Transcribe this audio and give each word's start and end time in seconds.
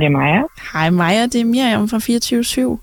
det 0.00 0.06
er 0.06 0.10
Maja. 0.10 0.42
Hej 0.72 0.90
Maja, 0.90 1.22
det 1.22 1.40
er 1.40 1.44
Miriam 1.44 1.88
fra 1.88 1.98
24-7. 1.98 2.78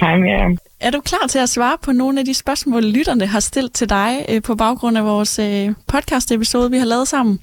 Hej 0.00 0.16
Miriam. 0.18 0.58
Er 0.80 0.90
du 0.90 1.00
klar 1.00 1.26
til 1.28 1.38
at 1.38 1.48
svare 1.48 1.76
på 1.84 1.92
nogle 1.92 2.20
af 2.20 2.24
de 2.24 2.34
spørgsmål, 2.34 2.82
lytterne 2.82 3.26
har 3.26 3.40
stillet 3.40 3.72
til 3.72 3.88
dig 3.88 4.26
øh, 4.28 4.42
på 4.42 4.54
baggrund 4.54 4.98
af 4.98 5.04
vores 5.04 5.38
øh, 5.38 5.74
podcast-episode, 5.92 6.70
vi 6.70 6.78
har 6.78 6.86
lavet 6.86 7.08
sammen? 7.08 7.38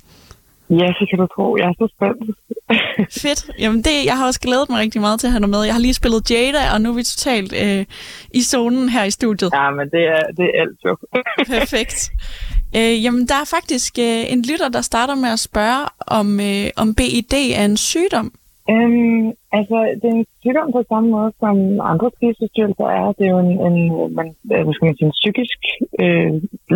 Ja, 0.69 0.87
så 0.97 1.07
kan 1.09 1.19
du 1.19 1.27
tro. 1.35 1.57
Jeg 1.57 1.67
er 1.67 1.73
så 1.73 1.87
spændt. 1.95 2.37
Fedt. 3.21 3.41
Jamen 3.59 3.81
det, 3.81 4.05
jeg 4.05 4.17
har 4.17 4.25
også 4.25 4.39
glædet 4.39 4.69
mig 4.69 4.79
rigtig 4.79 5.01
meget 5.01 5.19
til 5.19 5.27
at 5.27 5.31
have 5.31 5.41
dig 5.41 5.49
med. 5.49 5.63
Jeg 5.63 5.73
har 5.73 5.81
lige 5.81 5.93
spillet 5.93 6.31
Jada, 6.31 6.73
og 6.73 6.81
nu 6.81 6.89
er 6.89 6.95
vi 6.95 7.03
totalt 7.03 7.53
øh, 7.63 7.85
i 8.33 8.41
zonen 8.41 8.89
her 8.89 9.03
i 9.03 9.11
studiet. 9.11 9.49
Ja, 9.53 9.71
men 9.71 9.89
det 9.89 10.03
er, 10.15 10.23
det 10.37 10.45
er 10.45 10.61
alt 10.61 10.79
jo. 10.85 10.97
Perfekt. 11.59 12.09
Øh, 12.75 13.03
jamen, 13.03 13.27
der 13.27 13.35
er 13.35 13.45
faktisk 13.45 13.93
øh, 13.99 14.33
en 14.33 14.41
lytter, 14.51 14.69
der 14.69 14.81
starter 14.81 15.15
med 15.15 15.29
at 15.29 15.39
spørge, 15.39 15.85
om, 16.07 16.39
øh, 16.39 16.67
om 16.75 16.95
BID 16.95 17.33
er 17.33 17.65
en 17.65 17.77
sygdom. 17.77 18.31
Øhm, 18.71 19.25
altså, 19.57 19.77
det 20.01 20.07
er 20.09 20.17
en 20.17 20.25
sygdom 20.41 20.71
på 20.71 20.83
samme 20.89 21.09
måde, 21.09 21.31
som 21.39 21.55
andre 21.91 22.09
spiseforstyrrelser 22.15 22.87
er. 22.99 23.05
Det 23.17 23.25
er 23.25 23.33
jo 23.35 23.39
en, 23.39 23.53
en 23.67 24.15
man, 24.15 24.35
hvad 24.43 24.73
skal 24.73 24.85
man 24.85 24.97
sige, 24.97 25.09
en 25.11 25.19
psykisk 25.21 25.59
øh, 26.03 26.31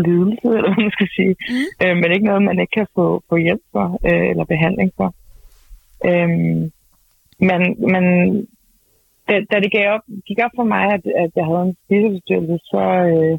lidelse, 0.08 0.48
eller 0.58 0.70
hvad 0.70 0.84
man 0.86 0.96
skal 0.98 1.10
sige. 1.18 1.36
Mm. 1.50 1.68
Øh, 1.84 1.96
men 2.00 2.12
ikke 2.12 2.30
noget, 2.30 2.44
man 2.50 2.60
ikke 2.60 2.76
kan 2.80 2.88
få, 2.96 3.06
få 3.30 3.36
hjælp 3.36 3.64
for, 3.72 3.86
øh, 4.09 4.30
eller 4.32 4.45
behandling 4.54 4.92
for. 4.98 5.09
Øhm, 6.09 6.72
men, 7.50 7.62
men 7.94 8.06
da, 9.28 9.34
da 9.52 9.56
det 9.60 9.72
gav 9.72 9.94
op, 9.95 10.06
gik 10.28 10.39
op 10.45 10.56
for 10.56 10.64
mig, 10.64 10.84
at, 10.95 11.04
at 11.23 11.32
jeg 11.36 11.45
havde 11.45 11.66
en 11.70 11.78
spiseforstyrrelse, 11.86 12.58
så, 12.72 12.84
øh, 13.12 13.38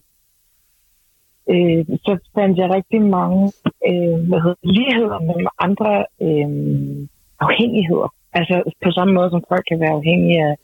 øh, 1.53 1.85
så 2.07 2.13
fandt 2.35 2.59
jeg 2.59 2.75
rigtig 2.77 3.03
mange 3.03 3.53
øh, 3.89 4.19
hvad 4.29 4.41
hedder, 4.45 4.73
ligheder 4.79 5.19
med 5.29 5.37
andre 5.59 5.91
øh, 6.27 6.49
afhængigheder. 7.41 8.11
Altså 8.39 8.55
på 8.85 8.91
samme 8.91 9.13
måde, 9.15 9.31
som 9.31 9.43
folk 9.49 9.65
kan 9.71 9.81
være 9.81 9.97
afhængige 9.99 10.39
af 10.49 10.55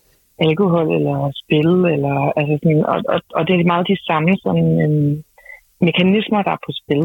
alkohol 0.47 0.87
eller 0.99 1.17
spil, 1.43 1.71
eller, 1.95 2.17
altså 2.39 2.55
sådan, 2.63 2.85
og, 2.93 2.99
og, 3.15 3.21
og 3.37 3.43
det 3.47 3.53
er 3.55 3.73
meget 3.73 3.91
de 3.93 4.05
samme 4.09 4.33
sådan, 4.45 4.71
øhm, 4.85 5.15
mekanismer, 5.89 6.41
der 6.47 6.53
er 6.57 6.63
på 6.67 6.73
spil. 6.83 7.03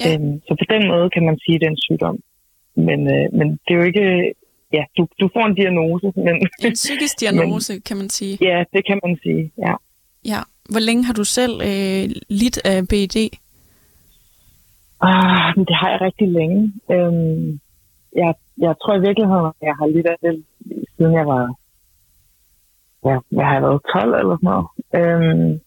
Ja. 0.00 0.04
Øhm, 0.08 0.34
så 0.46 0.52
på 0.60 0.66
den 0.74 0.82
måde 0.92 1.06
kan 1.14 1.24
man 1.28 1.36
sige, 1.42 1.54
at 1.54 1.60
det 1.60 1.66
er 1.66 1.74
en 1.76 1.86
sygdom. 1.88 2.16
Men, 2.86 3.00
øh, 3.14 3.26
men 3.38 3.46
det 3.64 3.70
er 3.72 3.78
jo 3.80 3.86
ikke... 3.92 4.06
Ja, 4.72 4.84
du, 4.96 5.02
du 5.20 5.26
får 5.34 5.44
en 5.46 5.54
diagnose. 5.54 6.06
Men, 6.16 6.34
en 6.66 6.72
psykisk 6.82 7.14
diagnose, 7.22 7.72
men, 7.72 7.82
kan 7.88 7.96
man 7.96 8.08
sige. 8.08 8.38
Ja, 8.40 8.64
det 8.74 8.82
kan 8.86 8.98
man 9.04 9.18
sige, 9.22 9.52
ja. 9.66 9.74
Ja. 10.32 10.40
Hvor 10.72 10.80
længe 10.80 11.04
har 11.04 11.14
du 11.14 11.24
selv 11.24 11.54
øh, 11.70 12.04
lidt 12.28 12.58
af 12.64 12.88
BED? 12.88 13.16
Ah, 15.02 15.54
det 15.68 15.76
har 15.80 15.90
jeg 15.90 16.00
rigtig 16.00 16.28
længe. 16.28 16.72
Øhm, 16.92 17.60
jeg, 18.16 18.34
jeg 18.60 18.74
tror 18.82 18.94
i 18.96 19.06
virkeligheden, 19.08 19.46
at 19.46 19.66
jeg 19.68 19.74
har 19.80 19.86
lidt 19.86 20.06
af 20.06 20.16
det, 20.24 20.44
siden 20.96 21.12
jeg 21.20 21.26
var, 21.26 21.44
ja, 23.08 23.16
jeg 23.38 23.46
har 23.48 23.60
været 23.60 23.80
12 23.92 24.14
eller 24.20 24.36
sådan 24.36 24.50
noget. 24.52 24.66
Øhm, 24.98 25.60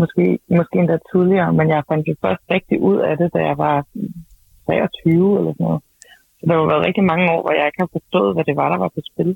måske, 0.00 0.24
måske 0.56 0.76
endda 0.78 0.96
tidligere, 1.12 1.52
men 1.58 1.66
jeg 1.68 1.88
fandt 1.88 2.08
jo 2.08 2.14
først 2.24 2.42
rigtig 2.50 2.80
ud 2.80 2.98
af 3.08 3.14
det, 3.20 3.28
da 3.34 3.38
jeg 3.50 3.58
var 3.58 3.76
23 4.66 5.38
eller 5.38 5.52
sådan 5.52 5.66
noget. 5.66 5.82
Så 6.38 6.42
der 6.46 6.54
har 6.54 6.72
været 6.72 6.86
rigtig 6.88 7.04
mange 7.04 7.26
år, 7.34 7.40
hvor 7.42 7.54
jeg 7.58 7.66
ikke 7.66 7.82
har 7.84 7.92
forstået, 7.96 8.34
hvad 8.34 8.44
det 8.44 8.56
var, 8.60 8.68
der 8.72 8.78
var 8.84 8.90
på 8.94 9.00
spil. 9.10 9.30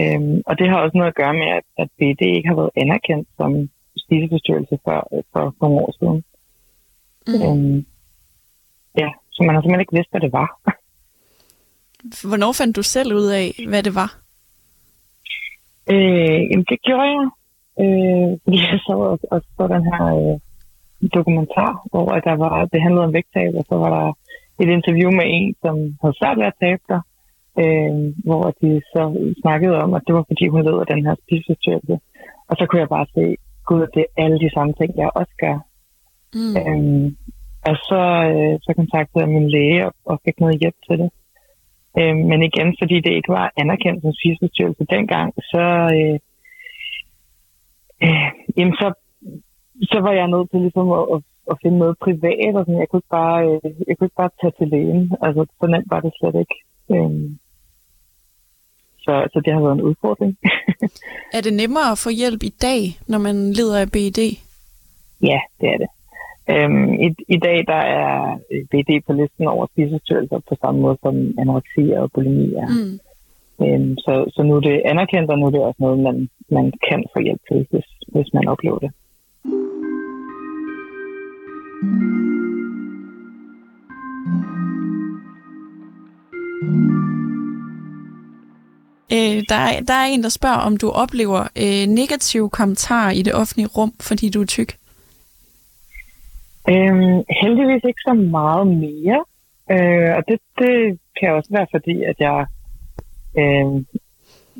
Øhm, 0.00 0.36
og 0.48 0.58
det 0.58 0.66
har 0.68 0.78
også 0.80 0.96
noget 0.96 1.12
at 1.12 1.20
gøre 1.22 1.34
med, 1.42 1.48
at, 1.58 1.66
at 1.82 1.88
BD 1.98 2.20
ikke 2.22 2.48
har 2.48 2.58
været 2.60 2.78
anerkendt 2.82 3.28
som 3.38 3.50
spiseforstyrrelse 4.04 4.76
for, 4.84 4.98
for, 5.32 5.42
for 5.58 5.66
nogle 5.68 5.82
år 5.86 5.92
siden. 5.98 6.18
Mm. 7.30 7.40
Øhm, 7.44 7.78
ja, 9.02 9.08
så 9.34 9.38
man 9.42 9.54
har 9.54 9.60
simpelthen 9.62 9.84
ikke 9.84 9.96
vidst, 9.98 10.10
hvad 10.10 10.20
det 10.20 10.32
var. 10.32 10.48
Hvornår 12.28 12.52
fandt 12.52 12.76
du 12.76 12.82
selv 12.82 13.14
ud 13.14 13.26
af, 13.26 13.46
hvad 13.68 13.82
det 13.82 13.94
var? 13.94 14.10
Øh, 15.92 16.40
jamen, 16.50 16.66
det 16.70 16.78
gjorde 16.86 17.10
jeg, 17.16 17.28
øh, 17.82 18.28
jeg 18.54 18.78
så 18.86 18.94
og, 19.10 19.18
og 19.30 19.40
så 19.56 19.62
den 19.74 19.84
her 19.90 20.04
øh, 20.20 20.34
dokumentar, 21.18 21.72
hvor 21.90 22.06
der 22.28 22.36
var, 22.44 22.64
det 22.64 22.82
handlede 22.82 23.04
om 23.04 23.12
vægttab, 23.12 23.54
og 23.60 23.64
så 23.68 23.74
var 23.82 23.90
der 23.96 24.06
et 24.62 24.70
interview 24.78 25.10
med 25.10 25.26
en, 25.26 25.54
som 25.62 25.76
havde 26.00 26.18
svært 26.20 26.38
ved 26.38 26.46
at 26.52 26.58
tabe 26.64 26.82
sig, 26.90 27.00
øh, 27.62 27.94
hvor 28.26 28.44
de 28.60 28.70
så 28.92 29.02
snakkede 29.42 29.76
om, 29.84 29.94
at 29.94 30.02
det 30.06 30.14
var 30.14 30.24
fordi, 30.30 30.46
hun 30.48 30.64
led 30.64 30.82
af 30.82 30.86
den 30.92 31.06
her 31.06 31.14
spiseforstyrrelse. 31.22 31.96
Og 32.48 32.54
så 32.58 32.66
kunne 32.66 32.80
jeg 32.80 32.94
bare 32.96 33.06
se, 33.14 33.36
gud, 33.68 33.86
det 33.94 34.04
er 34.04 34.22
alle 34.24 34.38
de 34.44 34.50
samme 34.54 34.72
ting, 34.80 34.90
jeg 34.96 35.10
også 35.14 35.34
gør. 35.44 35.56
Mm. 36.38 36.54
Øh, 36.60 37.12
og 37.70 37.76
så, 37.88 38.02
øh, 38.32 38.54
så 38.64 38.70
kontaktede 38.76 39.24
jeg 39.24 39.28
min 39.28 39.50
læge 39.50 39.86
og, 39.86 39.92
og 40.04 40.20
fik 40.24 40.40
noget 40.40 40.60
hjælp 40.60 40.78
til 40.88 40.98
det. 40.98 41.10
Øh, 41.98 42.16
men 42.30 42.42
igen, 42.42 42.68
fordi 42.80 42.96
det 43.00 43.12
ikke 43.12 43.32
var 43.38 43.52
anerkendt 43.56 44.02
som 44.02 44.12
spiseforstyrrelse 44.18 44.84
dengang, 44.96 45.28
så, 45.52 45.64
øh, 45.98 46.18
øh, 48.06 48.28
jamen 48.56 48.74
så, 48.82 48.88
så 49.92 49.98
var 50.06 50.12
jeg 50.12 50.28
nødt 50.28 50.50
til 50.50 50.60
ligesom 50.60 50.88
at, 50.98 51.04
at, 51.14 51.20
at 51.50 51.56
finde 51.62 51.78
noget 51.78 51.96
privat, 52.04 52.52
og 52.58 52.62
sådan. 52.64 52.80
Jeg, 52.82 52.88
kunne 52.88 53.02
ikke 53.02 53.16
bare, 53.20 53.38
øh, 53.48 53.70
jeg 53.88 53.94
kunne 53.94 54.06
ikke 54.08 54.22
bare 54.22 54.36
tage 54.40 54.56
til 54.58 54.68
lægen. 54.72 55.02
Altså, 55.24 55.40
så 55.60 55.66
nemt 55.66 55.90
var 55.94 56.00
det 56.00 56.12
slet 56.18 56.36
ikke. 56.42 56.56
Øh, 56.94 57.12
så, 59.04 59.12
så 59.32 59.38
det 59.44 59.52
har 59.52 59.60
været 59.60 59.78
en 59.78 59.88
udfordring. 59.88 60.32
er 61.36 61.40
det 61.40 61.54
nemmere 61.62 61.88
at 61.92 62.02
få 62.04 62.10
hjælp 62.10 62.42
i 62.42 62.54
dag, 62.66 62.80
når 63.08 63.18
man 63.18 63.36
lider 63.58 63.78
af 63.80 63.90
BED? 63.92 64.20
Ja, 65.30 65.40
det 65.60 65.68
er 65.74 65.78
det. 65.82 65.90
Øhm, 66.50 66.92
i, 67.06 67.08
I 67.28 67.38
dag 67.46 67.58
der 67.66 67.82
er 68.00 68.38
BD 68.70 68.90
på 69.06 69.12
listen 69.12 69.46
over 69.46 69.66
spiseforstyrrelser 69.66 70.38
på 70.48 70.54
samme 70.62 70.80
måde 70.80 70.98
som 71.02 71.34
anoreksi 71.38 71.90
og 71.90 72.12
bulimi 72.12 72.54
er. 72.54 72.68
Mm. 72.68 72.98
Øhm, 73.64 73.96
så, 73.98 74.24
så 74.34 74.42
nu 74.42 74.56
er 74.56 74.60
det 74.60 74.82
anerkendt, 74.84 75.30
og 75.30 75.38
nu 75.38 75.46
er 75.46 75.50
det 75.50 75.60
også 75.60 75.80
noget, 75.80 75.98
man, 75.98 76.28
man 76.50 76.72
kan 76.88 77.04
få 77.16 77.22
hjælp 77.22 77.40
til, 77.52 77.66
hvis, 77.70 77.88
hvis 78.12 78.34
man 78.34 78.48
oplever 78.48 78.78
det. 78.78 78.90
Øh, 89.12 89.42
der, 89.48 89.54
er, 89.54 89.80
der 89.80 89.94
er 89.94 90.04
en, 90.04 90.22
der 90.22 90.28
spørger, 90.28 90.56
om 90.56 90.76
du 90.76 90.90
oplever 90.90 91.40
øh, 91.56 91.86
negative 91.86 92.50
kommentarer 92.50 93.10
i 93.10 93.22
det 93.22 93.34
offentlige 93.34 93.68
rum, 93.76 93.92
fordi 94.00 94.28
du 94.30 94.40
er 94.40 94.46
tyk. 94.46 94.76
Øhm, 96.72 97.16
heldigvis 97.42 97.84
ikke 97.84 98.06
så 98.08 98.14
meget 98.14 98.66
mere. 98.66 99.20
Øh, 99.74 100.10
og 100.16 100.22
det, 100.28 100.38
det 100.58 100.98
kan 101.20 101.32
også 101.32 101.50
være 101.52 101.66
fordi, 101.74 102.02
at 102.10 102.16
jeg, 102.26 102.46
øh, 103.40 103.66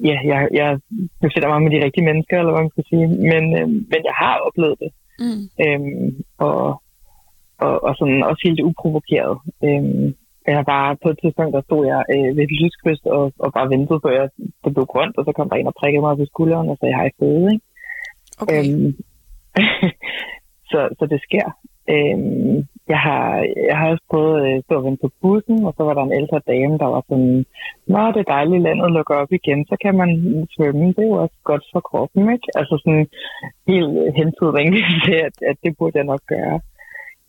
ja, 0.09 0.17
jeg, 0.33 0.49
jeg 0.53 0.81
befætter 1.21 1.49
mig 1.49 1.63
med 1.63 1.71
de 1.71 1.85
rigtige 1.85 2.05
mennesker, 2.05 2.39
eller 2.39 2.53
hvad 2.53 2.63
man 2.63 2.75
skal 2.75 2.89
sige. 2.91 3.07
Men, 3.09 3.45
øh, 3.59 3.69
men 3.69 4.01
jeg 4.09 4.17
har 4.23 4.37
oplevet 4.47 4.79
det. 4.85 4.91
Mm. 5.25 5.43
Øhm, 5.65 6.25
og, 6.39 6.83
og, 7.59 7.85
og 7.85 7.93
sådan 7.97 8.23
også 8.23 8.43
helt 8.45 8.61
uprovokeret. 8.61 9.39
Øhm, 9.65 10.15
jeg 10.47 10.65
var 10.67 10.99
på 11.03 11.09
et 11.11 11.19
tidspunkt, 11.23 11.53
der 11.57 11.63
stod 11.63 11.87
jeg 11.87 12.03
øh, 12.15 12.37
ved 12.37 12.45
et 12.45 12.57
lyskryds 12.63 13.03
og, 13.17 13.33
og 13.39 13.53
bare 13.53 13.71
ventede 13.75 14.01
på, 14.01 14.09
at 14.09 14.31
det 14.65 14.75
blev 14.75 14.87
grønt, 14.87 15.19
og 15.19 15.25
så 15.25 15.33
kom 15.33 15.49
der 15.49 15.57
en 15.57 15.67
og 15.67 15.75
prikkede 15.81 16.05
mig 16.07 16.17
på 16.17 16.25
skulderen 16.33 16.69
og 16.69 16.77
sagde, 16.81 16.95
hej 16.95 17.11
fede, 17.19 17.47
ikke? 17.55 17.67
Okay. 18.43 18.63
Øhm, 18.65 18.91
så, 20.71 20.81
så 20.99 21.05
det 21.13 21.21
sker. 21.27 21.47
Øhm, 21.93 22.57
jeg, 22.93 23.01
har, 23.07 23.25
jeg 23.69 23.77
har 23.79 23.89
også 23.93 24.05
prøvet 24.11 24.35
at 24.41 24.57
øh, 24.57 24.63
stå 24.65 24.75
og 24.77 24.85
vente 24.85 25.01
på 25.03 25.11
bussen, 25.23 25.59
og 25.67 25.75
så 25.77 25.83
var 25.85 25.95
der 25.95 26.03
en 26.03 26.19
ældre 26.21 26.41
dame, 26.53 26.79
der 26.83 26.89
var 26.95 27.03
sådan, 27.09 27.45
Nå, 27.93 28.01
det 28.15 28.21
er 28.21 28.33
dejligt, 28.37 28.63
landet 28.63 28.93
lukker 28.97 29.15
op 29.23 29.33
igen, 29.33 29.61
så 29.71 29.77
kan 29.83 29.95
man 30.01 30.11
svømme. 30.55 30.87
Det 30.97 31.03
er 31.05 31.11
jo 31.13 31.23
også 31.25 31.39
godt 31.51 31.65
for 31.73 31.81
kroppen, 31.91 32.23
ikke? 32.35 32.49
Altså 32.59 32.75
sådan 32.85 33.07
helt 33.71 33.93
hentydning 34.19 34.69
til, 35.07 35.19
at, 35.29 35.37
at 35.51 35.57
det 35.65 35.73
burde 35.79 35.99
jeg 35.99 36.07
nok 36.13 36.23
gøre. 36.35 36.57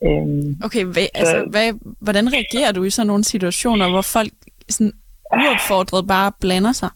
Øhm, 0.07 0.49
okay, 0.65 0.83
hvad, 0.93 1.07
så, 1.15 1.19
altså, 1.19 1.37
hvad, 1.53 1.67
hvordan 2.05 2.33
reagerer 2.37 2.71
du 2.71 2.83
i 2.83 2.89
sådan 2.89 3.07
nogle 3.07 3.23
situationer, 3.23 3.89
hvor 3.89 4.05
folk 4.17 4.33
sådan 4.69 4.93
uopfordret 5.41 6.07
bare 6.07 6.31
blander 6.41 6.71
sig? 6.71 6.89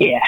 Ja, 0.00 0.20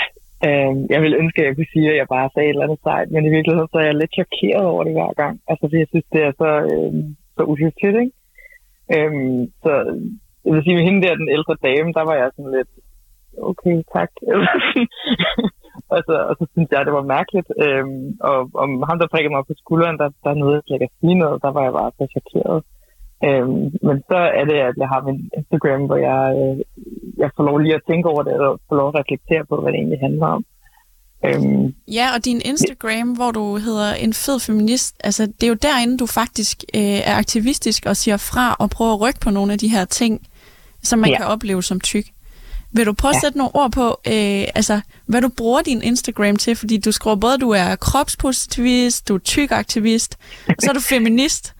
Øh, 0.46 0.72
jeg 0.92 1.00
vil 1.02 1.14
ønske, 1.22 1.40
at 1.40 1.46
jeg 1.46 1.56
kunne 1.56 1.74
sige, 1.74 1.90
at 1.90 1.96
jeg 1.96 2.08
bare 2.16 2.30
sagde 2.30 2.48
et 2.48 2.54
eller 2.54 2.66
andet 2.66 2.80
sejt, 2.82 3.10
men 3.10 3.24
i 3.24 3.34
virkeligheden 3.36 3.68
så 3.72 3.78
er 3.78 3.88
jeg 3.88 4.00
lidt 4.00 4.16
chokeret 4.18 4.66
over 4.72 4.84
det 4.84 4.92
hver 4.92 5.12
gang. 5.22 5.34
Altså, 5.48 5.62
fordi 5.64 5.76
jeg 5.82 5.90
synes, 5.90 6.08
det 6.14 6.22
er 6.22 6.32
så, 6.42 6.50
øh, 6.72 6.92
så 7.36 7.42
uhyggeligt, 7.52 7.96
ikke? 8.02 8.14
Øh, 8.94 9.12
så 9.64 9.72
jeg 10.44 10.52
vil 10.54 10.64
sige, 10.64 10.76
med 10.76 10.86
hende 10.88 11.02
der, 11.02 11.20
den 11.22 11.34
ældre 11.36 11.54
dame, 11.66 11.92
der 11.98 12.04
var 12.08 12.16
jeg 12.20 12.30
sådan 12.36 12.56
lidt, 12.58 12.72
okay, 13.50 13.76
tak. 13.96 14.10
og, 15.94 15.98
så, 16.06 16.14
og 16.28 16.34
så 16.38 16.44
synes 16.52 16.68
jeg, 16.70 16.86
det 16.86 16.94
var 16.98 17.12
mærkeligt. 17.16 17.48
Øhm, 17.64 18.06
og 18.30 18.38
om 18.64 18.70
ham, 18.88 18.98
der 18.98 19.12
prikkede 19.12 19.34
mig 19.34 19.44
på 19.46 19.54
skulderen, 19.62 19.98
der, 20.02 20.08
der 20.24 20.34
nåede 20.34 20.62
jeg 20.68 20.74
ikke 20.74 20.90
at 20.90 20.98
sige 21.00 21.14
noget, 21.22 21.42
der 21.44 21.50
var 21.56 21.62
jeg 21.64 21.74
bare 21.78 21.96
så 21.98 22.04
chokeret. 22.14 22.58
Øhm, 23.26 23.64
men 23.86 23.96
så 24.10 24.18
er 24.40 24.44
det, 24.50 24.58
at 24.68 24.74
jeg 24.82 24.88
har 24.92 25.00
min 25.08 25.30
Instagram, 25.38 25.82
hvor 25.88 26.00
jeg, 26.08 26.22
øh, 26.40 26.56
jeg 27.16 27.30
får 27.36 27.44
lov 27.44 27.58
lige 27.58 27.74
at 27.74 27.80
tænke 27.90 28.08
over 28.08 28.22
det, 28.22 28.32
og 28.32 28.60
får 28.68 28.76
lov 28.76 28.88
at 28.88 28.94
reflektere 29.00 29.44
på, 29.48 29.60
hvad 29.60 29.72
det 29.72 29.78
egentlig 29.78 30.00
handler 30.00 30.26
om. 30.26 30.44
Øhm, 31.24 31.74
ja, 31.88 32.14
og 32.14 32.24
din 32.24 32.40
Instagram, 32.44 33.12
hvor 33.12 33.30
du 33.30 33.56
hedder 33.56 33.94
en 33.94 34.14
fed 34.14 34.40
feminist, 34.40 34.96
altså 35.04 35.26
det 35.26 35.42
er 35.42 35.48
jo 35.48 35.54
derinde, 35.54 35.98
du 35.98 36.06
faktisk 36.06 36.64
øh, 36.74 36.82
er 36.82 37.14
aktivistisk 37.14 37.86
og 37.86 37.96
siger 37.96 38.16
fra 38.16 38.56
og 38.58 38.70
prøver 38.70 38.92
at 38.92 39.00
rykke 39.00 39.20
på 39.20 39.30
nogle 39.30 39.52
af 39.52 39.58
de 39.58 39.68
her 39.68 39.84
ting, 39.84 40.26
som 40.82 40.98
man 40.98 41.10
ja. 41.10 41.16
kan 41.16 41.26
opleve 41.26 41.62
som 41.62 41.80
tyk. 41.80 42.04
Vil 42.72 42.86
du 42.86 42.92
prøve 42.92 43.14
at 43.14 43.20
sætte 43.20 43.38
nogle 43.38 43.54
ord 43.54 43.72
på, 43.72 43.88
øh, 43.88 44.44
altså, 44.54 44.80
hvad 45.06 45.22
du 45.22 45.28
bruger 45.28 45.62
din 45.62 45.82
Instagram 45.82 46.36
til? 46.36 46.56
Fordi 46.56 46.78
du 46.78 46.92
skriver 46.92 47.16
både, 47.16 47.34
at 47.34 47.40
du 47.40 47.50
er 47.50 47.76
kropspositivist, 47.76 49.08
du 49.08 49.14
er 49.14 49.18
tyk-aktivist, 49.18 50.16
og 50.48 50.54
så 50.58 50.70
er 50.70 50.74
du 50.74 50.80
feminist. 50.94 51.52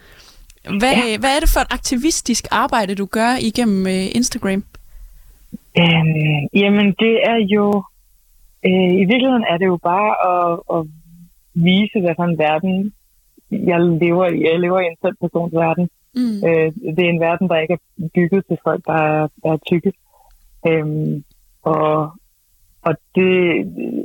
Hvad, 0.79 0.93
ja. 0.93 1.19
hvad 1.19 1.37
er 1.37 1.41
det 1.41 1.49
for 1.49 1.61
et 1.61 1.67
aktivistisk 1.71 2.47
arbejde, 2.51 2.95
du 2.95 3.07
gør 3.07 3.37
igennem 3.41 3.87
øh, 3.87 4.07
Instagram? 4.15 4.65
Øhm, 5.81 6.49
jamen, 6.55 6.87
det 6.99 7.15
er 7.31 7.39
jo... 7.55 7.85
Øh, 8.67 8.93
I 9.03 9.05
virkeligheden 9.11 9.47
er 9.51 9.57
det 9.59 9.67
jo 9.67 9.79
bare 9.83 10.11
at, 10.33 10.61
at 10.77 10.87
vise, 11.55 12.01
hvad 12.01 12.15
for 12.17 12.25
en 12.25 12.39
verden 12.39 12.93
jeg 13.51 13.81
lever 13.81 14.27
i. 14.27 14.43
Jeg 14.43 14.61
lever 14.61 14.81
i 14.81 14.87
en 14.87 14.97
selv 15.03 15.17
persons 15.21 15.55
verden. 15.55 15.89
Mm. 16.15 16.37
Øh, 16.49 16.73
det 16.97 17.05
er 17.05 17.11
en 17.11 17.21
verden, 17.21 17.49
der 17.49 17.59
ikke 17.59 17.75
er 17.75 18.09
bygget 18.15 18.47
til 18.47 18.59
folk, 18.65 18.87
der 18.87 18.93
er, 18.93 19.29
der 19.43 19.53
er 19.53 19.59
tykke. 19.71 19.93
Øhm, 20.69 21.25
og, 21.63 22.11
og 22.83 22.95
det, 23.15 23.31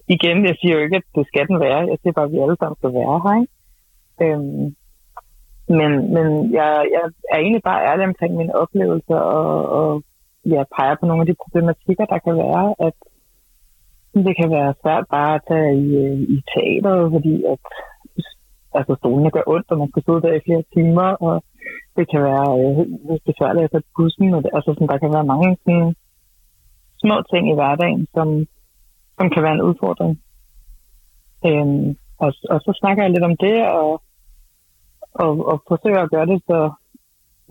igen, 0.08 0.46
jeg 0.46 0.56
siger 0.62 0.74
jo 0.76 0.84
ikke, 0.84 0.96
at 0.96 1.08
det 1.16 1.28
skal 1.28 1.48
den 1.48 1.60
være. 1.60 1.80
Jeg 1.92 1.98
siger 2.02 2.14
bare, 2.14 2.26
at 2.26 2.32
vi 2.32 2.40
alle 2.40 2.58
sammen 2.60 2.78
skal 2.78 2.94
være 2.94 3.22
her. 3.26 3.42
Ikke? 3.42 3.54
Øhm, 4.24 4.76
men 5.68 5.92
men 6.14 6.54
jeg, 6.54 6.86
jeg 6.94 7.04
er 7.32 7.38
egentlig 7.38 7.64
bare 7.64 7.86
ærlig 7.86 8.06
omkring 8.06 8.36
mine 8.36 8.56
oplevelser, 8.56 9.16
og, 9.16 9.70
og 9.80 10.04
ja, 10.46 10.64
peger 10.76 10.96
på 11.00 11.06
nogle 11.06 11.22
af 11.22 11.28
de 11.28 11.42
problematikker, 11.44 12.06
der 12.06 12.20
kan 12.26 12.36
være, 12.38 12.76
at 12.88 12.96
det 14.14 14.36
kan 14.40 14.50
være 14.58 14.74
svært 14.82 15.06
bare 15.10 15.36
at 15.36 15.42
tage 15.48 15.72
i, 15.84 15.88
øh, 16.04 16.20
i 16.36 16.38
teater, 16.52 17.10
fordi 17.16 17.44
at 17.54 17.60
altså, 18.78 18.96
stolene 19.00 19.32
gør 19.32 19.44
ondt, 19.48 19.72
og 19.72 19.78
man 19.78 19.90
skal 19.90 20.04
sidde 20.04 20.22
der 20.22 20.34
i 20.34 20.46
flere 20.46 20.64
timer, 20.76 21.08
og 21.28 21.44
det 21.96 22.06
kan 22.12 22.22
være 22.30 22.48
øh, 22.60 23.20
besværligt 23.30 23.66
at 23.66 23.72
tage 23.72 23.92
bussen. 23.96 24.34
Og 24.34 24.44
det, 24.44 24.50
altså, 24.54 24.70
sådan, 24.74 24.88
der 24.88 24.98
kan 24.98 25.14
være 25.14 25.32
mange 25.34 25.58
sådan, 25.64 25.96
små 27.04 27.16
ting 27.32 27.44
i 27.52 27.58
hverdagen, 27.60 28.08
som, 28.16 28.28
som 29.18 29.30
kan 29.34 29.44
være 29.44 29.56
en 29.58 29.68
udfordring. 29.70 30.14
Øhm, 31.48 31.88
og, 32.24 32.30
og 32.54 32.60
så 32.66 32.72
snakker 32.80 33.04
jeg 33.04 33.12
lidt 33.12 33.30
om 33.30 33.38
det, 33.46 33.58
og, 33.82 33.92
og, 35.24 35.32
og 35.52 35.64
forsøger 35.68 36.02
at 36.04 36.12
gøre 36.12 36.26
det 36.26 36.40
så 36.50 36.60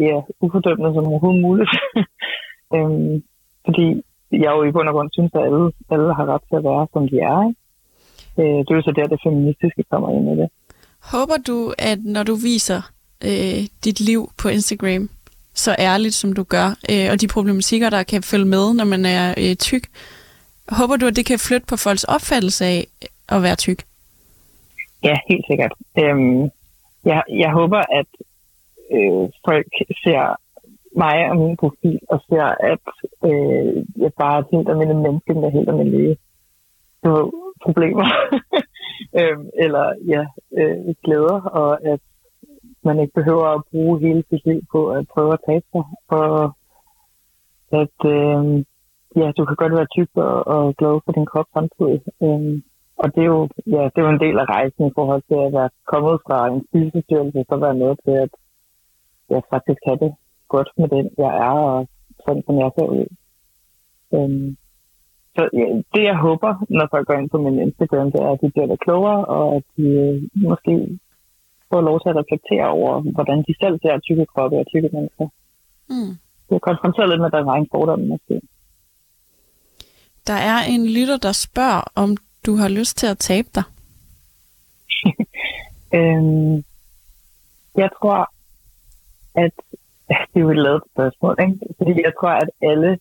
ja, 0.01 0.17
ufordømmende 0.41 0.95
som 0.95 1.07
overhovedet 1.07 1.43
muligt. 1.43 1.71
øhm, 2.75 3.23
fordi 3.65 4.03
jeg 4.33 4.51
jo 4.57 4.63
i 4.65 4.73
bund 4.73 4.89
og 4.89 4.95
grund 4.95 5.11
synes, 5.13 5.31
at 5.35 5.43
alle, 5.43 5.73
alle 5.91 6.15
har 6.15 6.27
ret 6.33 6.43
til 6.49 6.57
at 6.57 6.65
være, 6.65 6.87
som 6.93 7.09
de 7.09 7.19
er. 7.19 7.53
Øh, 8.39 8.59
det 8.65 8.71
er 8.71 8.75
jo 8.75 8.83
så 8.83 8.93
der, 8.97 9.07
det 9.07 9.21
feministiske 9.27 9.83
kommer 9.91 10.09
ind 10.17 10.29
i 10.33 10.43
det. 10.43 10.49
Håber 11.13 11.37
du, 11.47 11.75
at 11.79 11.99
når 12.05 12.23
du 12.23 12.35
viser 12.35 12.83
øh, 13.25 13.61
dit 13.85 14.01
liv 14.01 14.31
på 14.39 14.49
Instagram, 14.49 15.11
så 15.55 15.77
ærligt, 15.79 16.15
som 16.15 16.33
du 16.33 16.43
gør, 16.43 16.69
øh, 16.91 17.09
og 17.13 17.21
de 17.21 17.29
problematikker, 17.29 17.91
der 17.91 18.03
kan 18.03 18.23
følge 18.23 18.45
med, 18.45 18.75
når 18.75 18.85
man 18.85 19.05
er 19.05 19.35
øh, 19.39 19.57
tyk. 19.57 19.85
Håber 20.69 20.97
du, 20.97 21.07
at 21.07 21.17
det 21.17 21.27
kan 21.27 21.39
flytte 21.39 21.67
på 21.67 21.77
folks 21.77 22.05
opfattelse 22.05 22.65
af 22.65 22.87
at 23.29 23.43
være 23.43 23.57
tyk? 23.57 23.85
Ja, 25.05 25.17
helt 25.29 25.45
sikkert. 25.47 25.73
Øhm, 25.99 26.43
jeg, 27.05 27.23
jeg 27.29 27.51
håber, 27.53 27.79
at 27.79 28.11
øh, 28.97 29.29
folk 29.47 29.67
ser 30.05 30.37
mig 30.97 31.31
og 31.31 31.37
min 31.37 31.57
profil, 31.57 31.99
og 32.09 32.21
ser, 32.29 32.49
at 32.71 32.85
øh, 33.25 33.85
jeg 33.97 34.13
bare 34.19 34.37
er 34.37 34.41
et 34.41 34.53
helt 34.53 34.69
almindeligt 34.69 35.03
menneske 35.07 35.35
med 35.35 35.51
helt 35.51 35.69
almindelige 35.69 36.17
problemer. 37.65 38.07
øhm, 39.21 39.49
eller 39.65 39.85
ja, 40.13 40.23
øh, 40.61 40.95
glæder, 41.05 41.41
og 41.41 41.85
at 41.93 42.01
man 42.83 43.01
ikke 43.01 43.13
behøver 43.15 43.47
at 43.47 43.63
bruge 43.71 44.01
hele 44.01 44.25
sit 44.31 44.47
liv 44.47 44.61
på 44.73 44.91
at 44.91 45.07
prøve 45.15 45.33
at 45.33 45.45
tabe 45.49 45.67
sig. 45.73 45.85
Og 46.09 46.55
at 47.73 47.99
øh, 48.15 48.65
ja, 49.17 49.27
du 49.37 49.45
kan 49.45 49.57
godt 49.57 49.73
være 49.73 49.93
tyk 49.97 50.11
og, 50.15 50.47
og 50.47 50.75
glad 50.77 51.01
for 51.05 51.13
din 51.13 51.27
krop 51.27 51.47
samtidig. 51.53 52.01
Øhm, 52.23 52.63
og 53.03 53.15
det 53.15 53.23
er, 53.23 53.31
jo, 53.35 53.49
ja, 53.67 53.83
det 53.93 53.99
er 53.99 54.07
jo 54.07 54.15
en 54.15 54.25
del 54.27 54.39
af 54.39 54.45
rejsen 54.45 54.87
i 54.87 54.93
forhold 54.95 55.23
til 55.29 55.39
at 55.47 55.53
være 55.53 55.71
kommet 55.93 56.21
fra 56.27 56.39
en 56.49 56.61
spisestyrelse, 56.69 57.45
så 57.49 57.57
være 57.57 57.81
med 57.83 57.93
til, 58.05 58.15
at 58.25 58.33
jeg 59.31 59.43
ja, 59.51 59.57
faktisk 59.57 59.81
have 59.87 59.99
det 60.05 60.13
godt 60.55 60.71
med 60.79 60.89
den, 60.95 61.07
jeg 61.25 61.33
er, 61.49 61.57
og 61.73 61.89
sådan 62.25 62.43
som 62.47 62.55
jeg 62.63 62.71
ser 62.77 62.89
ud. 62.99 63.07
Øh, 64.15 64.57
så 65.37 65.43
ja, 65.59 65.67
det 65.95 66.03
jeg 66.11 66.17
håber, 66.27 66.51
når 66.77 66.87
folk 66.91 67.07
går 67.07 67.19
ind 67.21 67.31
på 67.31 67.39
min 67.47 67.59
Instagram, 67.67 68.13
det 68.13 68.21
er, 68.21 68.31
at 68.33 68.41
de 68.43 68.51
bliver 68.51 68.67
lidt 68.67 68.85
klogere, 68.87 69.25
og 69.37 69.45
at 69.57 69.65
de 69.77 69.87
øh, 70.05 70.17
måske 70.49 70.75
får 71.71 71.81
lov 71.89 71.97
til 72.01 72.09
at 72.13 72.19
reflektere 72.21 72.69
over, 72.79 72.93
hvordan 73.17 73.39
de 73.47 73.55
selv 73.63 73.77
ser 73.83 73.99
tykke 73.99 74.27
kroppe 74.33 74.57
og 74.59 74.67
tykke 74.73 74.91
mennesker. 74.97 75.27
Mm. 75.93 76.13
Det 76.47 76.55
er 76.55 76.69
konfronteret 76.71 77.09
lidt 77.09 77.21
med, 77.21 77.31
at 77.31 77.33
der 77.33 77.39
er 77.39 77.61
en 77.65 77.73
fordom 77.75 78.01
måske. 78.13 78.35
Der 80.27 80.39
er 80.53 80.59
en 80.75 80.85
lytter, 80.97 81.19
der 81.27 81.33
spørger, 81.33 81.83
om 81.95 82.17
du 82.47 82.53
har 82.57 82.69
lyst 82.69 82.97
til 82.99 83.07
at 83.07 83.19
tabe 83.19 83.49
dig. 83.55 83.67
øhm, 85.99 86.65
jeg 87.77 87.91
tror, 87.99 88.19
at 89.35 89.53
det 90.31 90.39
er 90.39 90.45
jo 90.47 90.51
et 90.51 90.65
lavet 90.67 90.83
spørgsmål, 90.93 91.37
ikke? 91.45 91.57
Fordi 91.79 91.93
jeg 92.07 92.13
tror, 92.21 92.35
at 92.45 92.51
alle 92.71 92.99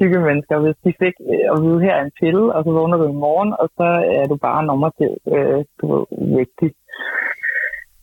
tykke 0.00 0.18
mennesker, 0.20 0.58
hvis 0.58 0.78
de 0.84 0.92
fik 1.02 1.14
øh, 1.32 1.46
at 1.52 1.58
vide, 1.64 1.80
her 1.86 1.96
en 2.04 2.12
pille, 2.20 2.54
og 2.54 2.64
så 2.64 2.70
vågner 2.78 2.96
du 2.96 3.06
i 3.08 3.20
morgen, 3.26 3.52
og 3.62 3.68
så 3.76 3.88
er 4.18 4.26
du 4.30 4.36
bare 4.36 4.66
normativ, 4.66 5.12
øh, 5.34 5.64
du 5.78 5.84
ved, 5.92 6.04
vigtig 6.38 6.70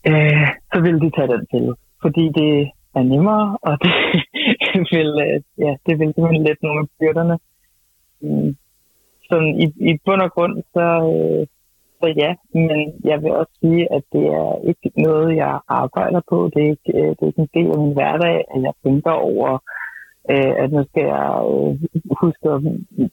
øh, 0.10 0.48
så 0.74 0.78
vil 0.86 1.02
de 1.04 1.10
tage 1.16 1.32
den 1.34 1.46
pille. 1.52 1.74
Fordi 2.02 2.24
det 2.40 2.72
er 2.96 3.04
nemmere, 3.04 3.58
og 3.62 3.74
det 3.84 4.82
vil, 4.92 5.12
øh, 5.26 5.40
ja, 5.66 5.72
det 5.86 6.00
vil 6.00 6.14
simpelthen 6.14 6.44
lette 6.48 6.66
nogle 6.66 6.80
af 6.84 6.88
byrderne. 7.00 7.38
Mm. 8.22 8.56
Så 9.28 9.36
i, 9.64 9.66
i 9.90 10.00
bund 10.06 10.22
og 10.22 10.32
grund, 10.32 10.64
så, 10.74 10.86
øh, 11.14 11.48
så 12.00 12.08
ja, 12.24 12.32
men 12.54 12.80
jeg 13.04 13.24
vil 13.24 13.32
også 13.32 13.54
sige, 13.62 13.94
at 13.94 14.04
det 14.14 14.26
er 14.42 14.68
ikke 14.70 14.92
noget, 15.08 15.36
jeg 15.36 15.60
arbejder 15.68 16.22
på. 16.30 16.52
Det 16.54 16.62
er 16.64 16.70
ikke, 16.76 16.92
øh, 17.00 17.10
det 17.10 17.22
er 17.22 17.32
ikke 17.32 17.42
en 17.42 17.56
del 17.58 17.72
af 17.72 17.80
min 17.84 17.94
hverdag, 17.94 18.38
at 18.54 18.62
jeg 18.68 18.74
tænker 18.84 19.12
over, 19.12 19.52
øh, 20.34 20.54
at 20.64 20.72
nu 20.72 20.82
skal 20.90 21.06
jeg 21.16 21.30
øh, 21.52 21.72
huske 22.22 22.46
at 22.56 22.62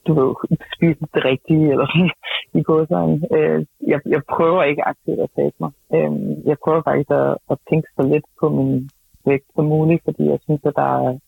du 0.06 0.12
ved, 0.20 0.30
spise 0.76 1.06
det 1.14 1.24
rigtige, 1.24 1.70
eller 1.72 1.88
i 2.58 2.62
godsøjne. 2.62 3.20
Øh, 3.36 3.66
jeg, 3.92 4.00
jeg 4.06 4.22
prøver 4.34 4.62
ikke 4.62 4.88
aktivt 4.92 5.20
at 5.20 5.30
tabe 5.36 5.56
mig. 5.60 5.72
Øh, 5.94 6.12
jeg 6.50 6.56
prøver 6.64 6.82
faktisk 6.82 7.10
at, 7.10 7.36
at 7.50 7.58
tænke 7.70 7.88
så 7.96 8.02
lidt 8.12 8.26
på 8.40 8.48
min 8.48 8.90
vægt 9.26 9.48
som 9.54 9.64
muligt, 9.64 10.04
fordi 10.04 10.24
jeg 10.32 10.38
synes, 10.44 10.60
at 10.64 10.76
der 10.76 10.90
er 11.06 11.18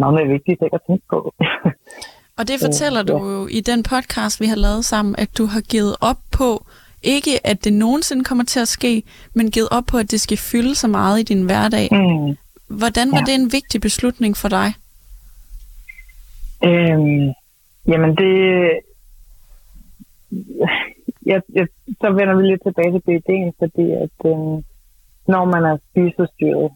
meget 0.00 0.14
mere 0.14 0.32
vigtige 0.34 0.56
ting 0.56 0.74
at 0.74 0.84
tænke 0.86 1.04
på. 1.10 1.18
Og 2.38 2.48
det 2.48 2.60
fortæller 2.60 3.00
ja. 3.00 3.04
du 3.12 3.30
jo 3.30 3.46
i 3.46 3.60
den 3.60 3.82
podcast, 3.82 4.40
vi 4.40 4.46
har 4.46 4.56
lavet 4.56 4.84
sammen, 4.84 5.14
at 5.18 5.38
du 5.38 5.44
har 5.46 5.60
givet 5.60 5.96
op 6.00 6.18
på, 6.32 6.66
ikke 7.02 7.46
at 7.46 7.64
det 7.64 7.72
nogensinde 7.72 8.24
kommer 8.24 8.44
til 8.44 8.60
at 8.60 8.68
ske, 8.68 9.02
men 9.34 9.50
givet 9.50 9.68
op 9.70 9.84
på, 9.86 9.98
at 9.98 10.10
det 10.10 10.20
skal 10.20 10.38
fylde 10.38 10.74
så 10.74 10.88
meget 10.88 11.20
i 11.20 11.22
din 11.22 11.42
hverdag. 11.42 11.88
Mm. 11.92 12.36
Hvordan 12.78 13.12
var 13.12 13.18
ja. 13.18 13.24
det 13.24 13.34
en 13.34 13.52
vigtig 13.52 13.80
beslutning 13.80 14.36
for 14.36 14.48
dig? 14.48 14.68
Øhm, 16.64 17.32
jamen 17.88 18.16
det... 18.16 18.32
Jeg, 21.26 21.42
jeg, 21.52 21.66
så 22.00 22.10
vender 22.10 22.36
vi 22.36 22.42
lidt 22.42 22.62
tilbage 22.62 22.92
til 22.92 23.02
BD'en, 23.08 23.50
fordi 23.58 23.90
at 24.04 24.30
øhm, 24.30 24.64
når 25.28 25.44
man 25.44 25.64
er 25.64 25.76
spisestyret, 25.90 26.70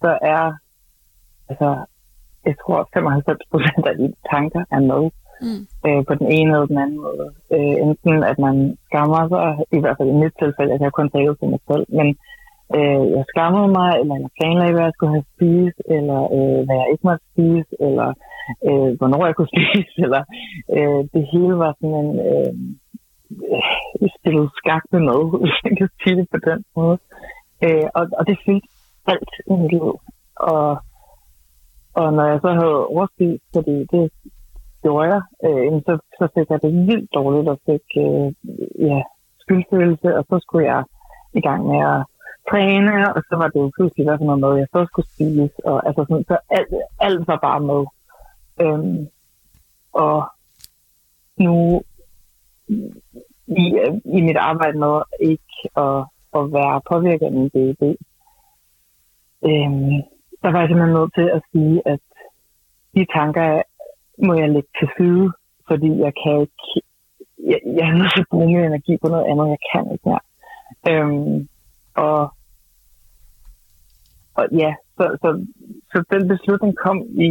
så 0.00 0.18
er 0.22 0.52
altså, 1.48 1.84
jeg 2.48 2.56
tror 2.62 2.88
95 2.94 3.38
procent 3.50 3.84
af 3.90 3.94
de 4.00 4.06
tanker 4.32 4.62
er 4.76 4.82
med 4.90 5.02
mm. 5.44 5.62
øh, 5.86 6.02
på 6.08 6.12
den 6.20 6.28
ene 6.38 6.50
eller 6.54 6.70
den 6.72 6.78
anden 6.84 7.00
måde. 7.06 7.26
Øh, 7.56 7.74
enten 7.84 8.14
at 8.30 8.38
man 8.46 8.56
skammer 8.86 9.22
sig, 9.32 9.46
i 9.76 9.80
hvert 9.82 9.96
fald 9.98 10.10
i 10.12 10.20
mit 10.22 10.34
tilfælde, 10.42 10.72
jeg 10.72 10.80
kan 10.80 10.98
kun 10.98 11.10
tale 11.10 11.36
for 11.40 11.46
mig 11.52 11.60
selv, 11.70 11.86
men 11.98 12.08
øh, 12.76 13.04
jeg 13.16 13.24
skammede 13.32 13.68
mig, 13.78 13.90
eller 14.00 14.14
jeg 14.22 14.36
planlagde, 14.38 14.74
hvad 14.74 14.86
jeg 14.88 14.96
skulle 14.96 15.16
have 15.16 15.30
spist, 15.34 15.78
eller 15.96 16.20
øh, 16.36 16.60
hvad 16.66 16.76
jeg 16.80 16.88
ikke 16.92 17.06
måtte 17.08 17.24
spise, 17.32 17.72
eller 17.86 18.08
øh, 18.68 18.90
hvornår 18.98 19.22
jeg 19.26 19.34
kunne 19.36 19.54
spise, 19.56 19.96
eller 20.04 20.22
øh, 20.76 21.00
det 21.14 21.22
hele 21.32 21.54
var 21.62 21.72
sådan 21.78 21.98
en 22.04 22.12
øh, 22.28 22.52
spillet 24.16 24.48
skak 24.58 24.84
med 24.92 25.00
mad, 25.08 25.22
hvis 25.42 25.58
jeg 25.64 25.74
kan 25.78 25.88
sige 26.02 26.16
det 26.20 26.26
på 26.34 26.38
den 26.50 26.60
måde. 26.76 26.98
Øh, 27.64 27.86
og, 27.98 28.04
og 28.18 28.22
det 28.28 28.36
fyldte 28.44 28.68
alt 29.12 29.32
i 29.50 29.52
mit 29.60 29.72
liv. 29.72 29.86
Og, 30.52 30.68
og 31.94 32.12
når 32.12 32.24
jeg 32.32 32.38
så 32.42 32.50
havde 32.60 32.86
overskud, 32.86 33.38
fordi 33.54 33.76
det 33.92 34.12
gjorde 34.82 35.08
jeg, 35.12 35.22
øh, 35.46 35.82
så, 35.86 35.92
så 36.18 36.24
fik 36.34 36.50
jeg 36.50 36.62
det 36.62 36.72
vildt 36.88 37.14
dårligt 37.14 37.48
og 37.48 37.58
fik 37.66 37.86
øh, 38.04 38.28
ja, 38.88 39.02
skyldfølelse, 39.38 40.08
og 40.18 40.24
så 40.30 40.36
skulle 40.42 40.66
jeg 40.74 40.84
i 41.34 41.40
gang 41.40 41.66
med 41.66 41.80
at 41.94 42.00
træne, 42.50 43.14
og 43.16 43.22
så 43.28 43.34
var 43.40 43.48
det 43.48 43.60
jo 43.60 43.70
pludselig 43.76 44.06
hvad 44.06 44.18
for 44.18 44.24
noget 44.24 44.40
mad, 44.40 44.58
jeg 44.58 44.68
så 44.72 44.86
skulle 44.86 45.08
spise, 45.14 45.66
og 45.70 45.86
altså 45.86 46.04
sådan, 46.08 46.24
så 46.28 46.36
alt, 46.50 46.68
alt 47.00 47.28
var 47.28 47.38
bare 47.48 47.60
med. 47.70 47.82
Øhm, 48.62 49.08
og 49.92 50.18
nu 51.38 51.82
i, 53.46 53.64
i 54.04 54.20
mit 54.20 54.36
arbejde 54.36 54.78
med 54.78 55.02
ikke 55.20 55.56
at, 55.76 55.98
at 56.38 56.52
være 56.58 56.80
påvirket 56.90 57.26
af 57.26 57.32
min 57.32 57.50
BED, 57.50 57.82
øhm, 59.48 60.02
der 60.44 60.52
var 60.52 60.60
jeg 60.60 60.68
simpelthen 60.68 60.96
nødt 60.98 61.14
til 61.14 61.28
at 61.36 61.42
sige, 61.52 61.76
at 61.92 62.00
de 62.94 63.02
tanker 63.16 63.62
må 64.26 64.32
jeg 64.34 64.48
lægge 64.50 64.72
til 64.78 64.88
side, 64.96 65.26
fordi 65.68 65.90
jeg 66.06 66.12
kan 66.22 66.40
ikke, 66.44 66.66
jeg, 67.50 67.60
jeg 67.78 67.84
er 67.88 67.96
nødt 67.98 68.12
til 68.14 68.24
at 68.24 68.32
bruge 68.32 68.46
min 68.46 68.64
energi 68.64 68.94
på 69.02 69.08
noget 69.08 69.26
andet, 69.30 69.54
jeg 69.54 69.62
kan 69.72 69.92
ikke 69.92 70.08
mere. 70.08 70.24
Øhm, 70.90 71.48
og, 71.94 72.20
og 74.38 74.44
ja, 74.62 74.70
så, 74.96 75.04
så, 75.22 75.28
så 75.90 76.04
den 76.12 76.28
beslutning 76.28 76.76
kom 76.84 76.98
i, 77.26 77.28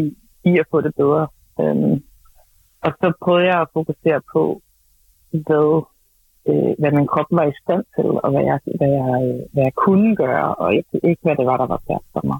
i 0.50 0.52
at 0.62 0.70
få 0.72 0.82
det 0.82 0.94
bedre. 0.96 1.28
Øhm, 1.62 1.96
og 2.86 2.92
så 3.00 3.08
prøvede 3.24 3.46
jeg 3.46 3.62
at 3.62 3.74
fokusere 3.74 4.22
på, 4.34 4.62
hvad, 5.32 5.70
øh, 6.50 6.74
hvad 6.80 6.92
min 6.92 7.08
krop 7.08 7.30
var 7.32 7.46
i 7.48 7.60
stand 7.64 7.84
til, 7.96 8.10
og 8.24 8.30
hvad 8.32 8.44
jeg, 8.50 8.60
hvad 8.80 8.92
jeg, 9.00 9.10
øh, 9.26 9.42
hvad 9.54 9.64
jeg 9.64 9.74
kunne 9.86 10.16
gøre, 10.16 10.56
og 10.56 10.74
ikke, 10.76 11.00
ikke 11.10 11.22
hvad 11.22 11.36
det 11.36 11.46
var, 11.46 11.58
der 11.58 11.68
var 11.74 11.82
svært 11.86 12.06
for 12.14 12.22
mig. 12.32 12.40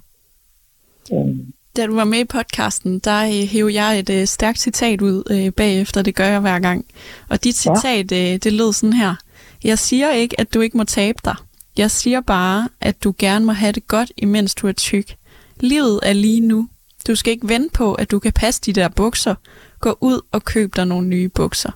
Øhm, 1.12 1.54
da 1.78 1.86
du 1.86 1.96
var 1.96 2.04
med 2.04 2.20
i 2.20 2.26
podcasten, 2.26 3.00
der 3.00 3.24
øh, 3.24 3.48
hævde 3.50 3.74
jeg 3.74 4.00
et 4.00 4.10
øh, 4.10 4.28
stærkt 4.28 4.60
citat 4.60 5.02
ud 5.02 5.24
øh, 5.32 5.52
bagefter, 5.52 6.02
det 6.02 6.16
gør 6.16 6.26
jeg 6.26 6.40
hver 6.40 6.60
gang. 6.60 6.86
Og 7.30 7.44
dit 7.44 7.56
citat, 7.56 8.12
ja. 8.12 8.34
øh, 8.34 8.40
det 8.40 8.54
lød 8.54 8.74
sådan 8.74 8.94
her. 8.94 9.16
Jeg 9.64 9.80
siger 9.80 10.12
ikke, 10.12 10.40
at 10.40 10.54
du 10.54 10.62
ikke 10.62 10.78
må 10.78 10.84
tabe 10.84 11.20
dig. 11.26 11.36
Jeg 11.78 11.92
siger 11.92 12.22
bare, 12.22 12.70
at 12.82 13.04
du 13.04 13.14
gerne 13.18 13.46
må 13.46 13.52
have 13.52 13.72
det 13.72 13.88
godt, 13.88 14.12
imens 14.18 14.56
du 14.56 14.68
er 14.68 14.72
tyk. 14.72 15.16
Livet 15.60 16.00
er 16.04 16.14
lige 16.14 16.40
nu. 16.40 16.70
Du 17.08 17.16
skal 17.16 17.32
ikke 17.32 17.50
vente 17.50 17.70
på, 17.74 17.94
at 17.94 18.12
du 18.12 18.20
kan 18.20 18.34
passe 18.34 18.62
de 18.62 18.74
der 18.74 18.90
bukser. 18.90 19.36
Gå 19.80 19.98
ud 20.02 20.22
og 20.32 20.44
køb 20.44 20.76
dig 20.76 20.86
nogle 20.86 21.08
nye 21.08 21.30
bukser. 21.30 21.72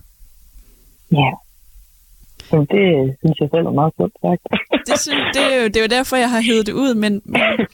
Ja. 1.12 1.32
Så 2.40 2.58
det 2.72 3.16
synes 3.20 3.40
jeg 3.40 3.50
selv 3.52 3.66
er 3.66 3.72
meget 3.72 3.94
godt 3.98 4.14
sagt. 4.22 4.42
det, 4.88 5.00
synes, 5.00 5.24
det, 5.34 5.54
er 5.54 5.62
jo, 5.62 5.68
det 5.68 5.78
er 5.78 5.82
jo 5.82 5.88
derfor, 5.88 6.16
jeg 6.18 6.32
har 6.32 6.42
hævet 6.42 6.66
det 6.66 6.74
ud, 6.74 6.94
men, 6.96 7.22
men 7.26 7.42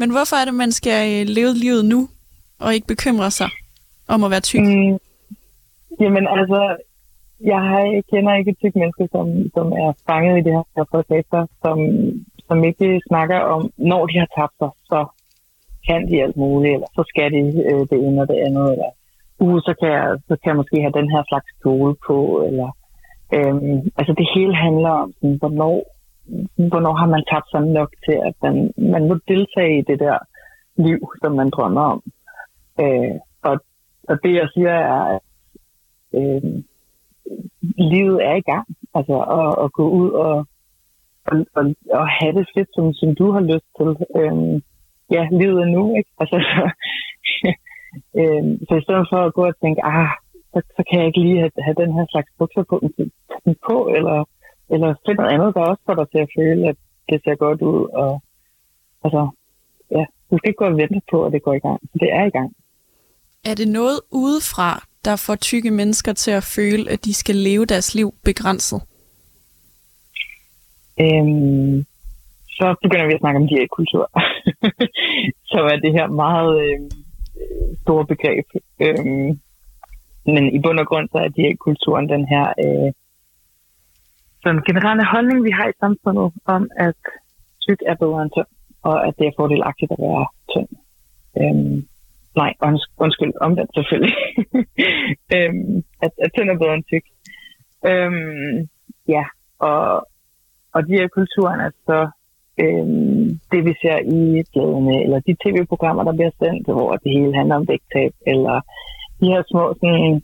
men 0.00 0.08
hvorfor 0.14 0.36
er 0.36 0.44
det, 0.44 0.54
man 0.64 0.72
skal 0.78 1.00
øh, 1.12 1.26
leve 1.36 1.52
livet 1.64 1.84
nu, 1.92 2.00
og 2.64 2.74
ikke 2.74 2.92
bekymre 2.94 3.30
sig 3.30 3.50
om 4.14 4.24
at 4.24 4.30
være 4.34 4.46
tyk? 4.50 4.60
Mm, 4.60 4.94
jamen 6.02 6.24
altså, 6.38 6.60
jeg 7.52 7.62
kender 8.10 8.32
ikke 8.34 8.50
et 8.50 8.60
tyk 8.62 8.74
menneske, 8.80 9.04
som, 9.14 9.26
som 9.56 9.66
er 9.84 9.90
fanget 10.08 10.34
i 10.38 10.44
det 10.46 10.52
her 10.56 10.84
processer, 10.92 11.42
som, 11.62 11.78
som 12.48 12.64
ikke 12.70 13.00
snakker 13.08 13.38
om, 13.54 13.62
når 13.76 14.02
de 14.06 14.18
har 14.22 14.28
tabt 14.38 14.56
sig, 14.60 14.70
så 14.90 15.00
kan 15.86 16.00
de 16.08 16.22
alt 16.24 16.36
muligt, 16.36 16.74
eller 16.74 16.90
så 16.98 17.02
skal 17.10 17.28
de 17.36 17.42
øh, 17.70 17.82
det 17.90 17.98
ene 18.06 18.22
og 18.22 18.28
det 18.32 18.38
andet, 18.46 18.66
eller 18.74 18.90
uh, 19.42 19.58
så 19.66 19.72
kan, 19.80 19.88
jeg, 19.98 20.08
så 20.28 20.34
kan 20.40 20.48
jeg 20.50 20.60
måske 20.60 20.76
have 20.84 20.98
den 21.00 21.10
her 21.14 21.22
slags 21.30 21.50
kjole 21.62 21.94
på, 22.06 22.18
eller 22.48 22.68
øhm, 23.36 23.78
altså 23.98 24.12
det 24.20 24.26
hele 24.34 24.54
handler 24.66 24.92
om, 25.04 25.12
sådan, 25.18 25.36
hvornår 25.42 25.76
hvornår 26.70 26.94
har 27.00 27.06
man 27.06 27.24
tabt 27.32 27.50
sig 27.50 27.60
nok 27.60 27.90
til, 28.04 28.16
at 28.28 28.34
man, 28.42 28.72
man 28.76 29.08
må 29.08 29.14
deltage 29.28 29.78
i 29.78 29.82
det 29.90 29.98
der 30.00 30.18
liv, 30.76 31.00
som 31.22 31.32
man 31.32 31.50
drømmer 31.50 31.80
om. 31.80 32.02
Øh, 32.80 33.16
og, 33.42 33.60
og 34.08 34.18
det, 34.22 34.34
jeg 34.34 34.48
siger, 34.54 34.70
er, 34.70 35.02
at 35.14 35.20
øh, 36.14 36.42
livet 37.92 38.18
er 38.24 38.34
i 38.34 38.46
gang. 38.50 38.66
Altså 38.94 39.16
at, 39.38 39.64
at 39.64 39.72
gå 39.72 39.88
ud 39.88 40.10
og, 40.10 40.46
og, 41.26 41.46
og, 41.54 41.64
og 41.90 42.08
have 42.08 42.32
det 42.38 42.46
fedt, 42.54 42.68
som, 42.74 42.92
som 42.92 43.14
du 43.14 43.32
har 43.32 43.40
lyst 43.40 43.68
til. 43.78 43.90
Øh, 44.20 44.62
ja, 45.14 45.22
livet 45.40 45.62
er 45.62 45.70
nu, 45.76 45.96
ikke? 45.98 46.10
Altså, 46.20 46.36
så, 46.50 46.62
øh, 48.20 48.44
så 48.68 48.72
i 48.80 48.84
stedet 48.86 49.06
for 49.10 49.18
at 49.26 49.34
gå 49.34 49.44
og 49.46 49.58
tænke, 49.62 49.84
ah, 49.84 50.10
så, 50.52 50.58
så 50.76 50.82
kan 50.88 50.98
jeg 50.98 51.06
ikke 51.06 51.20
lige 51.20 51.38
have, 51.38 51.64
have 51.66 51.80
den 51.82 51.92
her 51.96 52.06
slags 52.10 52.30
bukser 52.38 52.62
på, 52.70 52.76
den 53.44 53.56
på 53.68 53.76
eller 53.96 54.24
eller 54.72 54.94
find 55.06 55.18
noget 55.18 55.32
andet, 55.34 55.54
der 55.54 55.60
også 55.60 55.82
får 55.86 55.94
dig 55.94 56.08
til 56.10 56.18
at 56.18 56.30
føle, 56.38 56.68
at 56.68 56.76
det 57.08 57.20
ser 57.24 57.34
godt 57.34 57.62
ud. 57.62 57.88
Og, 58.02 58.22
altså, 59.04 59.28
ja, 59.90 60.04
du 60.30 60.38
skal 60.38 60.48
ikke 60.48 60.58
gå 60.58 60.64
og 60.64 60.76
vente 60.76 61.00
på, 61.10 61.24
at 61.24 61.32
det 61.32 61.42
går 61.42 61.54
i 61.54 61.58
gang. 61.58 61.80
Det 62.00 62.12
er 62.12 62.24
i 62.24 62.30
gang. 62.30 62.50
Er 63.44 63.54
det 63.54 63.68
noget 63.68 64.00
udefra, 64.10 64.70
der 65.04 65.16
får 65.16 65.34
tykke 65.34 65.70
mennesker 65.70 66.12
til 66.12 66.30
at 66.30 66.44
føle, 66.56 66.90
at 66.90 67.04
de 67.04 67.14
skal 67.14 67.36
leve 67.36 67.66
deres 67.66 67.94
liv 67.94 68.14
begrænset? 68.24 68.80
Øhm, 71.00 71.84
så 72.48 72.74
begynder 72.82 73.06
vi 73.06 73.14
at 73.14 73.20
snakke 73.20 73.40
om 73.40 73.48
diætkultur, 73.48 74.10
som 75.52 75.62
er 75.72 75.78
det 75.84 75.92
her 75.92 76.06
meget 76.06 76.52
øh, 76.64 76.80
store 77.82 78.06
begreb. 78.06 78.46
Øhm, 78.80 79.40
men 80.26 80.54
i 80.56 80.58
bund 80.62 80.78
og 80.80 80.86
grund 80.86 81.08
så 81.12 81.18
er 81.18 81.28
diætkulturen 81.28 82.08
den 82.08 82.24
her 82.32 82.46
øh, 82.64 82.92
den 84.44 84.56
generelle 84.68 85.04
holdning, 85.12 85.44
vi 85.44 85.50
har 85.50 85.68
i 85.68 85.80
samfundet 85.80 86.32
om, 86.44 86.70
at 86.76 87.00
tyk 87.64 87.80
er 87.86 87.94
bedre 88.02 88.22
end 88.22 88.30
tynd, 88.36 88.50
og 88.82 88.96
at 89.06 89.14
det 89.18 89.26
er 89.26 89.38
fordelagtigt 89.40 89.92
at 89.92 90.00
være 90.06 90.26
tynd. 90.52 90.70
Øhm, 91.40 91.76
nej, 92.40 92.52
unds- 92.66 92.92
undskyld, 93.04 93.32
omvendt 93.40 93.70
selvfølgelig. 93.74 94.16
øhm, 95.36 95.82
at, 96.04 96.12
at 96.24 96.30
tynd 96.34 96.50
er 96.50 96.58
bedre 96.62 96.74
end 96.74 96.88
tyk. 96.92 97.06
Øhm, 97.90 98.68
ja, 99.08 99.24
og, 99.58 100.06
og 100.74 100.80
de 100.86 100.92
her 100.98 101.08
kulturen 101.08 101.60
er 101.60 101.70
så 101.88 102.00
øhm, 102.62 103.28
det, 103.52 103.60
vi 103.68 103.72
ser 103.82 103.98
i 104.18 104.20
bladene, 104.52 105.02
eller 105.04 105.18
de 105.20 105.40
tv-programmer, 105.44 106.02
der 106.04 106.14
bliver 106.18 106.34
sendt, 106.42 106.66
hvor 106.66 106.90
det 107.02 107.10
hele 107.16 107.34
handler 107.38 107.56
om 107.56 107.68
vægttab, 107.68 108.12
eller 108.26 108.56
de 109.20 109.26
her 109.32 109.42
små 109.50 109.64
sådan, 109.80 110.22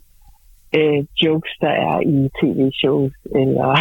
øh, 0.75 0.99
jokes, 1.23 1.53
der 1.61 1.73
er 1.87 1.99
i 1.99 2.17
tv-shows, 2.39 3.13
eller 3.41 3.71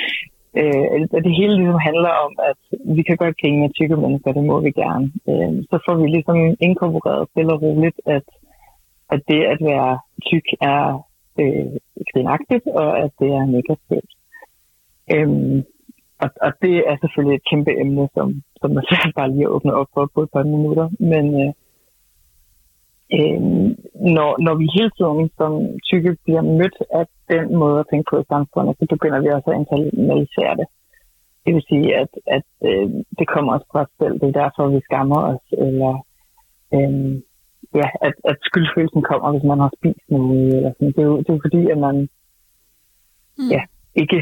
øh, 0.60 1.00
det 1.26 1.36
hele 1.40 1.54
ligesom 1.56 1.80
handler 1.88 2.12
om, 2.26 2.32
at 2.50 2.60
vi 2.96 3.02
kan 3.02 3.16
godt 3.16 3.40
grine 3.40 3.60
med 3.60 3.70
tykke 3.78 3.96
mennesker, 3.96 4.32
det 4.32 4.44
må 4.44 4.60
vi 4.60 4.70
gerne. 4.70 5.06
Øh, 5.30 5.54
så 5.70 5.76
får 5.86 5.94
vi 6.02 6.06
ligesom 6.06 6.38
inkorporeret 6.60 7.28
stille 7.30 7.52
og 7.52 7.62
roligt, 7.62 7.98
at, 8.06 8.26
at 9.10 9.20
det 9.28 9.40
at 9.52 9.58
være 9.70 9.98
tyk 10.28 10.46
er 10.60 10.82
øh, 11.40 11.72
grinagtigt, 12.12 12.66
og 12.66 12.90
at 13.04 13.10
det 13.20 13.28
er 13.38 13.44
negativt. 13.56 14.10
Øh, 15.14 15.62
og, 16.22 16.30
og 16.46 16.52
det 16.62 16.74
er 16.90 16.96
selvfølgelig 17.02 17.36
et 17.36 17.48
kæmpe 17.50 17.72
emne, 17.82 18.08
som, 18.14 18.28
som 18.60 18.76
er 18.76 18.82
svært 18.88 19.14
bare 19.18 19.30
lige 19.30 19.48
at 19.48 19.54
åbne 19.56 19.74
op 19.74 19.90
for 19.94 20.10
på 20.14 20.22
et 20.22 20.30
par 20.36 20.42
minutter. 20.42 20.86
Men, 21.12 21.24
øh, 21.42 21.52
øh, 23.12 23.40
når, 24.16 24.30
når 24.46 24.54
vi 24.60 24.66
hele 24.76 24.92
tiden 24.98 25.30
som 25.38 25.52
tykke 25.88 26.16
bliver 26.24 26.42
mødt 26.42 26.78
af 26.98 27.04
den 27.32 27.56
måde 27.56 27.78
at 27.80 27.86
tænke 27.90 28.06
på 28.10 28.16
i 28.20 28.30
samfundet, 28.32 28.76
så 28.78 28.86
begynder 28.94 29.20
vi 29.20 29.28
også 29.28 29.50
at 29.50 29.58
internalisere 29.60 30.54
det. 30.60 30.66
Det 31.44 31.54
vil 31.54 31.64
sige, 31.72 31.88
at, 32.02 32.12
at 32.36 32.48
øh, 32.68 32.88
det 33.18 33.26
kommer 33.32 33.52
også 33.52 33.66
fra 33.72 33.80
os 33.84 33.92
selv. 34.00 34.14
Det 34.20 34.28
er 34.28 34.40
derfor, 34.42 34.68
vi 34.68 34.80
skammer 34.88 35.20
os. 35.32 35.44
Eller 35.66 35.92
øh, 36.74 37.12
ja, 37.80 37.88
at, 38.06 38.14
at 38.30 38.36
skyldfølelsen 38.48 39.02
kommer, 39.10 39.32
hvis 39.32 39.48
man 39.50 39.60
har 39.64 39.70
spist 39.78 40.06
noget. 40.08 40.56
Eller 40.56 40.72
sådan. 40.72 40.92
Det, 40.96 41.02
er 41.02 41.10
jo, 41.12 41.16
det 41.18 41.28
er 41.28 41.36
jo 41.36 41.44
fordi, 41.46 41.62
at 41.74 41.78
man 41.86 41.96
mm. 43.38 43.50
ja, 43.54 43.62
ikke, 44.02 44.18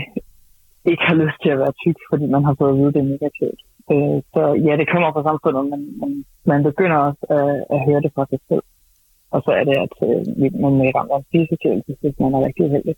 ikke 0.91 1.05
har 1.09 1.17
lyst 1.23 1.39
til 1.43 1.51
at 1.55 1.59
være 1.63 1.79
tyk, 1.83 1.99
fordi 2.11 2.27
man 2.27 2.45
har 2.45 2.55
fået 2.59 2.73
at 2.73 2.79
vide, 2.79 2.93
det 2.95 3.03
er 3.03 3.13
negativt. 3.15 3.61
Øh, 3.93 4.19
så 4.35 4.43
ja, 4.67 4.73
det 4.81 4.91
kommer 4.93 5.09
fra 5.13 5.27
samfundet, 5.29 5.65
men, 5.73 5.81
men 6.01 6.11
man 6.51 6.61
begynder 6.69 6.99
også 7.09 7.25
at, 7.39 7.49
at 7.75 7.79
høre 7.87 8.01
det 8.05 8.13
fra 8.15 8.27
sig 8.31 8.41
selv. 8.49 8.65
Og 9.33 9.43
så 9.45 9.51
er 9.51 9.65
det, 9.65 9.77
at 9.85 9.95
øh, 10.09 10.53
man 10.63 10.73
er 10.87 10.93
ramt 10.97 11.11
af 11.17 11.25
spiseforstyrrelse, 11.29 11.97
hvis 12.01 12.19
man 12.21 12.35
er 12.35 12.47
rigtig 12.47 12.65
uheldig. 12.65 12.97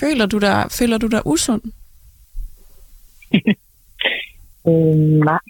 Føler 0.00 0.26
du 0.26 0.38
dig, 0.38 0.56
føler 0.78 0.98
du 0.98 1.06
dig 1.06 1.22
usund? 1.26 1.62
øh, 4.68 4.96
nej, 5.28 5.44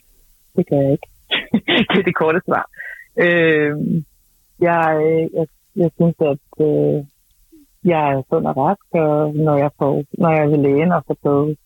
det 0.56 0.64
gør 0.68 0.80
jeg 0.80 0.92
ikke. 0.92 1.08
det 1.90 1.98
er 1.98 2.06
det 2.08 2.16
korte 2.16 2.40
svar. 2.46 2.64
Øh, 3.16 3.72
jeg, 4.60 4.82
jeg, 5.34 5.46
jeg 5.76 5.90
synes, 5.96 6.16
at 6.20 6.66
øh, 6.66 7.04
jeg 7.84 8.12
er 8.12 8.22
sund 8.28 8.46
og 8.46 8.56
rask, 8.56 8.88
og 8.92 9.34
når 9.46 9.56
jeg, 9.56 9.70
får, 9.78 10.04
når 10.22 10.30
jeg 10.38 10.50
vil 10.50 10.58
lægen 10.58 10.92
og 10.92 11.02
får 11.06 11.16
taget 11.24 11.56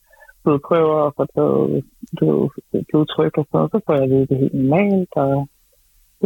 blodprøver 0.43 0.99
og 1.07 1.15
får 1.17 1.29
taget 1.37 1.85
blod, 2.17 2.49
blodtryk 2.91 3.35
og 3.39 3.47
så, 3.53 3.59
så 3.73 3.79
får 3.87 3.95
jeg 4.01 4.09
det, 4.11 4.29
det 4.29 4.39
helt 4.39 4.55
normalt, 4.55 5.13
og 5.17 5.49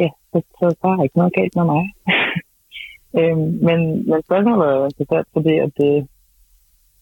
ja, 0.02 0.08
så, 0.30 0.38
så 0.58 0.64
der 0.82 0.88
er 0.88 1.02
ikke 1.02 1.18
noget 1.18 1.36
galt 1.38 1.56
med 1.56 1.66
mig. 1.72 1.84
øhm, 3.18 3.48
men, 3.66 3.78
men 4.08 4.18
spørgsmålet 4.28 4.66
er 4.68 4.84
interessant, 4.90 5.28
fordi 5.36 5.54
at 5.66 5.72
det, 5.80 5.94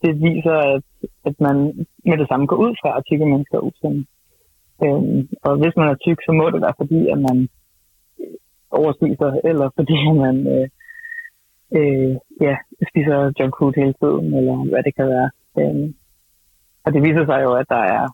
det 0.02 0.12
viser, 0.28 0.56
at, 0.76 0.84
at 1.28 1.36
man 1.46 1.56
med 2.08 2.16
det 2.18 2.28
samme 2.28 2.46
går 2.46 2.56
ud 2.56 2.72
fra, 2.80 2.90
at 2.98 3.04
tykke 3.08 3.26
mennesker 3.26 3.56
er 3.58 3.66
usunde. 3.68 4.04
Øhm, 4.84 5.28
og 5.46 5.52
hvis 5.60 5.76
man 5.76 5.88
er 5.88 5.96
tyk, 6.04 6.18
så 6.26 6.32
må 6.32 6.44
det 6.50 6.60
være 6.66 6.80
fordi, 6.82 7.00
at 7.14 7.20
man 7.28 7.38
overspiser, 8.70 9.30
eller 9.50 9.66
fordi 9.78 9.98
man 10.24 10.36
øh, 10.54 10.68
øh, 11.78 12.16
ja, 12.40 12.54
spiser 12.90 13.32
junk 13.38 13.54
food 13.58 13.72
hele 13.76 13.94
tiden, 14.02 14.26
eller 14.38 14.56
hvad 14.70 14.82
det 14.82 14.94
kan 14.94 15.08
være. 15.14 15.30
Øh, 15.58 15.94
og 16.84 16.92
det 16.92 17.02
viser 17.02 17.24
sig 17.26 17.40
jo, 17.46 17.52
at 17.60 17.68
der 17.68 17.82
er 17.96 18.06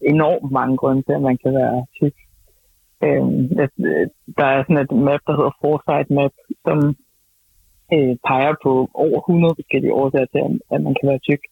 enormt 0.00 0.52
mange 0.52 0.76
grunde 0.76 1.02
til, 1.02 1.12
at 1.12 1.22
man 1.22 1.38
kan 1.42 1.52
være 1.54 1.86
tyk. 1.98 2.16
Øh, 3.04 3.24
øh 3.60 4.06
der 4.38 4.46
er 4.54 4.62
sådan 4.62 4.84
et 4.84 4.92
map, 5.06 5.22
der 5.26 5.34
hedder 5.38 5.58
Foresight 5.60 6.10
Map, 6.10 6.34
som 6.66 6.78
øh, 7.94 8.14
peger 8.28 8.54
på 8.64 8.72
over 9.04 9.18
100 9.18 9.54
forskellige 9.58 9.96
årsager 10.00 10.28
til, 10.32 10.60
at 10.74 10.80
man 10.86 10.94
kan 10.98 11.08
være 11.10 11.26
tyk. 11.28 11.42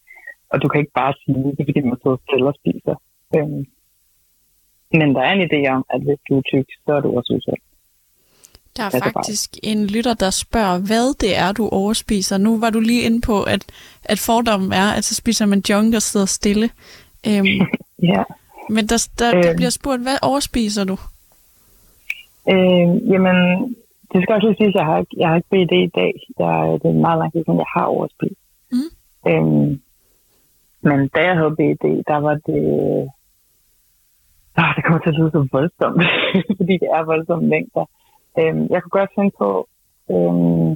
og 0.53 0.63
du 0.63 0.69
kan 0.69 0.81
ikke 0.81 0.99
bare 1.03 1.15
sige, 1.21 1.39
det 1.57 1.61
er 1.61 1.69
fordi 1.69 1.81
man 1.81 2.01
sidder 2.03 2.19
selv 2.31 2.47
og 2.51 2.55
spiser. 2.61 2.97
Øh, 3.37 3.59
men 4.99 5.09
der 5.15 5.23
er 5.29 5.33
en 5.33 5.47
idé 5.49 5.61
om, 5.77 5.83
at 5.95 6.01
hvis 6.07 6.21
du 6.29 6.33
er 6.39 6.45
tyk, 6.53 6.69
så 6.85 6.91
er 6.97 7.01
du 7.01 7.11
også 7.17 7.33
udsat. 7.37 7.63
Der 8.77 8.85
er 8.85 8.91
faktisk 9.13 9.51
en 9.63 9.87
lytter, 9.87 10.15
der 10.15 10.31
spørger, 10.31 10.79
hvad 10.79 11.15
det 11.15 11.37
er, 11.37 11.53
du 11.53 11.69
overspiser. 11.69 12.39
Nu 12.39 12.61
var 12.61 12.71
du 12.71 12.81
lige 12.81 13.03
inde 13.03 13.21
på, 13.21 13.43
at, 13.43 13.65
at 14.05 14.19
fordommen 14.19 14.73
er, 14.73 14.89
at 14.97 15.05
så 15.05 15.15
spiser 15.15 15.47
man 15.47 15.63
junk 15.71 15.95
og 15.95 16.03
sidder 16.03 16.27
stille. 16.27 16.71
Øhm, 17.29 17.47
ja. 18.13 18.23
Men 18.71 18.87
der, 18.87 19.09
der, 19.19 19.31
der 19.31 19.49
øhm, 19.51 19.57
bliver 19.57 19.71
spurgt, 19.71 20.03
hvad 20.03 20.19
overspiser 20.23 20.85
du? 20.85 20.97
Øh, 22.53 23.11
jamen, 23.13 23.37
det 24.13 24.23
skal 24.23 24.35
også 24.35 24.55
sige, 24.59 24.69
at 24.69 24.75
jeg 24.75 24.85
har 24.85 24.99
ikke, 24.99 25.15
jeg 25.17 25.29
har 25.29 25.37
ikke 25.37 25.49
BD 25.53 25.73
i 25.73 25.93
dag. 26.01 26.13
Jeg, 26.39 26.79
det 26.83 26.89
er 26.91 27.05
meget 27.07 27.19
lang 27.19 27.33
tid 27.33 27.45
siden, 27.45 27.59
jeg 27.59 27.73
har 27.77 27.85
overspist. 27.85 28.41
Mm. 28.73 28.91
Øhm, 29.31 29.81
men 30.89 31.09
da 31.15 31.21
jeg 31.29 31.37
havde 31.37 31.57
BD, 31.61 31.85
der 32.11 32.19
var 32.27 32.35
det... 32.49 32.63
Ah, 34.57 34.77
det 34.77 34.85
kommer 34.85 35.01
til 35.01 35.13
at 35.13 35.19
lyde 35.19 35.31
så 35.31 35.49
voldsomt, 35.53 36.03
fordi 36.59 36.75
det 36.83 36.89
er 36.97 37.05
voldsomme 37.05 37.49
mængder. 37.49 37.85
Øhm, 38.41 38.63
jeg 38.73 38.79
kunne 38.81 38.97
godt 38.99 39.17
finde 39.17 39.33
på, 39.43 39.51
øhm, 40.15 40.69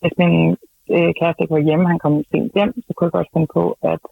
hvis 0.00 0.14
min 0.22 0.34
øh, 0.94 1.10
kæreste 1.18 1.42
ikke 1.42 1.56
var 1.58 1.66
hjemme, 1.68 1.90
han 1.92 1.98
kom 2.04 2.14
sent 2.30 2.52
hjem, 2.56 2.72
så 2.86 2.90
kunne 2.92 3.06
jeg 3.06 3.16
godt 3.18 3.32
finde 3.34 3.50
på 3.58 3.64
at 3.92 4.02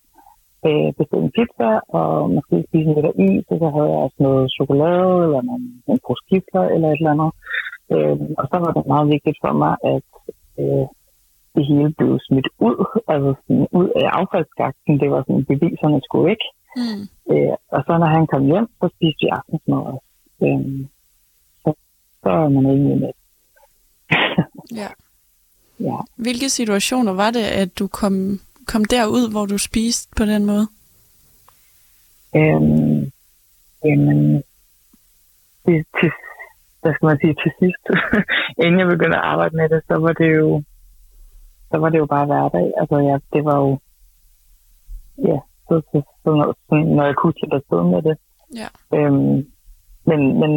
øh, 0.68 0.88
bestille 0.98 1.24
en 1.24 1.34
pizza, 1.36 1.70
og 1.98 2.10
måske 2.36 2.56
spise 2.68 2.90
lidt 2.94 3.10
af 3.10 3.16
is, 3.26 3.44
og 3.52 3.56
så 3.62 3.66
havde 3.74 3.90
jeg 3.92 4.00
også 4.06 4.18
noget 4.26 4.52
chokolade, 4.58 5.14
eller 5.24 5.54
en, 5.58 5.66
en 5.92 5.98
pose 6.06 6.40
eller 6.74 6.88
et 6.90 7.00
eller 7.00 7.14
andet. 7.16 7.30
Øhm, 7.94 8.28
og 8.40 8.44
så 8.50 8.56
var 8.64 8.70
det 8.76 8.92
meget 8.94 9.08
vigtigt 9.14 9.38
for 9.44 9.52
mig, 9.62 9.74
at 9.94 10.08
øh, 10.62 10.86
det 11.54 11.64
hele 11.68 11.90
blev 11.98 12.12
smidt 12.26 12.48
ud, 12.68 12.76
altså 13.12 13.30
sådan 13.42 13.66
ud 13.78 13.88
af 14.02 14.06
affaldsskakten. 14.20 15.00
Det 15.00 15.08
var 15.10 15.20
sådan, 15.22 15.44
beviserne 15.50 16.00
skulle 16.04 16.30
ikke. 16.34 16.48
Mm. 16.80 17.02
Øh, 17.32 17.54
og 17.74 17.80
så 17.86 17.92
når 18.02 18.10
han 18.16 18.26
kom 18.32 18.42
hjem, 18.52 18.66
så 18.80 18.86
spiste 18.94 19.22
vi 19.24 19.28
aftensmad 19.38 19.80
også. 19.92 20.06
Øhm, 20.44 20.80
så 22.24 22.30
er 22.30 22.48
man 22.48 22.66
egentlig 22.66 23.00
med. 23.00 23.12
ja. 24.80 24.88
ja. 25.80 25.96
Hvilke 26.16 26.48
situationer 26.50 27.12
var 27.12 27.30
det, 27.30 27.44
at 27.62 27.78
du 27.78 27.86
kom, 27.86 28.40
kom 28.66 28.84
derud, 28.84 29.30
hvor 29.30 29.46
du 29.46 29.58
spiste 29.58 30.12
på 30.16 30.24
den 30.24 30.46
måde? 30.46 30.66
Øhm, 32.36 33.12
jamen, 33.84 34.42
det, 35.66 35.86
til, 36.00 36.10
hvad 36.80 36.92
skal 36.94 37.06
man 37.06 37.18
sige, 37.20 37.34
til 37.42 37.52
sidst, 37.60 37.84
inden 38.64 38.80
jeg 38.80 38.88
begyndte 38.88 39.18
at 39.18 39.24
arbejde 39.32 39.56
med 39.56 39.68
det, 39.68 39.82
så 39.88 39.94
var 40.04 40.12
det 40.12 40.30
jo, 40.36 40.62
så 41.70 41.76
var 41.78 41.88
det 41.88 41.98
jo 41.98 42.06
bare 42.06 42.26
hverdag. 42.26 42.72
Altså, 42.80 42.96
ja, 42.98 43.16
det 43.32 43.44
var 43.44 43.56
jo, 43.64 43.78
ja, 45.28 45.38
så, 45.68 45.74
så, 45.90 46.02
så, 46.22 46.30
når, 46.38 46.56
så 46.68 46.74
når 46.96 47.04
jeg 47.04 47.16
kunne 47.16 47.34
slippe 47.38 47.56
afsted 47.56 47.82
med 47.92 48.02
det. 48.08 48.16
Ja. 48.60 48.68
Øhm, 48.98 49.36
men, 50.08 50.20
men 50.40 50.52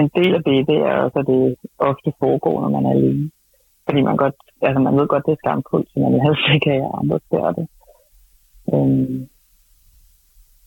en 0.00 0.08
del 0.18 0.34
af 0.34 0.42
det, 0.44 0.68
det 0.70 0.78
er 0.90 0.94
også, 1.04 1.18
at 1.18 1.26
det 1.26 1.56
ofte 1.78 2.12
foregår, 2.18 2.60
når 2.60 2.70
man 2.76 2.86
er 2.86 2.90
alene. 2.90 3.30
Fordi 3.86 4.00
man 4.02 4.16
godt, 4.16 4.34
altså 4.62 4.80
man 4.80 4.96
ved 4.98 5.06
godt, 5.06 5.26
det 5.26 5.32
er 5.32 5.42
skamfuldt, 5.44 5.88
så 5.90 5.96
man 6.00 6.12
vil 6.12 6.26
helst 6.26 6.46
ikke 6.54 6.70
have, 6.70 6.84
at 6.88 6.94
andre 7.00 7.18
ser 7.30 7.52
det. 7.58 7.66
Øhm, 8.74 9.28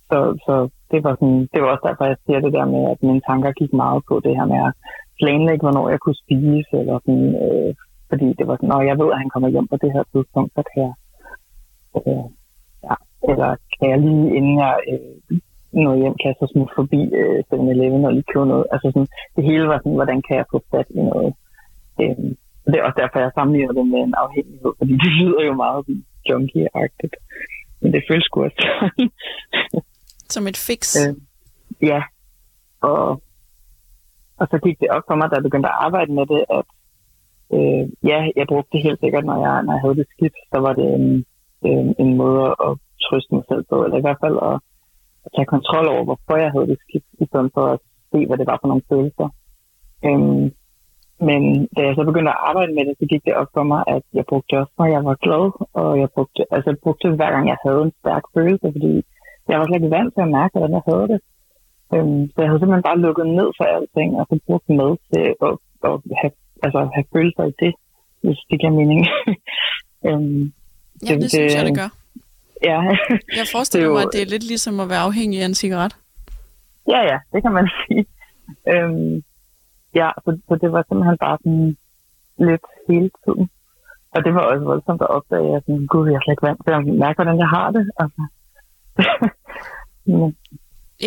så, 0.10 0.20
så 0.46 0.56
det 0.92 1.04
var 1.04 1.14
sådan, 1.20 1.42
det 1.54 1.60
var 1.62 1.70
også 1.72 1.86
derfor, 1.88 2.06
jeg 2.06 2.18
siger 2.26 2.40
det 2.40 2.54
der 2.54 2.66
med, 2.66 2.84
at 2.92 3.04
mine 3.04 3.22
tanker 3.30 3.52
gik 3.52 3.74
meget 3.74 4.02
på 4.10 4.16
det 4.26 4.34
her 4.38 4.46
med 4.54 4.60
at 4.68 4.74
planlægge, 5.20 5.64
hvornår 5.66 5.90
jeg 5.90 6.00
kunne 6.00 6.22
spise, 6.26 6.74
eller 6.82 6.98
sådan, 7.06 7.30
øh, 7.46 7.72
fordi 8.10 8.28
det 8.38 8.48
var 8.48 8.56
sådan, 8.56 8.70
når 8.74 8.82
jeg 8.90 8.98
ved, 9.02 9.10
at 9.12 9.22
han 9.22 9.30
kommer 9.30 9.50
hjem 9.50 9.68
på 9.68 9.78
det 9.84 9.92
her 9.96 10.04
tidspunkt, 10.14 10.52
så 10.56 10.62
kan 10.70 10.82
jeg, 10.88 10.94
øh, 11.98 12.28
ja, 12.88 12.96
eller 13.30 13.50
kan 13.76 13.88
jeg 13.92 14.00
lige 14.06 14.36
inden 14.38 14.58
jeg 14.64 14.76
øh, 14.92 15.40
når 15.84 15.96
hjem, 16.02 16.16
kan 16.20 16.30
jeg 16.32 16.38
så 16.40 16.48
smutte 16.54 16.74
forbi 16.80 17.02
øh, 17.20 17.40
7-Eleven 17.50 18.06
og 18.08 18.14
lige 18.14 18.30
købe 18.34 18.46
noget. 18.54 18.66
Altså 18.74 18.88
sådan, 18.94 19.10
det 19.36 19.44
hele 19.50 19.68
var 19.72 19.78
sådan, 19.80 20.00
hvordan 20.00 20.22
kan 20.28 20.36
jeg 20.38 20.46
få 20.52 20.58
fat 20.72 20.88
i 20.90 21.02
noget. 21.12 21.34
Øh, 22.02 22.18
det 22.72 22.76
er 22.78 22.86
også 22.88 23.00
derfor, 23.02 23.20
jeg 23.20 23.32
sammenligner 23.36 23.74
det 23.78 23.88
med 23.94 24.02
en 24.08 24.16
afhængighed, 24.24 24.72
fordi 24.80 24.94
det 25.04 25.12
lyder 25.20 25.42
jo 25.50 25.54
meget 25.64 25.82
junkie-agtigt. 26.30 27.16
Men 27.82 27.94
det 27.94 28.04
føles 28.10 28.26
sgu 28.26 28.44
også 28.44 28.62
Som 30.34 30.48
et 30.48 30.58
fix? 30.68 30.82
Øh, 31.02 31.16
ja. 31.92 32.02
Og, 32.82 33.22
og 34.40 34.46
så 34.52 34.58
gik 34.66 34.80
det 34.80 34.90
op 34.96 35.04
for 35.08 35.16
mig, 35.16 35.30
da 35.30 35.36
jeg 35.36 35.44
begyndte 35.44 35.70
at 35.70 35.80
arbejde 35.86 36.12
med 36.14 36.26
det, 36.34 36.42
at 36.58 36.68
øh, 37.56 37.84
ja, 38.12 38.20
jeg 38.36 38.46
brugte 38.48 38.72
det 38.74 38.84
helt 38.88 39.00
sikkert, 39.00 39.26
når 39.26 39.38
jeg, 39.46 39.64
når 39.64 39.74
jeg 39.74 39.82
havde 39.82 40.00
det 40.02 40.08
skidt, 40.14 40.38
så 40.52 40.58
var 40.66 40.74
det 40.74 40.88
en, 41.00 41.26
en, 41.70 41.96
en 42.00 42.18
måde 42.18 42.48
at 42.68 42.72
trøste 43.06 43.36
mig 43.36 43.44
selv 43.50 43.64
på, 43.70 43.84
eller 43.84 43.98
i 43.98 44.06
hvert 44.06 44.22
fald 44.24 44.38
at, 44.52 44.56
at 45.26 45.32
tage 45.36 45.52
kontrol 45.56 45.88
over, 45.94 46.04
hvorfor 46.08 46.36
jeg 46.44 46.52
havde 46.56 46.68
det 46.72 46.78
skidt, 46.86 47.06
i 47.24 47.26
stedet 47.30 47.52
for 47.56 47.66
at 47.74 47.80
se, 48.12 48.20
hvad 48.28 48.38
det 48.38 48.48
var 48.52 48.58
for 48.62 48.68
nogle 48.72 48.88
følelser. 48.92 49.28
Øhm, 50.08 50.46
men 51.28 51.42
da 51.76 51.80
jeg 51.88 51.96
så 51.96 52.04
begyndte 52.10 52.32
at 52.32 52.44
arbejde 52.50 52.74
med 52.76 52.84
det, 52.88 52.96
så 53.00 53.06
gik 53.12 53.24
det 53.26 53.40
op 53.42 53.50
for 53.54 53.64
mig, 53.72 53.82
at 53.96 54.04
jeg 54.18 54.26
brugte 54.30 54.60
også, 54.62 54.74
når 54.80 54.88
jeg 54.96 55.02
var 55.10 55.18
glad, 55.26 55.46
og 55.82 55.90
jeg 56.02 56.10
brugte, 56.16 56.42
altså 56.56 56.68
jeg 56.72 56.80
brugte 56.84 57.08
det 57.08 57.18
hver 57.20 57.32
gang, 57.36 57.46
jeg 57.54 57.60
havde 57.66 57.82
en 57.88 57.94
stærk 58.02 58.24
følelse, 58.36 58.68
fordi 58.76 58.94
jeg 59.50 59.56
var 59.58 59.66
slet 59.66 59.80
ikke 59.80 59.96
vant 59.98 60.14
til 60.14 60.26
at 60.28 60.36
mærke, 60.40 60.54
hvordan 60.54 60.78
jeg 60.80 60.86
havde 60.90 61.08
det. 61.14 61.20
Øhm, 61.94 62.24
så 62.32 62.38
jeg 62.42 62.50
havde 62.50 62.62
simpelthen 62.62 62.90
bare 62.90 63.04
lukket 63.06 63.28
ned 63.40 63.50
for 63.58 63.66
alting, 63.76 64.10
og 64.20 64.24
så 64.30 64.36
brugt 64.48 64.70
med 64.80 64.92
til 65.10 65.26
at, 65.48 65.56
at 65.90 65.96
have, 66.22 66.34
altså, 66.66 66.80
have 66.96 67.08
følelser 67.14 67.44
i 67.52 67.54
det, 67.64 67.74
hvis 68.24 68.40
det 68.50 68.60
giver 68.62 68.74
mening. 68.80 69.02
øhm, 70.08 70.44
ja, 71.08 71.14
det, 71.14 71.22
det 71.22 71.30
synes 71.32 71.56
jeg, 71.56 71.66
det 71.70 71.78
gør. 71.82 71.92
Ja. 72.70 72.78
jeg 73.40 73.46
forestiller 73.56 73.90
mig, 73.94 74.02
at 74.02 74.10
det 74.14 74.22
er 74.22 74.26
lidt 74.26 74.44
ligesom 74.44 74.80
at 74.80 74.90
være 74.90 75.06
afhængig 75.10 75.42
af 75.42 75.46
en 75.46 75.56
cigaret. 75.56 75.96
Ja, 76.88 77.00
ja, 77.12 77.18
det 77.34 77.42
kan 77.44 77.52
man 77.52 77.70
sige. 77.82 78.06
Øhm, 78.74 79.24
ja, 79.96 80.10
så, 80.24 80.40
så 80.48 80.54
det 80.62 80.72
var 80.72 80.82
simpelthen 80.88 81.18
bare 81.26 81.38
sådan 81.44 81.78
lidt 82.50 82.66
hele 82.90 83.10
tiden. 83.24 83.50
Og 84.16 84.24
det 84.26 84.34
var 84.36 84.42
også 84.42 84.66
voldsomt 84.66 85.02
at 85.02 85.10
opdage, 85.18 85.56
at 85.56 85.64
sådan, 85.66 85.88
gud, 85.88 86.08
jeg 86.10 86.16
er 86.16 86.22
slet 86.24 86.34
ikke 86.34 86.48
vant 86.48 86.62
til 86.66 86.74
at 86.74 87.00
mærke, 87.04 87.18
hvordan 87.18 87.40
jeg 87.44 87.50
har 87.56 87.72
det. 87.72 87.84
Altså. 88.02 88.22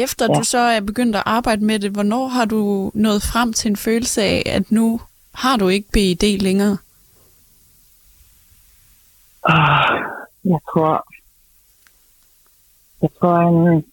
Efter 0.05 0.27
ja. 0.29 0.35
du 0.39 0.45
så 0.45 0.59
er 0.59 0.81
begyndt 0.81 1.17
at 1.17 1.23
arbejde 1.27 1.65
med 1.65 1.79
det, 1.79 1.91
hvornår 1.91 2.27
har 2.27 2.45
du 2.45 2.91
nået 2.95 3.23
frem 3.23 3.53
til 3.53 3.69
en 3.71 3.77
følelse 3.77 4.23
af, 4.23 4.43
at 4.47 4.71
nu 4.71 5.01
har 5.35 5.57
du 5.57 5.69
ikke 5.69 5.89
BID 5.93 6.39
længere? 6.39 6.77
Jeg 10.45 10.61
tror, 10.71 11.07
jeg 13.03 13.11
tror 13.19 13.37
en 13.37 13.85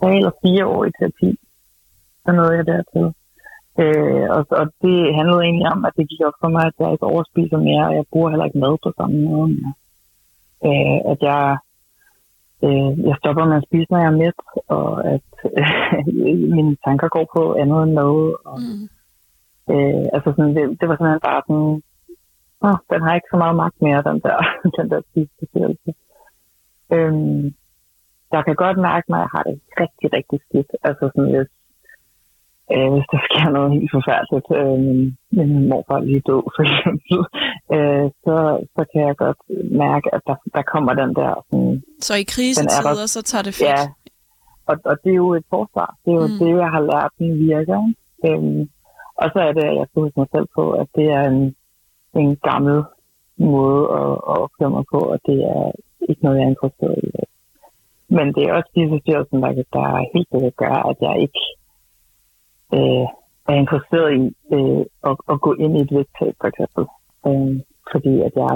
tre 0.00 0.16
eller 0.16 0.34
fire 0.42 0.66
år 0.66 0.84
i 0.84 0.92
terapi, 0.98 1.30
så 2.24 2.32
nåede 2.32 2.56
jeg 2.56 2.66
dertil. 2.66 3.06
Øh, 3.82 4.26
og, 4.36 4.42
og 4.60 4.66
det 4.82 5.14
handlede 5.18 5.42
egentlig 5.42 5.68
om, 5.74 5.84
at 5.84 5.92
det 5.96 6.08
gik 6.10 6.22
op 6.28 6.38
for 6.40 6.48
mig, 6.48 6.64
at 6.66 6.76
jeg 6.80 6.92
ikke 6.92 7.12
overspiser 7.12 7.58
mere, 7.68 7.84
og 7.88 7.94
jeg 7.94 8.04
bruger 8.12 8.30
heller 8.30 8.46
ikke 8.46 8.64
mad 8.64 8.74
på 8.84 8.90
samme 8.98 9.16
måde 9.28 9.48
mere. 9.56 9.74
Øh, 10.68 10.98
at 11.12 11.18
jeg, 11.28 11.44
øh, 12.64 12.90
jeg 13.08 13.16
stopper 13.20 13.44
med 13.44 13.56
at 13.56 13.66
spise, 13.68 13.90
når 13.90 14.00
jeg 14.02 14.12
er 14.12 14.20
mæt, 14.22 14.38
og 14.78 14.88
at 15.14 15.30
øh, 15.58 16.06
mine 16.56 16.76
tanker 16.84 17.08
går 17.16 17.26
på 17.36 17.42
andet 17.62 17.82
end 17.82 17.92
mad. 18.00 18.16
Og, 18.50 18.58
mm. 18.64 18.84
øh, 19.72 20.04
altså 20.14 20.28
sådan, 20.36 20.54
det, 20.56 20.62
det 20.78 20.86
var 20.88 20.96
simpelthen 20.96 21.26
bare 21.30 21.42
sådan, 21.48 21.70
åh, 22.66 22.78
den 22.92 23.00
har 23.04 23.14
ikke 23.14 23.32
så 23.32 23.38
meget 23.42 23.56
magt 23.62 23.78
mere, 23.86 24.08
den 24.10 24.20
der, 24.26 24.36
den 24.76 24.86
der 24.90 25.00
spiseforstyrrelse. 25.08 25.90
Øhm, 26.94 27.54
jeg 28.32 28.42
kan 28.46 28.56
godt 28.64 28.78
mærke, 28.88 29.06
når 29.10 29.18
jeg 29.24 29.30
har 29.34 29.42
det 29.42 29.56
rigtig, 29.82 30.08
rigtig 30.16 30.38
skidt. 30.46 30.70
Altså 30.88 31.04
sådan, 31.14 31.30
hvis, 31.34 31.50
øh, 32.74 32.88
hvis 32.94 33.08
der 33.12 33.20
sker 33.26 33.46
noget 33.56 33.72
helt 33.74 33.90
forfærdeligt, 33.96 34.48
øh, 34.58 34.76
min, 34.86 35.00
min 35.36 35.68
morfar 35.68 35.96
er 35.96 36.06
lige 36.10 36.26
død 36.30 36.42
for 36.54 36.62
eksempel, 36.68 37.18
øh, 37.74 38.06
så, 38.24 38.36
så 38.74 38.82
kan 38.90 39.00
jeg 39.08 39.16
godt 39.24 39.40
mærke, 39.84 40.06
at 40.16 40.22
der, 40.28 40.36
der 40.56 40.62
kommer 40.72 40.92
den 41.02 41.10
der... 41.18 41.32
Sådan, 41.48 41.82
så 42.06 42.14
i 42.22 42.26
krisetider, 42.34 42.94
der, 43.00 43.06
så 43.16 43.22
tager 43.30 43.44
det 43.48 43.54
fedt? 43.54 43.80
Ja, 43.80 43.82
og, 44.70 44.76
og 44.90 44.96
det 45.02 45.10
er 45.12 45.20
jo 45.24 45.34
et 45.34 45.46
forsvar. 45.54 45.90
Det 46.04 46.10
er 46.10 46.20
jo 46.24 46.28
mm. 46.32 46.38
det, 46.40 46.50
jeg 46.64 46.70
har 46.76 46.82
lært, 46.90 47.12
den 47.18 47.30
virker. 47.48 47.80
Øhm, 48.26 48.60
og 49.22 49.26
så 49.32 49.38
er 49.48 49.52
det, 49.52 49.64
at 49.70 49.76
jeg 49.78 49.86
skal 49.86 50.02
huske 50.02 50.20
mig 50.20 50.30
selv 50.34 50.48
på, 50.58 50.64
at 50.70 50.88
det 50.94 51.06
er 51.18 51.22
en, 51.32 51.40
en 52.22 52.36
gammel 52.48 52.78
måde 53.36 53.82
at, 54.00 54.12
at 54.30 54.36
opføre 54.44 54.70
mig 54.76 54.84
på, 54.92 55.00
og 55.12 55.18
det 55.26 55.38
er 55.54 55.64
ikke 56.08 56.24
noget, 56.24 56.38
jeg 56.38 56.44
er 56.44 56.54
interesseret 56.54 56.98
i. 57.04 57.08
Men 58.16 58.26
det 58.34 58.42
er 58.42 58.52
også 58.52 58.70
spiseforstyrrelsen, 58.70 59.42
der, 59.42 59.52
der 59.72 60.10
helt 60.14 60.28
sikkert 60.32 60.56
gør, 60.56 60.76
at 60.90 60.96
jeg 61.06 61.14
ikke 61.24 61.42
øh, 62.76 63.06
er 63.50 63.56
interesseret 63.62 64.10
i 64.20 64.22
øh, 64.56 64.82
at, 65.08 65.16
at 65.32 65.40
gå 65.46 65.50
ind 65.54 65.72
i 65.76 65.80
et 65.82 65.92
vægttab, 65.96 66.34
for 66.40 66.48
eksempel. 66.52 66.84
Øh, 67.26 67.52
fordi 67.92 68.14
at 68.26 68.32
jeg 68.42 68.54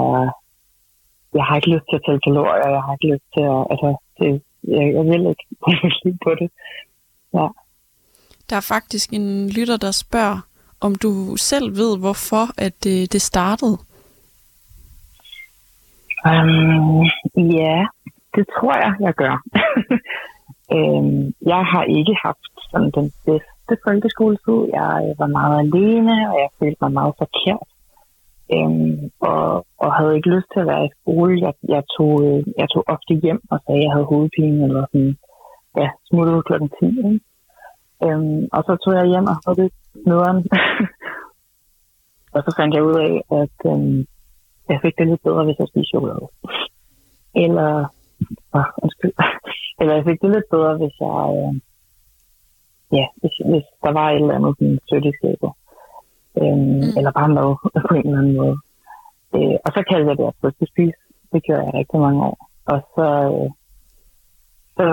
jeg 1.37 1.43
har 1.47 1.55
ikke 1.55 1.73
lyst 1.75 1.85
til 1.89 1.95
at 1.99 2.03
tælle 2.05 2.25
kalorier, 2.27 2.69
jeg 2.77 2.83
har 2.85 2.93
ikke 2.95 3.11
lyst 3.13 3.27
til 3.35 3.43
at, 3.55 3.61
altså, 3.71 3.89
det, 4.19 4.29
jeg, 4.75 4.85
jeg 4.97 5.03
vil 5.11 5.23
ikke 5.31 5.45
bruge 5.63 6.17
på 6.25 6.31
det. 6.39 6.49
Ja. 7.37 7.47
Der 8.49 8.55
er 8.55 8.65
faktisk 8.75 9.13
en 9.13 9.49
lytter, 9.49 9.77
der 9.77 9.91
spørger, 9.91 10.39
om 10.81 10.95
du 10.95 11.35
selv 11.35 11.67
ved, 11.81 11.97
hvorfor 11.99 12.45
at 12.57 12.83
det, 12.83 13.13
det 13.13 13.21
startede? 13.21 13.77
Um, 16.25 17.05
Ja, 17.37 17.85
det 18.35 18.45
tror 18.55 18.75
jeg, 18.83 18.93
jeg 18.99 19.13
gør. 19.13 19.35
øhm, 20.75 21.33
jeg 21.51 21.61
har 21.71 21.83
ikke 21.83 22.15
haft 22.25 22.51
sådan 22.71 22.91
den 22.91 23.11
bedste 23.25 23.73
folkeskoletid. 23.83 24.59
Jeg 24.77 24.91
øh, 25.05 25.19
var 25.19 25.27
meget 25.39 25.57
alene, 25.65 26.15
og 26.31 26.35
jeg 26.43 26.49
følte 26.59 26.77
mig 26.81 26.91
meget 26.91 27.13
forkert. 27.17 27.67
Øhm, 28.53 29.11
og, 29.19 29.65
og 29.83 29.93
havde 29.97 30.15
ikke 30.15 30.33
lyst 30.35 30.47
til 30.53 30.59
at 30.59 30.67
være 30.67 30.85
i 30.85 30.95
skole. 31.01 31.41
Jeg, 31.45 31.53
jeg, 31.75 31.83
tog, 31.97 32.13
øh, 32.25 32.43
jeg 32.57 32.67
tog 32.69 32.83
ofte 32.87 33.13
hjem 33.23 33.41
og 33.51 33.59
sagde, 33.65 33.79
at 33.79 33.83
jeg 33.83 33.91
havde 33.93 34.11
hovedpine, 34.11 34.63
eller 34.67 34.85
sådan, 34.91 35.17
ja, 35.77 35.89
smuttede 36.07 36.43
klokken 36.47 36.69
10. 36.69 36.85
Ikke? 36.85 37.19
Øhm, 38.05 38.41
og 38.55 38.61
så 38.67 38.73
tog 38.83 38.93
jeg 38.99 39.05
hjem 39.13 39.27
og 39.31 39.37
havde 39.43 39.57
det 39.61 39.71
nederen. 40.07 40.39
og 42.35 42.39
så 42.45 42.51
fandt 42.57 42.75
jeg 42.75 42.83
ud 42.89 42.97
af, 43.07 43.13
at 43.41 43.57
øhm, 43.71 43.99
jeg 44.69 44.79
fik 44.81 44.95
det 44.97 45.07
lidt 45.07 45.23
bedre, 45.23 45.45
hvis 45.45 45.59
jeg 45.59 45.67
spiste 45.67 45.91
chokolade. 45.93 46.27
Eller, 47.43 47.69
åh, 48.55 48.69
undskyld. 48.83 49.13
Eller 49.79 49.93
jeg 49.95 50.05
fik 50.09 50.21
det 50.21 50.29
lidt 50.31 50.49
bedre, 50.55 50.73
hvis 50.77 50.95
jeg, 51.05 51.19
øh, 51.37 51.53
ja, 52.97 53.05
hvis, 53.19 53.35
hvis 53.51 53.67
der 53.83 53.91
var 53.99 54.07
et 54.09 54.21
eller 54.21 54.37
andet 54.37 54.53
sådan 54.57 54.79
sødt 54.89 55.05
i 55.05 55.17
skabet. 55.17 55.51
Øhm, 56.39 56.75
mm. 56.81 56.97
Eller 56.97 57.11
bare 57.19 57.35
mad 57.37 57.51
på 57.89 57.93
en 57.95 58.05
eller 58.07 58.19
anden 58.21 58.37
måde. 58.41 58.57
Øh, 59.35 59.57
og 59.65 59.69
så 59.75 59.79
kaldte 59.89 60.09
jeg 60.09 60.17
det 60.17 60.27
at 60.63 60.69
spise. 60.73 60.99
Det 61.33 61.43
gjorde 61.45 61.65
jeg 61.65 61.73
rigtig 61.73 61.99
mange 62.05 62.21
år. 62.29 62.37
Og 62.73 62.79
så, 62.95 63.07
øh, 63.33 63.49
så 64.77 64.87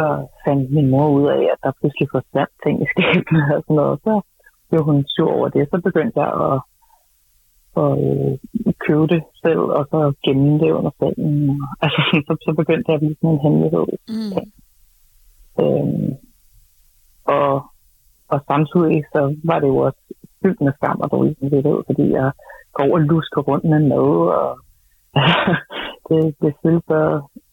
fandt 0.44 0.70
min 0.76 0.90
mor 0.90 1.08
ud 1.18 1.26
af, 1.36 1.42
at 1.52 1.58
der 1.62 1.78
pludselig 1.80 2.08
forsvandt 2.14 2.54
ting 2.64 2.76
i 2.84 2.86
skabene 2.92 3.42
og 3.56 3.62
sådan 3.64 3.76
noget. 3.82 3.96
Så 4.04 4.14
blev 4.68 4.82
hun 4.88 4.98
sur 5.14 5.32
over 5.36 5.48
det. 5.48 5.68
Så 5.70 5.76
begyndte 5.88 6.20
jeg 6.20 6.30
at, 6.46 6.56
at 7.76 7.92
øh, 8.08 8.38
købe 8.86 9.06
det 9.06 9.22
selv, 9.44 9.64
og 9.78 9.84
så 9.90 10.12
gemme 10.24 10.58
det 10.62 10.70
under 10.78 10.90
sengen. 10.98 11.50
Og, 11.50 11.68
altså, 11.84 12.00
så, 12.26 12.32
så 12.46 12.50
begyndte 12.60 12.88
jeg 12.88 12.94
at 12.94 13.00
blive 13.00 13.16
sådan 13.20 13.30
en 13.30 13.42
hemmelighed. 13.44 13.86
Mm. 14.14 14.32
Øhm, 15.62 16.10
og, 17.24 17.52
og 18.32 18.38
samtidig 18.50 19.04
så 19.12 19.20
var 19.44 19.58
det 19.60 19.68
jo 19.68 19.76
også 19.76 20.02
fyldt 20.42 20.60
med 20.60 20.72
skam 20.72 21.00
og 21.00 21.10
dårlig 21.10 21.36
samvittighed, 21.38 21.80
fordi 21.86 22.04
jeg 22.10 22.32
går 22.72 22.88
og 22.96 23.00
lusker 23.00 23.40
rundt 23.48 23.64
med 23.64 23.80
mad, 23.90 24.12
og 24.40 24.50
det, 26.08 26.20
det 26.42 26.52
føles 26.62 26.84
så, 26.88 27.00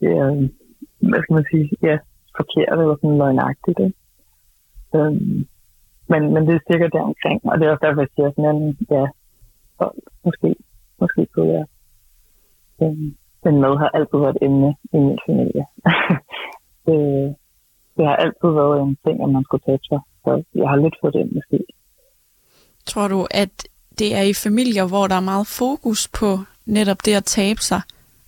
ja, 0.01 0.23
hvad 1.09 1.19
skal 1.21 1.35
man 1.37 1.45
sige, 1.51 1.69
ja, 1.87 1.95
forkert 2.37 2.79
eller 2.79 2.95
sådan 2.95 3.17
løgnagtigt. 3.17 3.79
Ikke? 3.85 3.97
Øhm, 4.95 5.47
men, 6.11 6.21
men 6.33 6.41
det 6.47 6.53
er 6.55 6.67
cirka 6.71 6.87
der 6.93 7.09
omkring, 7.11 7.39
og 7.49 7.59
det 7.59 7.65
er 7.65 7.71
også 7.71 7.85
derfor, 7.85 8.01
jeg 8.01 8.13
siger 8.15 8.29
sådan, 8.31 8.55
en, 8.55 8.77
ja, 8.91 9.05
måske, 10.25 10.55
måske 10.99 11.27
kunne 11.33 11.53
jeg. 11.53 11.65
Øhm, 12.81 13.15
men 13.43 13.61
mad 13.61 13.77
har 13.77 13.89
altid 13.97 14.17
været 14.23 14.35
et 14.35 14.45
emne 14.45 14.75
i 14.93 14.97
min 14.97 15.19
familie. 15.27 15.63
det, 16.85 16.99
det 17.95 18.05
har 18.09 18.15
altid 18.15 18.49
været 18.59 18.81
en 18.81 18.97
ting, 19.05 19.23
at 19.23 19.29
man 19.29 19.43
skulle 19.43 19.63
tage 19.65 19.79
sig, 19.89 19.99
så 20.23 20.43
jeg 20.55 20.69
har 20.69 20.75
lidt 20.75 20.95
fået 21.01 21.13
det 21.13 21.31
måske. 21.35 21.59
Tror 22.85 23.07
du, 23.07 23.27
at 23.31 23.67
det 23.99 24.15
er 24.15 24.21
i 24.21 24.33
familier, 24.33 24.87
hvor 24.87 25.07
der 25.07 25.15
er 25.15 25.29
meget 25.31 25.47
fokus 25.47 26.07
på 26.19 26.39
netop 26.65 27.05
det 27.05 27.13
at 27.13 27.23
tabe 27.23 27.61
sig, 27.61 27.81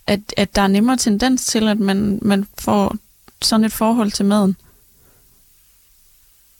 at, 0.07 0.19
at 0.37 0.55
der 0.55 0.61
er 0.61 0.67
nemmere 0.67 0.97
tendens 0.97 1.45
til, 1.45 1.67
at 1.67 1.79
man, 1.79 2.19
man 2.21 2.45
får 2.59 2.95
sådan 3.41 3.65
et 3.65 3.71
forhold 3.71 4.11
til 4.11 4.25
maden? 4.25 4.55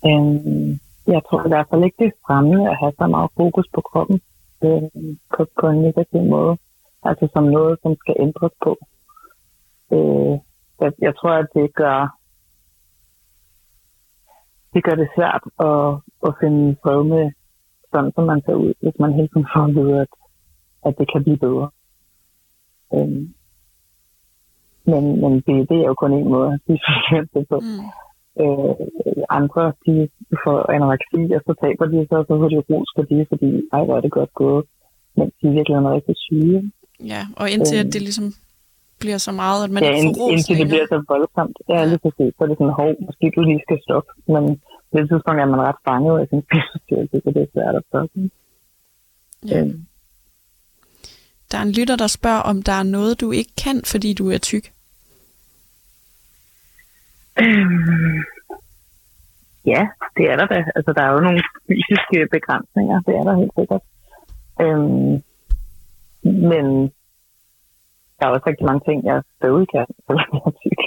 Øhm, 0.05 0.79
jeg 1.07 1.21
tror 1.29 1.45
i 1.45 1.49
hvert 1.49 1.67
fald 1.69 1.83
ikke, 1.83 1.97
det 1.99 2.07
er 2.07 2.21
fremme 2.27 2.69
at 2.71 2.77
have 2.81 2.93
så 2.99 3.07
meget 3.07 3.29
fokus 3.37 3.67
på 3.73 3.81
kroppen 3.81 4.21
øh, 4.63 5.15
på, 5.33 5.41
på 5.59 5.67
en 5.67 5.81
negativ 5.81 6.21
måde. 6.21 6.57
Altså 7.03 7.27
som 7.33 7.43
noget, 7.43 7.79
som 7.81 7.95
skal 7.95 8.15
ændres 8.19 8.51
på. 8.63 8.77
Øh, 9.93 10.33
jeg, 10.81 10.91
jeg 11.01 11.13
tror, 11.15 11.31
at 11.31 11.47
det 11.55 11.75
gør 11.75 12.17
det 14.73 14.83
gør 14.83 14.95
det 14.95 15.09
svært 15.15 15.43
at, 15.69 15.87
at 16.27 16.33
finde 16.41 16.75
fred 16.83 17.03
med 17.03 17.31
sådan, 17.91 18.11
som 18.15 18.23
man 18.23 18.41
ser 18.45 18.53
ud, 18.53 18.73
hvis 18.81 18.99
man 18.99 19.13
hele 19.13 19.27
tiden 19.27 19.47
får 19.53 19.63
at 19.63 19.75
vide, 19.75 20.01
at, 20.01 20.11
at 20.85 20.93
det 20.97 21.07
kan 21.11 21.23
blive 21.23 21.37
bedre. 21.37 21.69
Øhm, 22.93 23.33
men, 24.91 25.03
men 25.21 25.33
det, 25.45 25.69
det 25.69 25.77
er 25.81 25.87
jo 25.91 25.93
kun 25.93 26.13
en 26.13 26.29
måde 26.29 26.53
at 26.53 26.59
sige 26.65 26.79
det 27.33 27.47
på. 27.49 27.59
Mm. 27.59 27.87
Øh, 28.39 28.75
andre, 29.39 29.63
de 29.85 29.95
får 30.43 30.57
anoreksi, 30.75 31.21
og 31.37 31.41
så 31.47 31.53
taber 31.63 31.85
de 31.91 32.07
sig, 32.09 32.17
og 32.21 32.25
så 32.27 32.33
får 32.41 32.49
de 32.53 32.59
ros 32.69 32.89
for 32.95 33.03
det, 33.11 33.21
fordi 33.31 33.49
ej, 33.73 33.81
hvor 33.85 33.95
er 33.97 34.01
det 34.05 34.11
godt 34.19 34.33
gået. 34.33 34.65
Men 35.17 35.25
de 35.37 35.43
er 35.47 35.53
virkelig 35.57 35.75
er 35.75 35.95
rigtig 35.97 36.15
syge. 36.27 36.71
Ja, 37.13 37.21
og 37.39 37.45
indtil 37.53 37.77
øhm, 37.77 37.87
at 37.87 37.93
det 37.93 38.01
ligesom 38.07 38.27
bliver 39.01 39.19
så 39.27 39.31
meget, 39.41 39.59
at 39.65 39.71
man 39.75 39.83
ja, 39.83 39.89
ikke 39.89 40.07
får 40.07 40.21
ros 40.21 40.31
indtil 40.31 40.55
det 40.61 40.67
bliver 40.73 40.87
så 40.93 40.97
voldsomt. 41.11 41.57
Ja, 41.73 41.79
lige 41.91 42.01
præcis. 42.05 42.31
Så 42.35 42.39
er 42.43 42.47
det 42.49 42.57
sådan, 42.59 42.77
hov, 42.81 42.89
måske 43.07 43.25
du 43.35 43.41
lige 43.49 43.61
skal 43.65 43.79
stoppe. 43.87 44.09
Men 44.33 44.43
på 44.89 44.95
det 44.99 45.05
tidspunkt 45.09 45.39
er 45.43 45.49
man 45.53 45.61
ret 45.67 45.81
fanget 45.87 46.15
af 46.21 46.25
sin 46.31 46.41
spiseforstyrrelse, 46.47 47.17
så 47.23 47.29
det 47.35 47.41
er 47.45 47.51
svært 47.55 47.75
at 47.79 47.83
stoppe. 47.89 48.19
Ja. 49.51 49.59
Øhm. 49.59 49.79
Der 51.49 51.57
er 51.57 51.65
en 51.69 51.75
lytter, 51.77 51.95
der 52.03 52.07
spørger, 52.07 52.43
om 52.51 52.57
der 52.69 52.75
er 52.81 52.87
noget, 52.97 53.21
du 53.21 53.27
ikke 53.31 53.53
kan, 53.63 53.77
fordi 53.91 54.09
du 54.13 54.25
er 54.35 54.37
tyk. 54.37 54.65
Øhm, 57.39 58.23
ja, 59.65 59.81
det 60.17 60.25
er 60.31 60.35
der 60.35 60.45
da. 60.45 60.65
Altså, 60.75 60.93
der 60.95 61.03
er 61.03 61.11
jo 61.11 61.19
nogle 61.19 61.43
fysiske 61.67 62.27
begrænsninger, 62.31 63.01
det 63.07 63.13
er 63.15 63.23
der 63.23 63.35
helt 63.41 63.53
sikkert. 63.59 63.83
Øhm, 64.61 65.13
men 66.23 66.65
der 68.17 68.23
er 68.25 68.33
også 68.35 68.47
rigtig 68.47 68.65
mange 68.65 68.83
ting, 68.87 69.05
jeg 69.05 69.23
stadig 69.37 69.67
kan, 69.73 69.85
selvom 70.05 70.29
jeg 70.33 70.43
er 70.49 70.55
tyk. 70.61 70.81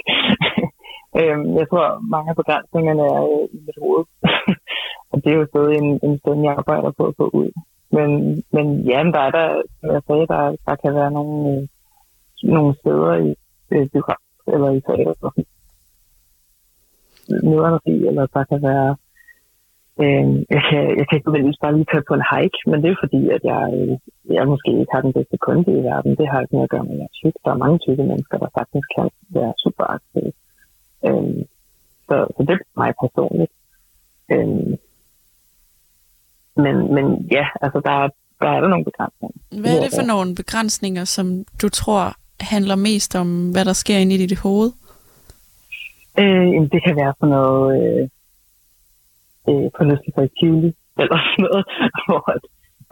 øhm, 1.19 1.47
jeg 1.59 1.65
tror, 1.69 1.85
mange 2.13 2.29
af 2.29 2.35
begrænsningerne 2.35 3.03
er 3.15 3.23
øh, 3.33 3.45
i 3.55 3.59
mit 3.65 3.77
hoved. 3.83 4.05
og 5.11 5.17
det 5.23 5.29
er 5.31 5.39
jo 5.39 5.47
stadig 5.51 5.75
en, 5.77 5.99
en 6.07 6.19
sted, 6.19 6.35
jeg 6.43 6.55
arbejder 6.57 6.91
på 6.91 7.03
at 7.07 7.17
få 7.17 7.29
ud. 7.39 7.49
Men, 7.91 8.09
men 8.55 8.65
ja, 8.91 9.03
men 9.03 9.13
der 9.13 9.19
er 9.19 9.31
der, 9.39 9.61
som 9.79 9.89
jeg 9.95 10.01
sagde, 10.07 10.27
der, 10.33 10.41
der 10.67 10.75
kan 10.75 10.95
være 10.95 11.11
nogle, 11.11 11.37
øh, 11.51 11.61
nogle 12.55 12.75
steder 12.79 13.13
i 13.27 13.29
øh, 13.71 13.89
biograf 13.89 14.23
eller 14.53 14.69
i 14.77 14.81
teater, 14.81 15.31
nederne 17.29 17.79
eller 18.07 18.25
der 18.25 18.43
kan 18.43 18.61
være 18.61 18.95
Øh, 20.03 20.27
jeg, 20.55 20.61
kan, 20.69 20.81
jeg 20.99 21.05
kan 21.07 21.15
ikke 21.17 21.31
bare 21.61 21.75
lige 21.75 21.91
tage 21.91 22.07
på 22.07 22.13
en 22.17 22.29
hike, 22.31 22.59
men 22.69 22.77
det 22.83 22.89
er 22.91 23.03
fordi, 23.03 23.21
at 23.35 23.41
jeg, 23.51 23.63
øh, 23.77 23.93
jeg 24.35 24.47
måske 24.53 24.71
ikke 24.81 24.93
har 24.95 25.01
den 25.07 25.13
bedste 25.17 25.37
kunde 25.45 25.71
i 25.79 25.83
verden. 25.89 26.17
Det 26.19 26.27
har 26.31 26.41
ikke 26.41 26.55
noget 26.55 26.69
at 26.69 26.73
gøre 26.75 26.83
med, 26.83 26.95
at 26.95 26.99
jeg 27.01 27.09
er 27.11 27.17
tyk. 27.19 27.35
Der 27.45 27.51
er 27.51 27.63
mange 27.63 27.79
tykke 27.85 28.03
mennesker, 28.11 28.37
der 28.37 28.49
faktisk 28.59 28.87
kan 28.95 29.07
være 29.37 29.53
super 29.63 29.85
aktive. 29.95 30.31
Øh, 31.07 31.37
så, 32.07 32.15
så 32.35 32.39
det 32.47 32.53
er 32.55 32.79
mig 32.81 32.91
personligt. 33.03 33.53
Øh, 34.33 34.77
men, 36.63 36.75
men 36.95 37.05
ja, 37.37 37.45
altså 37.63 37.79
der, 37.87 37.95
der 38.41 38.49
er 38.55 38.59
der 38.61 38.69
nogle 38.73 38.85
begrænsninger. 38.89 39.37
Hvad 39.61 39.71
er 39.77 39.81
det 39.85 39.93
for 39.99 40.07
nogle 40.13 40.35
begrænsninger, 40.35 41.03
som 41.15 41.25
du 41.61 41.69
tror 41.69 42.03
handler 42.39 42.75
mest 42.75 43.15
om, 43.15 43.51
hvad 43.51 43.65
der 43.65 43.73
sker 43.73 43.97
inde 43.97 44.15
i 44.15 44.27
dit 44.27 44.39
hoved? 44.39 44.71
Øh, 46.21 46.47
det 46.73 46.79
kan 46.85 46.95
være 47.01 47.13
sådan 47.19 47.35
noget 47.37 47.65
øh, 47.77 48.03
øh, 49.49 49.67
forlystelse 49.77 50.21
i 50.25 50.31
Tivoli, 50.37 50.71
eller 51.01 51.17
sådan 51.25 51.43
noget, 51.47 51.63
hvor 52.05 52.21
at, 52.35 52.43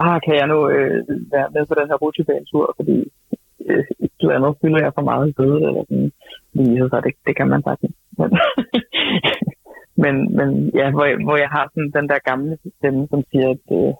ah, 0.05 0.21
kan 0.25 0.35
jeg 0.39 0.47
nu 0.53 0.59
øh, 0.75 0.99
være 1.33 1.49
med 1.55 1.63
på 1.65 1.73
den 1.79 1.87
her 1.89 1.97
rutsjebanetur, 2.03 2.73
fordi 2.77 2.97
øh, 3.65 3.85
et 4.23 4.31
andet 4.35 4.55
fylder 4.61 4.81
jeg 4.85 4.93
for 4.95 5.05
meget 5.09 5.29
i 5.29 5.33
bøde, 5.39 5.59
eller 5.67 5.83
sådan, 5.89 6.11
lige 6.53 6.89
så 6.91 7.01
det, 7.05 7.13
det 7.27 7.35
kan 7.37 7.47
man 7.49 7.63
sagtens. 7.63 7.95
Men, 8.19 8.29
men, 10.03 10.15
men 10.37 10.49
ja, 10.79 10.91
hvor, 10.91 11.05
jeg, 11.05 11.17
hvor 11.27 11.37
jeg 11.43 11.49
har 11.55 11.65
sådan 11.73 11.91
den 11.97 12.09
der 12.09 12.19
gamle 12.29 12.57
stemme, 12.77 13.07
som 13.11 13.23
siger, 13.31 13.49
at, 13.55 13.65
øh, 13.79 13.93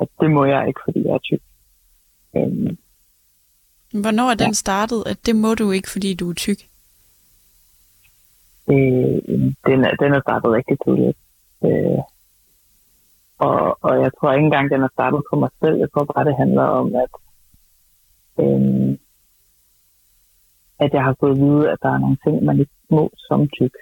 at 0.00 0.08
det 0.20 0.30
må 0.30 0.44
jeg 0.44 0.68
ikke, 0.68 0.80
fordi 0.84 1.00
jeg 1.06 1.14
er 1.14 1.24
tyk. 1.28 1.42
Øhm, 2.36 2.76
Hvornår 4.02 4.30
er 4.30 4.34
den 4.34 4.54
ja. 4.56 4.62
startet, 4.64 5.02
at 5.06 5.18
det 5.26 5.36
må 5.36 5.54
du 5.54 5.70
ikke, 5.70 5.90
fordi 5.90 6.14
du 6.14 6.30
er 6.30 6.34
tyk? 6.34 6.60
Øh, 8.72 9.14
den, 9.68 9.78
er, 9.84 9.92
den 10.02 10.10
er 10.16 10.20
startet 10.20 10.50
rigtig 10.58 10.76
tidligt. 10.84 11.18
Øh, 11.64 12.00
og, 13.38 13.78
og 13.86 13.94
jeg 14.04 14.10
tror 14.12 14.32
ikke 14.32 14.44
engang, 14.44 14.70
den 14.70 14.82
er 14.82 14.92
startet 14.92 15.22
på 15.30 15.34
mig 15.42 15.50
selv. 15.62 15.76
Jeg 15.78 15.88
tror 15.90 16.04
bare, 16.04 16.24
det 16.24 16.36
handler 16.42 16.62
om, 16.62 16.86
at, 17.04 17.12
øh, 18.42 18.98
at 20.78 20.90
jeg 20.96 21.02
har 21.04 21.16
fået 21.20 21.34
at 21.34 21.40
vide, 21.44 21.70
at 21.72 21.78
der 21.82 21.90
er 21.92 21.98
nogle 21.98 22.18
ting, 22.24 22.44
man 22.44 22.60
ikke 22.60 22.76
må 22.90 23.10
som 23.28 23.48
tyk. 23.48 23.74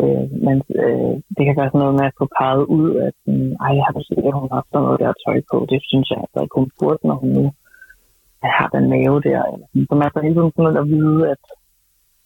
Øh, 0.00 0.26
men 0.46 0.56
øh, 0.84 1.14
det 1.36 1.42
kan 1.44 1.56
være 1.58 1.70
sådan 1.70 1.82
noget 1.84 1.98
med 2.00 2.06
at 2.10 2.18
få 2.18 2.26
peget 2.38 2.64
ud, 2.78 2.88
at 3.06 3.14
sådan, 3.24 3.56
ej, 3.64 3.70
jeg 3.76 3.84
har 3.86 3.94
du 3.96 4.02
set, 4.08 4.26
at 4.30 4.38
hun 4.40 4.48
har 4.52 4.62
sådan 4.66 4.84
noget 4.86 5.00
der 5.00 5.20
tøj 5.24 5.38
på. 5.50 5.56
Det 5.72 5.80
synes 5.90 6.06
jeg 6.10 6.18
altså 6.24 6.38
ikke, 6.42 6.58
hun 6.58 6.70
burde, 6.78 7.06
når 7.08 7.16
hun 7.22 7.30
nu 7.38 7.44
har 8.58 8.68
den 8.74 8.84
mave 8.94 9.20
der. 9.28 9.40
Så 9.88 9.94
man 10.00 10.10
får 10.12 10.20
hele 10.20 10.36
tiden 10.36 10.52
sådan 10.52 10.64
noget 10.64 10.82
at 10.82 10.90
vide, 10.94 11.20
at 11.32 11.42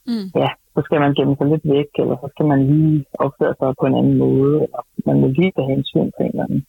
mm. 0.06 0.26
ja, 0.42 0.50
så 0.74 0.80
skal 0.84 1.00
man 1.00 1.14
gemme 1.14 1.36
sig 1.36 1.46
lidt 1.46 1.64
væk, 1.74 1.90
eller 1.98 2.16
så 2.22 2.28
skal 2.32 2.46
man 2.46 2.60
lige 2.70 3.04
opføre 3.24 3.54
sig 3.58 3.74
på 3.80 3.86
en 3.86 3.94
anden 4.00 4.18
måde, 4.18 4.54
eller 4.64 4.82
man 5.06 5.20
må 5.20 5.26
lige 5.26 5.52
tage 5.56 5.70
hensyn 5.74 6.10
på 6.16 6.20
en 6.22 6.30
eller 6.30 6.44
anden. 6.44 6.62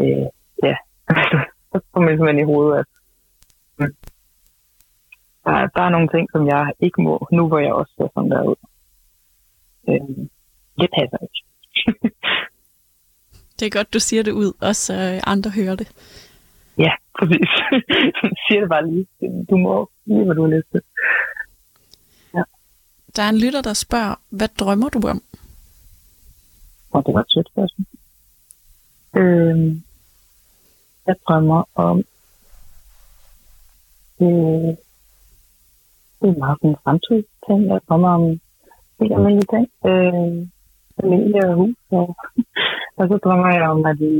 Øh, 0.00 0.26
ja, 0.68 0.76
så 1.70 1.76
får 1.92 2.24
man 2.24 2.38
i 2.38 2.50
hovedet, 2.52 2.78
at 2.78 2.86
der, 5.44 5.66
der 5.76 5.82
er 5.82 5.94
nogle 5.96 6.08
ting, 6.14 6.28
som 6.32 6.46
jeg 6.46 6.72
ikke 6.80 7.02
må, 7.02 7.28
nu 7.32 7.48
hvor 7.48 7.58
jeg 7.58 7.72
også 7.72 7.92
ser 7.96 8.08
sådan 8.14 8.30
der 8.30 8.42
ud. 8.52 8.60
Øhm, 9.88 10.30
det 10.80 10.88
passer 10.96 11.18
ikke. 11.26 11.40
det 13.58 13.66
er 13.66 13.76
godt, 13.78 13.94
du 13.94 14.00
siger 14.00 14.22
det 14.22 14.32
ud, 14.32 14.52
også 14.60 14.82
så 14.86 15.20
andre 15.26 15.50
hører 15.50 15.76
det. 15.76 15.88
Ja, 16.78 16.92
præcis. 17.18 17.50
siger 18.44 18.60
det 18.60 18.68
bare 18.68 18.86
lige. 18.90 19.06
Du 19.50 19.56
må 19.56 19.90
lige, 20.06 20.24
hvad 20.24 20.34
du 20.34 20.42
har 20.42 20.56
lyst 20.56 20.70
til. 20.72 20.82
Der 23.18 23.24
er 23.24 23.28
en 23.28 23.38
lytter, 23.44 23.62
der 23.62 23.72
spørger, 23.72 24.14
hvad 24.30 24.48
drømmer 24.48 24.88
du 24.88 24.98
om? 25.08 25.22
Og 26.90 27.06
det 27.06 27.14
var 27.14 27.20
et 27.20 27.32
sødt 27.32 27.48
spørgsmål. 27.52 27.86
Øh, 29.20 29.76
jeg 31.06 31.16
drømmer 31.28 31.62
om 31.74 31.96
øh, 34.20 34.70
det 36.20 36.28
er 36.28 36.38
meget 36.38 36.58
sådan 36.58 36.70
en 36.70 36.76
fremtidsting. 36.84 37.60
Jeg 37.66 37.80
drømmer 37.88 38.10
om 38.18 38.40
helt 39.00 39.12
almindelige 39.12 39.52
ting. 39.54 39.66
Øh, 39.90 40.48
familie 41.00 41.42
og 41.50 41.54
hus. 41.56 41.76
Og, 41.90 42.16
og 42.98 43.04
så 43.08 43.18
drømmer 43.24 43.48
jeg 43.58 43.70
om, 43.74 43.86
at 43.86 43.96
vi, 44.00 44.14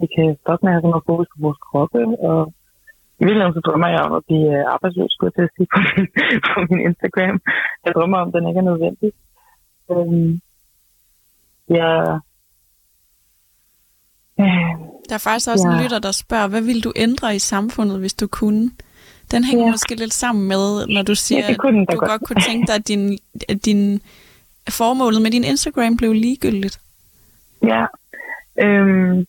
vi 0.00 0.06
kan 0.14 0.36
stoppe 0.40 0.66
med 0.66 0.70
at 0.70 0.74
have 0.74 0.82
sådan 0.82 0.90
noget 0.90 1.08
fokus 1.08 1.28
på 1.32 1.38
vores 1.46 1.58
kroppe. 1.68 2.00
Og 2.30 2.52
i 3.20 3.24
virkeligheden 3.24 3.54
så 3.54 3.60
drømmer 3.66 3.88
jeg 3.88 4.00
om 4.00 4.12
at 4.18 4.24
blive 4.28 4.68
arbejdsløs, 4.74 5.10
skulle 5.12 5.28
jeg 5.30 5.36
til 5.36 5.48
at 5.48 5.54
sige 5.56 5.68
på 5.74 5.78
min, 5.86 6.06
på 6.50 6.58
min 6.68 6.80
Instagram. 6.88 7.36
Jeg 7.84 7.92
drømmer 7.96 8.18
om, 8.18 8.28
at 8.28 8.34
den 8.34 8.48
ikke 8.48 8.60
er 8.64 8.70
nødvendig. 8.70 9.10
Øh, 9.90 10.40
jeg 11.78 12.20
der 15.08 15.14
er 15.14 15.18
faktisk 15.18 15.48
også 15.48 15.68
ja. 15.68 15.76
en 15.76 15.82
lytter, 15.82 15.98
der 15.98 16.12
spørger, 16.12 16.48
hvad 16.48 16.62
vil 16.62 16.84
du 16.84 16.92
ændre 16.96 17.36
i 17.36 17.38
samfundet, 17.38 17.98
hvis 17.98 18.14
du 18.14 18.26
kunne? 18.26 18.70
Den 19.30 19.44
hænger 19.44 19.64
ja. 19.64 19.70
måske 19.70 19.94
lidt 19.94 20.14
sammen 20.14 20.48
med, 20.48 20.86
når 20.86 21.02
du 21.02 21.14
siger, 21.14 21.40
ja, 21.40 21.50
at 21.50 21.56
du 21.56 21.96
godt. 21.96 22.10
godt 22.10 22.22
kunne 22.24 22.40
tænke 22.40 22.66
dig, 22.66 22.74
at 22.74 22.88
din, 22.88 23.18
at 23.48 23.64
din 23.64 24.02
formålet 24.70 25.22
med 25.22 25.30
din 25.30 25.44
Instagram 25.44 25.96
blev 25.96 26.12
ligegyldigt. 26.12 26.80
Ja, 27.62 27.86
øhm, 28.60 29.26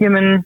jamen, 0.00 0.44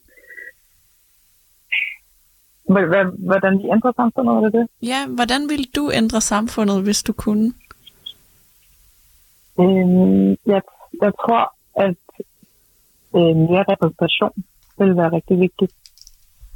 hvordan 3.29 3.59
vi 3.59 3.65
ændrer 3.75 3.93
samfundet, 3.97 4.35
er 4.35 4.41
det 4.41 4.53
det? 4.53 4.69
Ja, 4.83 5.07
hvordan 5.09 5.49
ville 5.49 5.65
du 5.77 5.91
ændre 5.95 6.21
samfundet, 6.21 6.83
hvis 6.83 7.03
du 7.03 7.13
kunne? 7.13 7.53
Øhm, 9.61 10.29
jeg, 10.47 10.63
jeg 11.03 11.13
tror, 11.23 11.55
at 11.77 12.01
øh, 13.17 13.37
mere 13.37 13.65
repræsentation 13.69 14.33
vil 14.79 14.97
være 14.97 15.13
rigtig 15.13 15.41
vigtigt. 15.41 15.73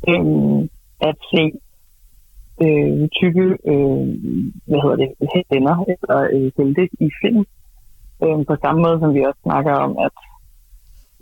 Øh, 0.08 0.68
at 1.00 1.16
se 1.34 1.42
øh, 2.64 3.08
type, 3.18 3.44
øh, 3.72 4.02
hvad 4.68 4.80
hedder 4.82 4.96
det, 4.96 5.10
venner 5.50 5.84
eller 5.92 6.20
øh, 6.34 6.52
helte 6.56 6.88
i 7.00 7.10
film. 7.22 7.44
Øh, 8.22 8.46
på 8.46 8.56
samme 8.62 8.82
måde 8.82 9.00
som 9.00 9.14
vi 9.14 9.24
også 9.24 9.40
snakker 9.42 9.72
om, 9.72 9.92
at 10.06 10.16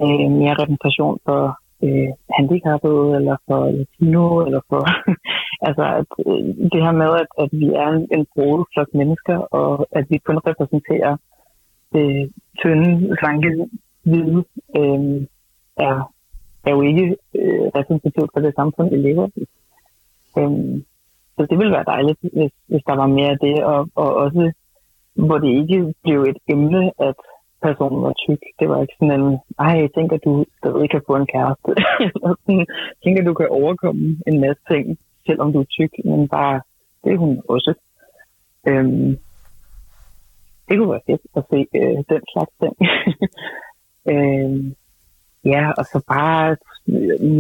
øh, 0.03 0.31
mere 0.40 0.55
repræsentation 0.55 1.18
for 1.24 1.60
øh, 1.83 2.11
handicappede, 2.37 3.16
eller 3.19 3.37
for 3.47 3.61
latino, 3.79 4.25
eller 4.47 4.61
for... 4.69 4.83
altså, 5.69 5.85
at, 6.01 6.11
øh, 6.27 6.45
det 6.73 6.81
her 6.85 6.93
med, 7.03 7.11
at, 7.23 7.31
at 7.43 7.49
vi 7.61 7.66
er 7.83 7.88
en, 7.88 8.09
en 8.16 8.27
broet 8.35 8.66
flok 8.73 8.88
mennesker, 8.95 9.37
og 9.61 9.87
at 9.99 10.05
vi 10.11 10.19
kun 10.19 10.38
repræsenterer 10.49 11.16
det 11.93 12.33
tynde, 12.61 13.16
slanke, 13.19 13.51
hvide, 14.03 14.45
øh, 14.79 15.27
er, 15.87 16.12
er 16.66 16.71
jo 16.77 16.83
ikke 16.83 17.16
øh, 17.35 17.66
repræsentativt 17.77 18.31
for 18.33 18.40
det 18.40 18.55
samfund, 18.55 18.90
vi 18.90 18.97
lever 18.97 19.29
i. 19.37 19.45
Øh, 20.38 20.83
så 21.37 21.47
det 21.51 21.59
ville 21.59 21.73
være 21.73 21.90
dejligt, 21.95 22.19
hvis, 22.21 22.53
hvis 22.66 22.83
der 22.87 22.97
var 22.97 23.07
mere 23.07 23.31
af 23.31 23.38
det, 23.38 23.64
og, 23.64 23.88
og 23.95 24.14
også 24.14 24.53
hvor 25.14 25.38
det 25.38 25.49
ikke 25.49 25.95
blev 26.03 26.21
et 26.23 26.38
emne, 26.49 26.93
at 26.99 27.21
personen 27.62 28.03
var 28.03 28.14
tyk. 28.27 28.42
Det 28.59 28.68
var 28.68 28.83
ikke 28.83 28.94
sådan 28.99 29.20
en, 29.20 29.38
ej, 29.59 29.75
jeg 29.85 29.90
tænker, 29.96 30.16
du 30.16 30.44
stadig 30.59 30.90
kan 30.90 31.03
få 31.07 31.16
en 31.16 31.27
kæreste. 31.35 31.70
Jeg 32.59 32.66
tænker, 33.05 33.23
du 33.25 33.35
kan 33.35 33.49
overkomme 33.49 34.07
en 34.27 34.40
masse 34.40 34.62
ting, 34.70 34.99
selvom 35.27 35.53
du 35.53 35.61
er 35.61 35.64
tyk, 35.64 35.92
men 36.05 36.29
bare, 36.29 36.61
det 37.05 37.12
er 37.12 37.16
hun 37.16 37.42
også. 37.49 37.75
Øhm, 38.68 39.18
det 40.68 40.79
kunne 40.79 40.90
være 40.90 41.07
fedt 41.07 41.23
at 41.37 41.44
se 41.51 41.59
øh, 41.81 41.99
den 42.12 42.23
slags 42.33 42.55
ting. 42.61 42.77
øhm, 44.12 44.75
ja, 45.44 45.70
og 45.79 45.85
så 45.85 45.99
bare 46.09 46.57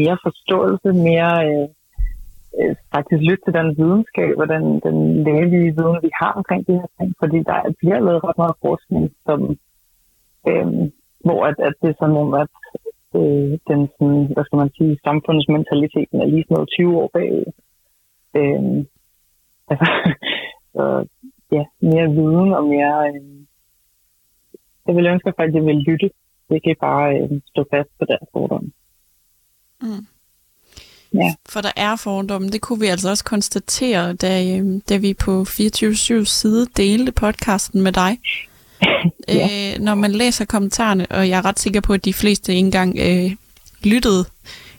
mere 0.00 0.18
forståelse, 0.26 0.88
mere 1.08 1.32
øh, 1.48 1.68
øh, 2.58 2.76
faktisk 2.94 3.22
lytte 3.28 3.44
til 3.44 3.54
den 3.58 3.68
videnskab 3.78 4.34
og 4.42 4.48
den, 4.48 4.64
den 4.86 5.24
lægelige 5.24 5.74
viden, 5.78 5.98
vi 6.02 6.10
har 6.20 6.32
omkring 6.32 6.66
de 6.66 6.72
her 6.72 6.90
ting, 6.98 7.14
fordi 7.18 7.38
der 7.50 7.58
bliver 7.78 8.00
lavet 8.00 8.24
ret 8.24 8.38
meget 8.42 8.56
forskning, 8.66 9.04
som, 9.26 9.40
øh, 10.48 10.90
hvor 11.24 11.46
at, 11.46 11.56
at 11.58 11.74
det 11.82 11.88
er 11.90 11.98
sådan 11.98 12.14
nogle, 12.14 12.40
at 12.42 12.48
øh, 13.18 13.50
den 13.68 13.80
sådan, 13.96 14.22
hvad 14.34 14.44
skal 14.44 14.60
man 14.62 14.70
sige, 14.76 14.98
samfundsmentaliteten 15.08 16.16
er 16.20 16.26
lige 16.26 16.44
sådan 16.44 16.54
noget 16.54 16.74
20 16.78 16.96
år 17.00 17.10
bagud. 17.14 17.46
Øh, 18.38 18.62
altså, 19.70 19.86
så, 20.74 20.84
ja, 21.56 21.64
mere 21.80 22.08
viden 22.18 22.50
og 22.58 22.64
mere... 22.74 22.96
Øh, 23.08 23.40
jeg 24.86 24.96
vil 24.96 25.06
ønske 25.06 25.32
faktisk, 25.36 25.56
at 25.56 25.60
jeg 25.60 25.66
vil 25.66 25.84
lytte. 25.88 26.10
Det 26.50 26.62
kan 26.62 26.76
bare 26.80 27.06
øh, 27.18 27.40
stå 27.50 27.64
fast 27.72 27.90
på 27.98 28.04
deres 28.04 28.28
fordomme. 28.32 28.70
Mm. 29.82 30.06
Ja. 31.14 31.34
For 31.48 31.60
der 31.60 31.72
er 31.76 31.96
fordomme. 31.96 32.48
Det 32.48 32.60
kunne 32.60 32.80
vi 32.80 32.86
altså 32.86 33.10
også 33.10 33.24
konstatere, 33.24 34.14
da, 34.14 34.56
øhm, 34.56 34.80
da 34.80 34.96
vi 34.96 35.14
på 35.14 35.44
24 35.44 36.24
side 36.24 36.66
delte 36.66 37.12
podcasten 37.12 37.82
med 37.82 37.92
dig. 37.92 38.18
Ja. 39.28 39.72
øh, 39.74 39.80
når 39.80 39.94
man 39.94 40.12
læser 40.12 40.44
kommentarerne, 40.44 41.06
og 41.10 41.28
jeg 41.28 41.38
er 41.38 41.44
ret 41.44 41.58
sikker 41.58 41.80
på, 41.80 41.92
at 41.92 42.04
de 42.04 42.14
fleste 42.14 42.52
ikke 42.52 42.66
engang 42.66 42.98
øh, 42.98 43.30
lyttede 43.84 44.24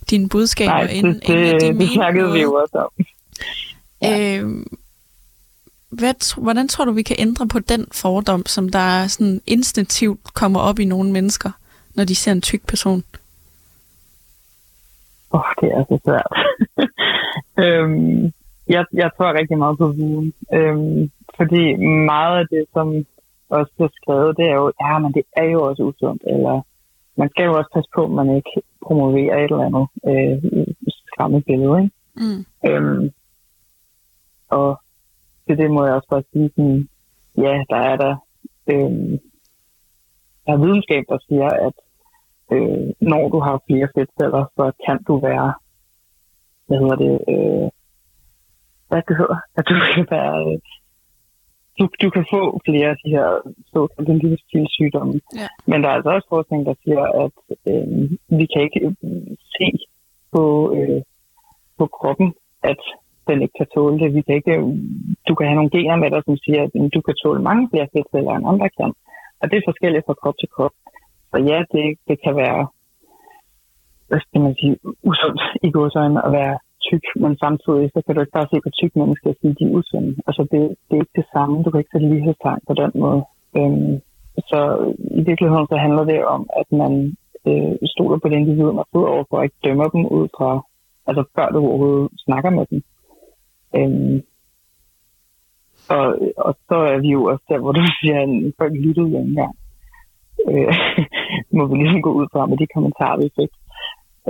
dine 0.10 0.30
budskaber, 0.30 0.72
Nej, 0.72 0.82
det, 0.82 0.92
inden, 0.94 1.14
det, 1.14 1.30
inden 1.30 1.80
de 1.80 1.80
det 1.80 1.94
snakkede 1.94 2.24
noget. 2.24 2.38
vi 2.38 2.42
jo 2.42 2.54
også 2.54 2.78
om. 2.78 3.06
Ja. 4.02 4.38
Øh, 4.38 4.66
hvad, 5.90 6.42
hvordan 6.42 6.68
tror 6.68 6.86
du, 6.86 6.92
vi 6.92 7.04
kan 7.04 7.16
ændre 7.20 7.48
på 7.48 7.60
den 7.60 7.86
fordom, 7.92 8.46
som 8.46 8.70
der 8.70 9.08
sådan 9.08 9.42
instinktivt 9.48 10.34
kommer 10.34 10.60
op 10.60 10.80
i 10.80 10.86
nogle 10.86 11.12
mennesker, 11.12 11.52
når 11.96 12.04
de 12.04 12.16
ser 12.16 12.32
en 12.32 12.42
tyk 12.42 12.68
person? 12.68 13.04
Åh, 15.34 15.40
oh, 15.40 15.46
det 15.62 15.70
er 15.78 15.84
så 15.90 16.00
svært. 16.06 16.32
øhm, 17.66 18.34
jeg, 18.68 18.86
jeg 18.94 19.10
tror 19.18 19.34
rigtig 19.40 19.58
meget 19.58 19.78
på 19.78 19.88
viden. 19.88 20.34
Øhm, 20.54 21.12
fordi 21.38 21.76
meget 22.06 22.40
af 22.40 22.46
det, 22.48 22.66
som 22.74 23.06
også 23.52 23.72
er 23.80 23.88
skrevet, 24.02 24.38
det 24.38 24.46
er 24.50 24.56
jo, 24.62 24.72
ja, 24.82 25.00
men 25.00 25.14
det 25.14 25.24
er 25.42 25.44
jo 25.44 25.60
også 25.70 25.84
usundt, 25.84 26.24
eller 26.28 26.62
man 27.16 27.30
skal 27.30 27.46
jo 27.46 27.58
også 27.58 27.72
passe 27.74 27.90
på, 27.96 28.04
at 28.04 28.12
man 28.12 28.36
ikke 28.36 28.62
promoverer 28.86 29.38
et 29.38 29.52
eller 29.52 29.68
andet 29.70 29.88
øh, 30.10 30.38
skræmme 31.10 31.42
billede, 31.42 31.78
ikke? 31.84 31.96
Mm. 32.22 32.42
Øhm, 32.70 33.12
og 34.50 34.82
til 35.46 35.58
det 35.58 35.72
må 35.72 35.86
jeg 35.86 35.96
også 35.96 36.10
bare 36.10 36.24
sige, 36.34 36.50
sådan, 36.56 36.90
ja, 37.38 37.64
der 37.70 37.80
er 37.92 37.96
der, 38.04 38.16
øhm, 38.72 39.20
der 40.46 40.52
er 40.54 40.64
videnskab, 40.66 41.04
der 41.10 41.18
siger, 41.28 41.50
at 41.68 41.76
øh, 42.54 42.94
når 43.02 43.30
du 43.30 43.40
har 43.40 43.64
flere 43.68 43.88
fedtceller, 43.96 44.44
så 44.56 44.72
kan 44.86 45.04
du 45.08 45.20
være, 45.20 45.54
hvad 46.68 46.78
hedder 46.80 46.96
det, 47.06 47.16
øh, 47.34 47.70
hvad 48.88 49.02
det 49.08 49.18
hedder, 49.18 49.40
at 49.58 49.66
du 49.70 49.76
kan 49.94 50.08
være, 50.12 50.54
øh, 50.54 50.60
du, 51.82 51.88
du 52.04 52.10
kan 52.16 52.26
få 52.34 52.42
flere 52.68 52.90
af 52.94 52.98
de 53.04 53.10
her 53.16 53.28
såkaldte 53.74 54.14
livsstilssygdomme. 54.24 55.14
Ja. 55.42 55.48
Men 55.70 55.78
der 55.82 55.90
er 55.90 55.94
altså 55.98 56.10
også 56.10 56.28
forskning, 56.30 56.66
der 56.66 56.76
siger, 56.84 57.04
at 57.24 57.36
øh, 57.72 57.88
vi 58.40 58.46
kan 58.52 58.62
ikke 58.68 58.82
øh, 58.88 59.32
se 59.56 59.68
på, 60.34 60.44
øh, 60.78 61.02
på 61.78 61.86
kroppen, 61.98 62.34
at 62.64 62.82
den 63.28 63.42
ikke 63.42 63.58
kan 63.58 63.68
tåle 63.76 64.00
det. 64.00 64.16
Vi 64.18 64.22
kan 64.22 64.36
ikke, 64.36 64.56
du 65.28 65.34
kan 65.36 65.48
have 65.48 65.60
nogle 65.60 65.76
gener 65.76 65.96
med 65.96 66.10
dig, 66.12 66.22
som 66.26 66.38
siger, 66.38 66.62
at 66.64 66.74
du 66.96 67.02
kan 67.02 67.16
tåle 67.24 67.42
mange 67.50 67.70
flere 67.72 67.88
fedtceller, 67.94 68.32
end 68.36 68.50
andre 68.52 68.70
kan. 68.80 68.92
Og 69.42 69.46
det 69.50 69.58
er 69.58 69.70
forskelligt 69.70 70.06
fra 70.06 70.20
krop 70.22 70.38
til 70.40 70.50
krop. 70.56 70.76
Så 71.32 71.38
ja, 71.50 71.58
det, 71.74 71.86
det 72.08 72.18
kan 72.24 72.36
være, 72.36 72.62
hvad 74.08 74.20
skal 74.26 74.42
man 74.42 74.56
sige, 74.60 74.76
usundt 75.10 75.42
i 75.68 75.72
godsøjne 75.72 76.26
at 76.26 76.32
være 76.32 76.56
tyk, 76.88 77.06
men 77.24 77.34
samtidig 77.44 77.86
så 77.94 78.00
kan 78.02 78.16
du 78.16 78.22
ikke 78.22 78.38
bare 78.38 78.52
se 78.52 78.58
på 78.66 78.72
tyk 78.80 78.94
mennesker 78.96 79.30
og 79.30 79.36
sige, 79.42 79.56
de 79.60 79.64
er 79.66 79.76
usunde. 79.78 80.12
Altså 80.28 80.42
det, 80.52 80.62
det 80.88 80.94
er 80.96 81.04
ikke 81.06 81.20
det 81.22 81.28
samme. 81.36 81.64
Du 81.64 81.70
kan 81.70 81.80
ikke 81.80 81.94
sætte 81.94 82.10
lighedstegn 82.14 82.62
på 82.70 82.74
den 82.82 82.92
måde. 83.04 83.22
Øhm, 83.58 83.94
så 84.50 84.60
i 85.20 85.22
virkeligheden 85.30 85.68
så 85.72 85.78
handler 85.86 86.04
det 86.12 86.26
om, 86.36 86.42
at 86.62 86.68
man 86.82 86.94
øh, 87.48 87.76
stoler 87.94 88.18
på 88.20 88.28
det 88.30 88.36
individ, 88.36 88.72
man 88.80 88.92
sidder 88.92 89.14
overfor, 89.16 89.38
og 89.38 89.44
ikke 89.44 89.64
dømmer 89.66 89.88
dem 89.96 90.04
ud 90.18 90.28
fra, 90.38 90.50
altså 91.08 91.24
før 91.36 91.48
du 91.50 91.60
overhovedet 91.68 92.10
snakker 92.26 92.50
med 92.50 92.66
dem. 92.72 92.80
Øhm, 93.78 94.18
og, 95.96 96.06
og 96.48 96.54
så 96.68 96.78
er 96.94 97.00
vi 97.06 97.10
jo 97.18 97.22
også 97.32 97.46
der, 97.50 97.60
hvor 97.60 97.72
du 97.72 97.82
siger, 98.00 98.18
at 98.22 98.54
folk 98.60 98.74
lyttede 98.86 99.10
jo 99.16 99.18
engang 99.18 99.56
øh, 100.50 100.74
må 101.58 101.66
vi 101.66 101.76
ligesom 101.78 102.02
gå 102.02 102.12
ud 102.12 102.28
fra 102.32 102.46
med 102.46 102.58
de 102.58 102.68
kommentarer, 102.76 103.18
vi 103.18 103.30
fik. 103.40 103.52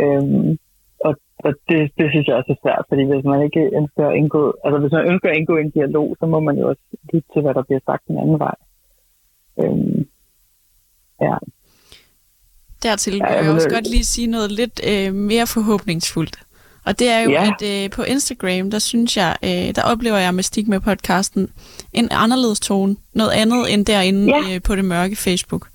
Øhm, 0.04 0.58
og 1.46 1.52
det, 1.70 1.80
det 1.98 2.06
synes 2.12 2.28
jeg 2.28 2.36
også 2.36 2.52
er 2.56 2.62
svært, 2.64 2.86
fordi 2.90 3.04
hvis 3.12 3.26
man 3.32 3.40
ikke 3.48 3.64
ønsker 3.80 4.04
at 4.10 4.16
indgå, 4.20 4.44
altså 4.66 4.78
hvis 4.82 4.92
man 4.98 5.08
ønsker 5.12 5.30
at 5.30 5.38
indgå 5.38 5.56
en 5.58 5.72
dialog, 5.78 6.08
så 6.20 6.26
må 6.26 6.40
man 6.40 6.56
jo 6.58 6.70
også 6.70 6.84
lytte 7.14 7.28
til, 7.34 7.42
hvad 7.42 7.54
der 7.54 7.64
bliver 7.64 7.80
sagt 7.86 8.08
den 8.08 8.18
anden 8.18 8.40
vej. 8.40 8.56
Øhm, 9.62 10.00
ja. 11.22 11.36
Dertil 12.84 13.14
vil 13.14 13.22
jeg 13.30 13.54
også 13.54 13.70
godt 13.70 13.88
lige 13.90 14.06
sige 14.06 14.28
noget 14.28 14.52
lidt 14.52 14.82
øh, 14.92 15.14
mere 15.14 15.48
forhåbningsfuldt. 15.48 16.38
Og 16.86 17.00
det 17.00 17.10
er 17.10 17.20
jo, 17.20 17.30
ja. 17.32 17.44
at 17.50 17.84
øh, 17.84 17.90
på 17.90 18.04
Instagram, 18.04 18.72
der 18.72 18.80
synes 18.80 19.18
jeg, 19.18 19.36
øh, 19.44 19.76
der 19.76 19.84
oplever 19.84 20.18
jeg 20.18 20.34
med 20.36 20.44
Stig 20.44 20.70
med 20.70 20.80
podcasten 20.80 21.50
en 21.94 22.08
anderledes 22.12 22.60
tone. 22.60 22.96
Noget 23.14 23.32
andet 23.32 23.74
end 23.74 23.86
derinde 23.86 24.36
ja. 24.36 24.56
øh, 24.56 24.62
på 24.62 24.76
det 24.76 24.86
mørke 24.86 25.16
Facebook. 25.16 25.68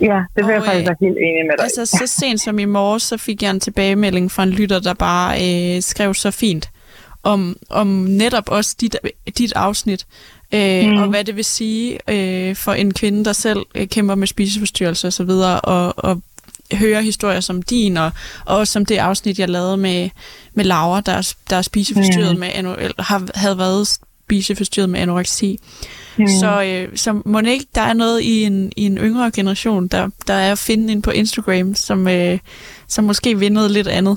Ja, 0.00 0.20
det 0.36 0.44
vil 0.44 0.44
og, 0.44 0.52
jeg 0.52 0.62
faktisk 0.64 0.80
øh, 0.80 0.86
være 0.86 0.96
helt 1.00 1.18
enig 1.18 1.46
med 1.46 1.56
dig. 1.56 1.64
Altså, 1.64 1.86
så 1.86 2.06
sent 2.06 2.40
som 2.40 2.58
i 2.58 2.64
morges, 2.64 3.02
så 3.02 3.16
fik 3.16 3.42
jeg 3.42 3.50
en 3.50 3.60
tilbagemelding 3.60 4.30
fra 4.30 4.42
en 4.42 4.50
lytter, 4.50 4.78
der 4.78 4.94
bare 4.94 5.30
øh, 5.76 5.82
skrev 5.82 6.14
så 6.14 6.30
fint 6.30 6.70
om, 7.22 7.56
om 7.70 7.86
netop 7.86 8.48
også 8.48 8.76
dit, 8.80 8.96
dit 9.38 9.52
afsnit, 9.52 10.06
øh, 10.54 10.86
mm. 10.86 10.96
og 10.96 11.08
hvad 11.08 11.24
det 11.24 11.36
vil 11.36 11.44
sige 11.44 11.98
øh, 12.08 12.56
for 12.56 12.72
en 12.72 12.94
kvinde, 12.94 13.24
der 13.24 13.32
selv 13.32 13.60
øh, 13.74 13.88
kæmper 13.88 14.14
med 14.14 14.26
spiseforstyrrelser 14.26 15.08
osv., 15.08 15.30
og, 15.30 15.60
og, 15.64 15.94
og 15.96 16.22
høre 16.72 17.02
historier 17.02 17.40
som 17.40 17.62
din, 17.62 17.96
og, 17.96 18.10
og 18.46 18.56
også 18.56 18.72
som 18.72 18.86
det 18.86 18.96
afsnit, 18.96 19.38
jeg 19.38 19.48
lavede 19.48 19.76
med, 19.76 20.10
med 20.54 20.64
Laura, 20.64 21.00
der, 21.00 21.34
der 21.50 21.56
er 21.56 21.62
spiseforstyrret 21.62 22.34
mm. 22.34 22.40
med, 22.40 22.50
eller 22.54 23.02
har, 23.02 23.28
havde 23.34 23.58
været 23.58 23.88
spiseforstyrret 24.26 24.90
med 24.90 25.00
anoreksi. 25.00 25.58
Mm. 26.18 26.26
Så, 26.26 26.50
øh, 26.68 26.96
så 26.96 27.22
må 27.24 27.38
ikke, 27.38 27.66
der 27.74 27.80
er 27.90 27.94
noget 27.94 28.20
i 28.32 28.44
en, 28.44 28.72
i 28.76 28.86
en 28.86 28.98
yngre 28.98 29.30
generation, 29.34 29.88
der, 29.88 30.02
der 30.26 30.34
er 30.34 30.52
at 30.52 30.64
finde 30.68 30.92
ind 30.92 31.02
på 31.02 31.10
Instagram, 31.10 31.74
som, 31.74 32.08
øh, 32.08 32.38
som 32.88 33.04
måske 33.04 33.38
vil 33.38 33.52
noget 33.52 33.70
lidt 33.70 33.88
andet. 33.88 34.16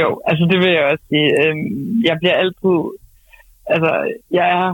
Jo, 0.00 0.20
altså 0.26 0.44
det 0.50 0.58
vil 0.62 0.72
jeg 0.72 0.84
også 0.92 1.04
sige. 1.08 1.28
Øhm, 1.40 2.02
jeg 2.08 2.16
bliver 2.20 2.36
altid... 2.42 2.76
Altså, 3.66 3.92
jeg 4.30 4.46
er 4.60 4.68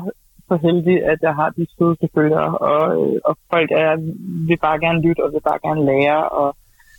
så 0.48 0.58
heldig, 0.66 0.96
at 1.12 1.18
jeg 1.22 1.34
har 1.34 1.50
de 1.50 1.66
sødeste 1.78 2.08
følgere, 2.14 2.50
og, 2.70 2.82
øh, 2.98 3.20
og 3.24 3.36
folk 3.52 3.70
er, 3.70 3.92
vil 4.48 4.58
bare 4.66 4.78
gerne 4.80 5.02
lytte, 5.06 5.24
og 5.24 5.32
vil 5.32 5.48
bare 5.50 5.64
gerne 5.66 5.84
lære, 5.90 6.28
og 6.28 6.56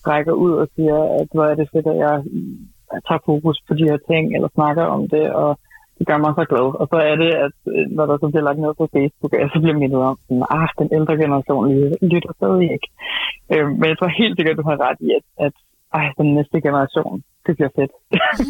rækker 0.07 0.33
ud 0.33 0.53
og 0.61 0.67
siger, 0.75 0.99
at 1.19 1.27
hvor 1.33 1.45
er 1.45 1.55
det 1.55 1.69
fedt, 1.73 1.87
at 1.87 1.97
jeg, 2.05 2.15
tager 3.07 3.25
fokus 3.25 3.57
på 3.67 3.73
de 3.73 3.87
her 3.89 3.99
ting, 4.09 4.35
eller 4.35 4.49
snakker 4.57 4.83
om 4.83 5.01
det, 5.09 5.25
og 5.43 5.59
det 5.99 6.07
gør 6.09 6.17
mig 6.17 6.33
så 6.39 6.45
glad. 6.51 6.67
Og 6.81 6.85
så 6.91 6.97
er 7.09 7.15
det, 7.23 7.31
at 7.45 7.57
øh, 7.73 7.85
når 7.97 8.05
der 8.09 8.15
så 8.17 8.27
bliver 8.31 8.45
lagt 8.47 8.59
noget 8.59 8.77
på 8.81 8.85
Facebook, 8.95 9.31
så 9.53 9.57
bliver 9.63 9.77
mindet 9.81 10.01
om, 10.09 10.17
at 10.31 10.47
ah, 10.57 10.69
den 10.79 10.89
ældre 10.97 11.15
generation 11.23 11.63
lytter 12.11 12.31
stadig 12.39 12.67
ikke. 12.75 12.89
Øh, 13.53 13.65
men 13.79 13.85
jeg 13.91 13.97
tror 13.97 14.19
helt 14.21 14.35
sikkert, 14.37 14.57
du 14.59 14.65
har 14.69 14.77
ret 14.87 14.99
i, 15.07 15.09
at, 15.19 15.25
at 15.45 15.55
ej, 15.97 16.05
den 16.17 16.29
næste 16.37 16.57
generation, 16.67 17.23
det 17.45 17.51
bliver 17.57 17.71
fedt. 17.77 17.93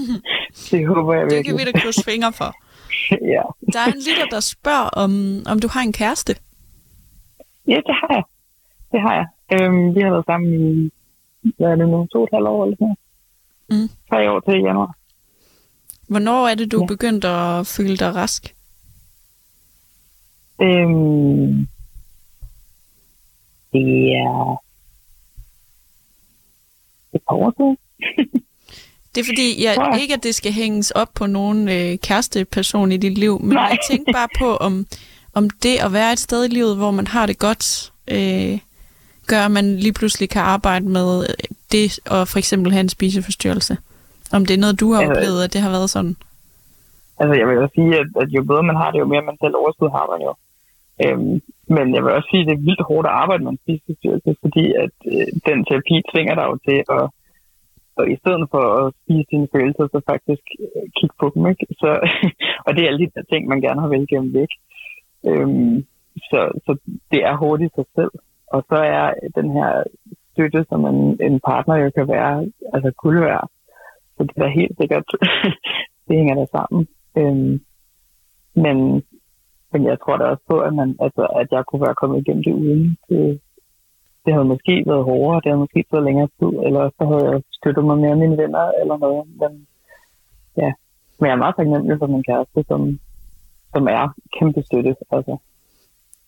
det 0.72 0.88
håber 0.88 1.14
jeg 1.20 1.26
virkelig. 1.26 1.38
Det 1.38 1.46
kan 1.46 1.58
vi 1.60 1.66
da 1.70 1.74
krydse 1.82 2.04
fingre 2.12 2.32
for. 2.40 2.50
ja. 3.36 3.44
Der 3.74 3.80
er 3.86 3.90
en 3.96 4.02
lytter, 4.08 4.28
der 4.36 4.42
spørger, 4.56 4.90
om, 5.04 5.12
om 5.52 5.58
du 5.64 5.68
har 5.74 5.82
en 5.90 5.96
kæreste. 6.02 6.34
Ja, 7.74 7.80
det 7.88 7.96
har 8.02 8.12
jeg. 8.20 8.26
Det 8.92 9.00
har 9.06 9.14
jeg. 9.20 9.28
Øhm, 9.54 9.96
vi 9.96 10.00
har 10.02 10.12
været 10.16 10.26
sammen 10.32 10.50
i 10.54 10.92
hvad 11.58 11.68
er 11.72 11.76
det 11.76 11.90
nu, 11.90 12.08
to 12.12 12.18
og 12.18 12.24
et 12.24 12.30
halvt 12.34 12.48
år 12.48 12.64
eller 12.64 12.78
sådan 12.80 12.96
mm. 13.72 13.90
Tre 14.10 14.32
år 14.32 14.40
til 14.40 14.62
januar. 14.62 14.92
Hvornår 16.10 16.48
er 16.48 16.56
det, 16.56 16.72
du 16.72 16.80
ja. 16.80 16.86
begyndt 16.86 17.26
at 17.26 17.68
føle 17.68 17.98
dig 17.98 18.16
rask? 18.16 18.56
Øhm, 20.62 21.68
det 23.74 24.12
er 24.12 24.62
et 27.14 27.22
par 27.30 27.36
år 27.36 27.54
siden. 27.58 27.78
Det 29.16 29.22
er 29.22 29.26
fordi, 29.26 29.64
jeg, 29.64 29.98
ikke 30.02 30.14
at 30.14 30.24
det 30.24 30.36
skal 30.36 30.52
hænges 30.52 30.92
op 30.92 31.10
på 31.16 31.26
nogen 31.26 31.70
øh, 31.70 31.98
kæresteperson 31.98 32.92
i 32.92 32.98
dit 32.98 33.18
liv, 33.18 33.42
men 33.42 33.54
Nej. 33.54 33.64
jeg 33.64 33.78
tænker 33.90 34.14
bare 34.14 34.28
på, 34.40 34.56
om, 34.56 34.86
om 35.34 35.50
det 35.50 35.78
at 35.78 35.94
være 35.94 36.14
et 36.14 36.20
sted 36.20 36.46
i 36.46 36.48
livet, 36.48 36.76
hvor 36.76 36.92
man 36.92 37.08
har 37.08 37.26
det 37.26 37.38
godt, 37.40 37.94
øh, 38.08 38.60
gør, 39.28 39.46
at 39.46 39.52
man 39.52 39.78
lige 39.78 39.94
pludselig 39.94 40.30
kan 40.30 40.42
arbejde 40.42 40.86
med 40.86 41.26
det, 41.72 42.00
og 42.06 42.28
for 42.28 42.40
eksempel 42.40 42.72
have 42.72 42.82
en 42.82 42.90
spiseforstyrrelse? 42.90 43.78
Om 44.36 44.42
det 44.48 44.54
er 44.56 44.64
noget, 44.66 44.80
du 44.84 44.88
har 44.94 45.02
altså, 45.02 45.14
oplevet, 45.14 45.40
at 45.46 45.54
det 45.54 45.62
har 45.66 45.72
været 45.78 45.90
sådan? 45.96 46.16
Altså, 47.22 47.34
jeg 47.40 47.48
vil 47.48 47.64
også 47.64 47.76
sige, 47.80 47.94
at, 48.02 48.10
at 48.22 48.30
jo 48.36 48.42
bedre 48.50 48.70
man 48.70 48.82
har 48.82 48.90
det, 48.92 49.00
jo 49.00 49.08
mere 49.14 49.30
man 49.30 49.38
selv 49.44 49.56
overskud 49.62 49.90
har 49.98 50.06
man 50.12 50.20
jo. 50.28 50.32
Øhm, 51.04 51.36
men 51.76 51.86
jeg 51.96 52.02
vil 52.04 52.16
også 52.18 52.30
sige, 52.32 52.42
at 52.44 52.48
det 52.50 52.56
er 52.56 52.68
vildt 52.68 52.88
hårdt 52.90 53.08
at 53.08 53.18
arbejde 53.22 53.44
med 53.44 53.52
en 53.52 53.64
spiseforstyrrelse, 53.64 54.32
fordi 54.44 54.66
at 54.84 54.96
øh, 55.14 55.28
den 55.48 55.58
terapi 55.68 55.96
tvinger 56.12 56.36
dig 56.40 56.46
jo 56.52 56.58
til 56.68 56.80
at 56.98 57.04
og 58.00 58.06
i 58.16 58.18
stedet 58.22 58.46
for 58.54 58.64
at 58.80 58.94
spise 59.02 59.28
dine 59.32 59.48
følelser, 59.56 59.86
så 59.88 60.00
faktisk 60.12 60.46
øh, 60.66 60.86
kigge 60.98 61.16
på 61.22 61.28
dem. 61.34 61.44
Ikke? 61.52 61.66
Så, 61.82 61.90
og 62.66 62.70
det 62.74 62.82
er 62.82 62.90
alle 62.90 63.04
de 63.04 63.12
der 63.16 63.24
ting, 63.32 63.42
man 63.48 63.62
gerne 63.66 63.82
har 63.82 63.90
vel 63.94 64.08
gennem 64.12 64.34
væk. 64.40 64.52
Øhm, 65.30 65.76
så, 66.30 66.40
så 66.66 66.72
det 67.12 67.20
er 67.30 67.36
hårdt 67.42 67.62
i 67.62 67.70
sig 67.76 67.86
selv. 67.96 68.14
Og 68.56 68.62
så 68.70 68.78
er 68.98 69.06
den 69.40 69.48
her 69.58 69.84
støtte, 70.32 70.66
som 70.70 70.86
en, 70.86 71.00
en 71.28 71.40
partner 71.50 71.76
jo 71.76 71.90
kan 71.98 72.08
være, 72.08 72.34
altså 72.74 72.92
kunne 73.04 73.22
være. 73.22 73.46
Så 74.20 74.24
det 74.24 74.44
er 74.44 74.60
helt 74.62 74.76
sikkert, 74.82 75.06
det 76.08 76.16
hænger 76.20 76.36
der 76.36 76.46
sammen. 76.58 76.88
Øhm, 77.18 77.54
men, 78.64 78.78
men 79.72 79.82
jeg 79.90 79.98
tror 80.00 80.18
da 80.18 80.24
også 80.24 80.44
på, 80.50 80.58
at, 80.68 80.74
man, 80.76 80.90
altså, 81.06 81.24
at 81.42 81.48
jeg 81.52 81.64
kunne 81.66 81.86
være 81.88 82.00
kommet 82.02 82.18
igennem 82.22 82.44
det 82.44 82.54
uden. 82.54 82.98
Det, 83.10 83.42
det 84.26 84.34
havde 84.34 84.52
måske 84.54 84.84
været 84.92 85.04
hårdere, 85.04 85.42
det 85.42 85.50
havde 85.52 85.64
måske 85.66 85.86
været 85.92 86.08
længere 86.10 86.30
tid, 86.40 86.52
eller 86.68 86.84
så 86.98 87.04
havde 87.12 87.26
jeg 87.30 87.42
støttet 87.60 87.86
mig 87.86 87.98
mere 87.98 88.16
af 88.16 88.22
mine 88.24 88.38
venner 88.38 88.66
eller 88.82 88.98
noget. 88.98 89.24
Men, 89.42 89.52
ja. 90.62 90.72
men 91.20 91.26
jeg 91.28 91.36
er 91.36 91.44
meget 91.44 91.56
taknemmelig 91.56 91.98
for 92.00 92.08
min 92.08 92.24
kæreste, 92.30 92.60
som, 92.70 93.00
som 93.74 93.84
er 93.98 94.04
kæmpe 94.40 94.62
støtte. 94.68 94.96
Altså. 95.12 95.38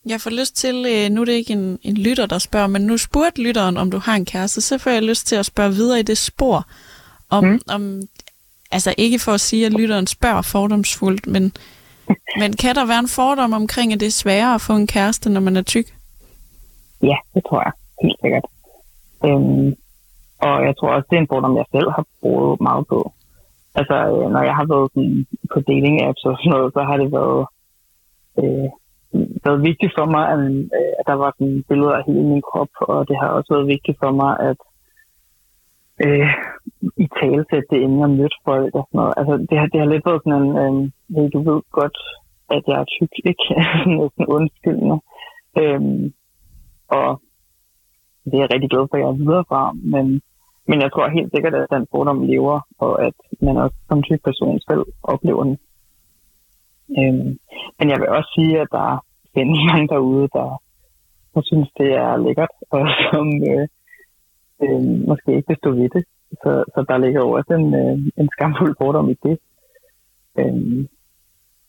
Jeg 0.06 0.21
får 0.21 0.32
lyst 0.39 0.56
til, 0.56 0.75
øh, 0.93 1.10
nu 1.13 1.21
er 1.21 1.25
det 1.25 1.41
ikke 1.41 1.54
en, 1.54 1.80
en 1.82 1.97
lytter, 1.97 2.25
der 2.25 2.38
spørger, 2.38 2.67
men 2.67 2.82
nu 2.82 2.97
spurgte 2.97 3.43
lytteren, 3.43 3.77
om 3.77 3.91
du 3.91 3.97
har 3.97 4.15
en 4.15 4.25
kæreste, 4.25 4.62
så 4.62 4.77
får 4.77 4.91
jeg 4.91 5.04
lyst 5.04 5.27
til 5.27 5.36
at 5.36 5.45
spørge 5.45 5.71
videre 5.71 5.99
i 5.99 6.04
det 6.04 6.17
spor, 6.17 6.58
om, 7.32 7.44
mm. 7.44 7.60
om 7.76 8.02
altså 8.72 8.96
ikke 8.98 9.20
for 9.20 9.32
at 9.32 9.39
sige, 9.39 9.65
at 9.65 9.74
lytteren 9.74 10.08
spørger 10.08 10.41
fordomsfuldt, 10.41 11.28
men, 11.28 11.44
men 12.41 12.54
kan 12.54 12.76
der 12.76 12.86
være 12.86 13.00
en 13.00 13.15
fordom 13.17 13.54
omkring, 13.54 13.94
at 13.94 14.00
det 14.00 14.06
er 14.06 14.22
sværere 14.24 14.56
at 14.56 14.62
få 14.62 14.74
en 14.74 14.88
kæreste, 14.88 15.30
når 15.30 15.41
man 15.41 15.56
er 15.56 15.62
tyk? 15.62 15.88
Ja, 17.04 17.17
det 17.34 17.44
tror 17.48 17.62
jeg, 17.62 17.72
helt 18.04 18.20
sikkert. 18.22 18.46
Øhm, 19.26 19.76
og 20.48 20.65
jeg 20.67 20.74
tror 20.78 20.89
også, 20.96 21.08
det 21.10 21.17
er 21.17 21.22
en 21.22 21.32
fordom, 21.34 21.58
jeg 21.58 21.65
selv 21.72 21.89
har 21.96 22.06
brugt 22.22 22.62
meget 22.62 22.88
på. 22.88 23.13
Altså, 23.76 23.94
øh, 23.94 24.32
når 24.34 24.44
jeg 24.50 24.56
har 24.56 24.65
været 24.74 24.91
sådan, 24.94 25.26
på 25.54 25.60
dating 25.60 25.96
apps 26.08 26.24
og 26.26 26.38
sådan 26.38 26.52
noget, 26.52 26.74
så 26.74 26.82
har 26.84 26.98
det 26.98 27.12
været... 27.12 27.46
Øh, 28.39 28.70
været 29.46 29.63
vigtigt 29.70 29.94
for 29.98 30.06
mig, 30.06 30.24
at, 30.34 30.39
øh, 30.78 30.94
at 31.00 31.06
der 31.08 31.17
var 31.24 31.32
sådan 31.38 31.63
billeder 31.70 31.96
af 31.98 32.04
hele 32.08 32.24
min 32.32 32.41
krop, 32.50 32.74
og 32.82 33.08
det 33.08 33.17
har 33.22 33.28
også 33.28 33.54
været 33.54 33.67
vigtigt 33.67 33.98
for 34.04 34.12
mig, 34.22 34.32
at 34.50 34.60
øh, 36.06 36.30
i 37.04 37.08
tale 37.20 37.46
det, 37.52 37.78
inden 37.86 38.00
jeg 38.00 38.10
mødte 38.10 38.39
folk 38.46 38.76
og 38.76 38.84
sådan 38.88 38.98
noget. 39.00 39.13
Altså, 39.20 39.34
det 39.50 39.58
har, 39.60 39.67
det 39.72 39.80
har 39.80 39.89
lidt 39.89 40.06
været 40.06 40.22
sådan 40.24 40.41
en, 40.41 40.50
øh, 40.63 40.74
hey, 41.15 41.28
du 41.34 41.39
ved 41.50 41.62
godt, 41.80 41.98
at 42.56 42.63
jeg 42.67 42.78
er 42.82 42.91
tyk, 42.96 43.13
ikke? 43.32 43.46
Næsten 44.00 44.26
undskyldende. 44.38 44.98
Øhm, 45.62 46.13
og 46.97 47.22
det 48.26 48.34
er 48.34 48.43
jeg 48.43 48.53
rigtig 48.53 48.70
glad 48.70 48.86
for, 48.88 48.95
at 48.97 49.01
jeg 49.01 49.10
er 49.10 49.22
videre 49.24 49.45
fra, 49.49 49.62
men, 49.93 50.05
men 50.70 50.78
jeg 50.82 50.91
tror 50.91 51.16
helt 51.18 51.32
sikkert, 51.36 51.55
at 51.55 51.74
den 51.76 51.88
fordom 51.91 52.22
lever, 52.32 52.58
og 52.80 52.93
at 53.08 53.18
man 53.41 53.58
også 53.58 53.78
som 53.89 54.03
tyk 54.03 54.24
person 54.24 54.60
selv 54.70 54.84
oplever 55.03 55.43
den. 55.43 55.58
Øhm, 56.99 57.30
men 57.78 57.89
jeg 57.91 57.99
vil 57.99 58.10
også 58.18 58.32
sige, 58.38 58.62
at 58.62 58.68
der 58.72 59.05
findes 59.36 59.60
mange 59.70 59.88
derude, 59.88 60.28
der, 60.38 60.49
der 61.34 61.41
synes, 61.43 61.70
det 61.78 61.89
er 62.05 62.18
lækkert, 62.26 62.53
og 62.72 62.82
som 63.12 63.28
øh, 63.51 63.68
øh, 64.64 64.84
måske 65.10 65.30
ikke 65.36 65.47
vil 65.47 65.58
stå 65.58 65.72
ved 65.72 65.89
det. 65.89 66.05
Så, 66.32 66.63
så 66.73 66.86
der 66.89 66.97
ligger 66.97 67.21
jo 67.21 67.32
også 67.32 67.53
en, 67.53 67.73
øh, 67.73 68.11
en 68.17 68.29
skamfuld 68.32 68.75
fordom 68.82 69.09
i 69.09 69.17
det. 69.23 69.39
Øhm, 70.39 70.88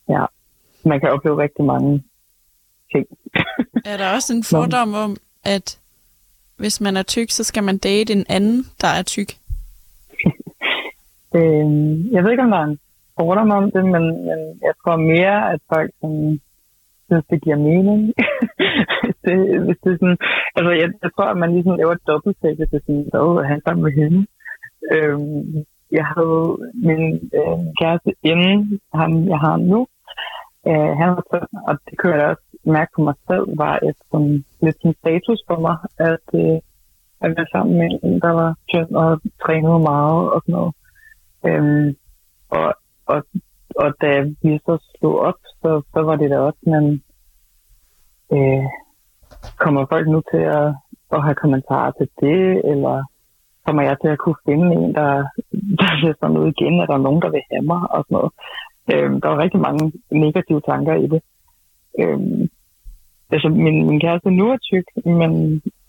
ja, 0.09 0.25
man 0.85 0.99
kan 0.99 1.09
opleve 1.09 1.41
rigtig 1.41 1.65
mange 1.65 2.03
ting. 2.91 3.07
er 3.91 3.97
der 3.97 4.13
også 4.15 4.33
en 4.33 4.43
fordom 4.43 4.93
om, 4.93 5.17
at 5.43 5.79
hvis 6.57 6.81
man 6.81 6.97
er 6.97 7.03
tyk, 7.03 7.29
så 7.29 7.43
skal 7.43 7.63
man 7.63 7.77
date 7.77 8.13
en 8.13 8.25
anden, 8.29 8.65
der 8.81 8.87
er 8.87 9.03
tyk? 9.03 9.31
øhm, 11.37 12.13
jeg 12.13 12.23
ved 12.23 12.31
ikke, 12.31 12.43
om 12.43 12.51
der 12.51 12.57
er 12.57 12.63
en 12.63 12.79
fordom 13.19 13.51
om 13.51 13.71
det, 13.71 13.83
men, 13.85 14.03
men 14.27 14.39
jeg 14.67 14.73
tror 14.83 14.95
mere, 14.95 15.53
at 15.53 15.59
folk 15.73 15.91
som 16.01 16.39
synes, 17.07 17.25
det 17.31 17.43
giver 17.45 17.59
mening. 17.69 17.99
det, 19.25 19.35
hvis 19.65 19.77
det 19.83 19.91
er 19.93 19.99
sådan, 20.01 20.19
altså, 20.57 20.71
jeg, 20.81 20.89
jeg 21.03 21.11
tror, 21.15 21.27
at 21.33 21.37
man 21.43 21.53
ligesom 21.53 21.75
laver 21.77 21.93
et 21.95 22.07
dobbelttæk, 22.07 22.55
hvis 22.57 22.69
det 22.71 22.77
er 22.79 22.85
sådan, 22.85 23.39
at 23.41 23.47
han 23.51 23.61
sammen 23.65 23.83
med 23.83 23.93
hende. 24.01 24.19
Øh, 24.91 25.19
jeg 25.91 26.05
havde 26.05 26.57
min 26.73 27.03
øh, 27.39 27.59
kæreste 27.79 28.11
inden 28.23 28.79
ham, 28.93 29.27
jeg 29.27 29.39
har 29.39 29.57
nu. 29.57 29.87
Øh, 30.67 30.91
han 30.99 31.09
var 31.15 31.23
sådan, 31.31 31.47
og 31.67 31.73
det 31.85 31.97
kunne 31.97 32.15
jeg 32.15 32.29
også 32.29 32.47
mærke 32.65 32.91
på 32.95 33.01
mig 33.01 33.15
selv, 33.27 33.57
var 33.57 33.75
et 33.89 33.97
sådan, 34.11 34.45
lidt 34.61 34.77
sådan 34.81 34.95
status 35.01 35.39
for 35.47 35.59
mig, 35.67 35.77
at, 36.11 36.27
øh, 36.41 36.57
at 37.23 37.29
være 37.37 37.51
sammen 37.51 37.77
med 37.77 37.89
en, 38.03 38.21
der 38.21 38.31
var 38.41 38.55
tynd 38.69 38.91
og 38.95 39.21
trænede 39.43 39.79
meget 39.79 40.23
og 40.33 40.41
sådan 40.45 40.53
noget. 40.57 40.73
Øhm, 41.45 41.95
og, 42.49 42.73
og, 43.05 43.19
og 43.75 43.89
da 44.01 44.11
vi 44.41 44.59
så 44.65 44.75
slog 44.99 45.19
op, 45.19 45.39
så, 45.61 45.81
så 45.93 45.99
var 46.01 46.15
det 46.15 46.29
da 46.29 46.37
også, 46.39 46.63
man 46.67 46.85
øh, 48.35 48.65
kommer 49.57 49.85
folk 49.91 50.07
nu 50.07 50.21
til 50.31 50.43
at, 50.59 50.67
at 51.15 51.23
have 51.23 51.35
kommentarer 51.35 51.91
til 51.91 52.09
det, 52.21 52.61
eller 52.71 53.03
kommer 53.65 53.81
jeg 53.83 53.97
til 54.01 54.07
at 54.07 54.21
kunne 54.23 54.43
finde 54.47 54.67
en, 54.75 54.93
der, 54.99 55.09
der 55.79 55.89
ser 56.01 56.13
sådan 56.19 56.37
ud 56.37 56.47
igen, 56.53 56.79
er 56.79 56.85
der 56.85 56.97
nogen, 56.97 57.21
der 57.21 57.29
vil 57.35 57.43
have 57.51 57.65
mig, 57.71 57.81
og 57.95 57.99
sådan 58.03 58.15
noget. 58.17 58.31
Øhm, 58.93 59.21
der 59.21 59.27
var 59.29 59.43
rigtig 59.43 59.59
mange 59.67 59.83
negative 60.11 60.61
tanker 60.69 60.95
i 61.05 61.07
det. 61.13 61.21
Øhm, 61.99 62.49
altså, 63.33 63.49
min, 63.49 63.77
min 63.87 63.99
kæreste 63.99 64.29
nu 64.31 64.45
er 64.49 64.57
tyk, 64.57 64.87
men 65.05 65.31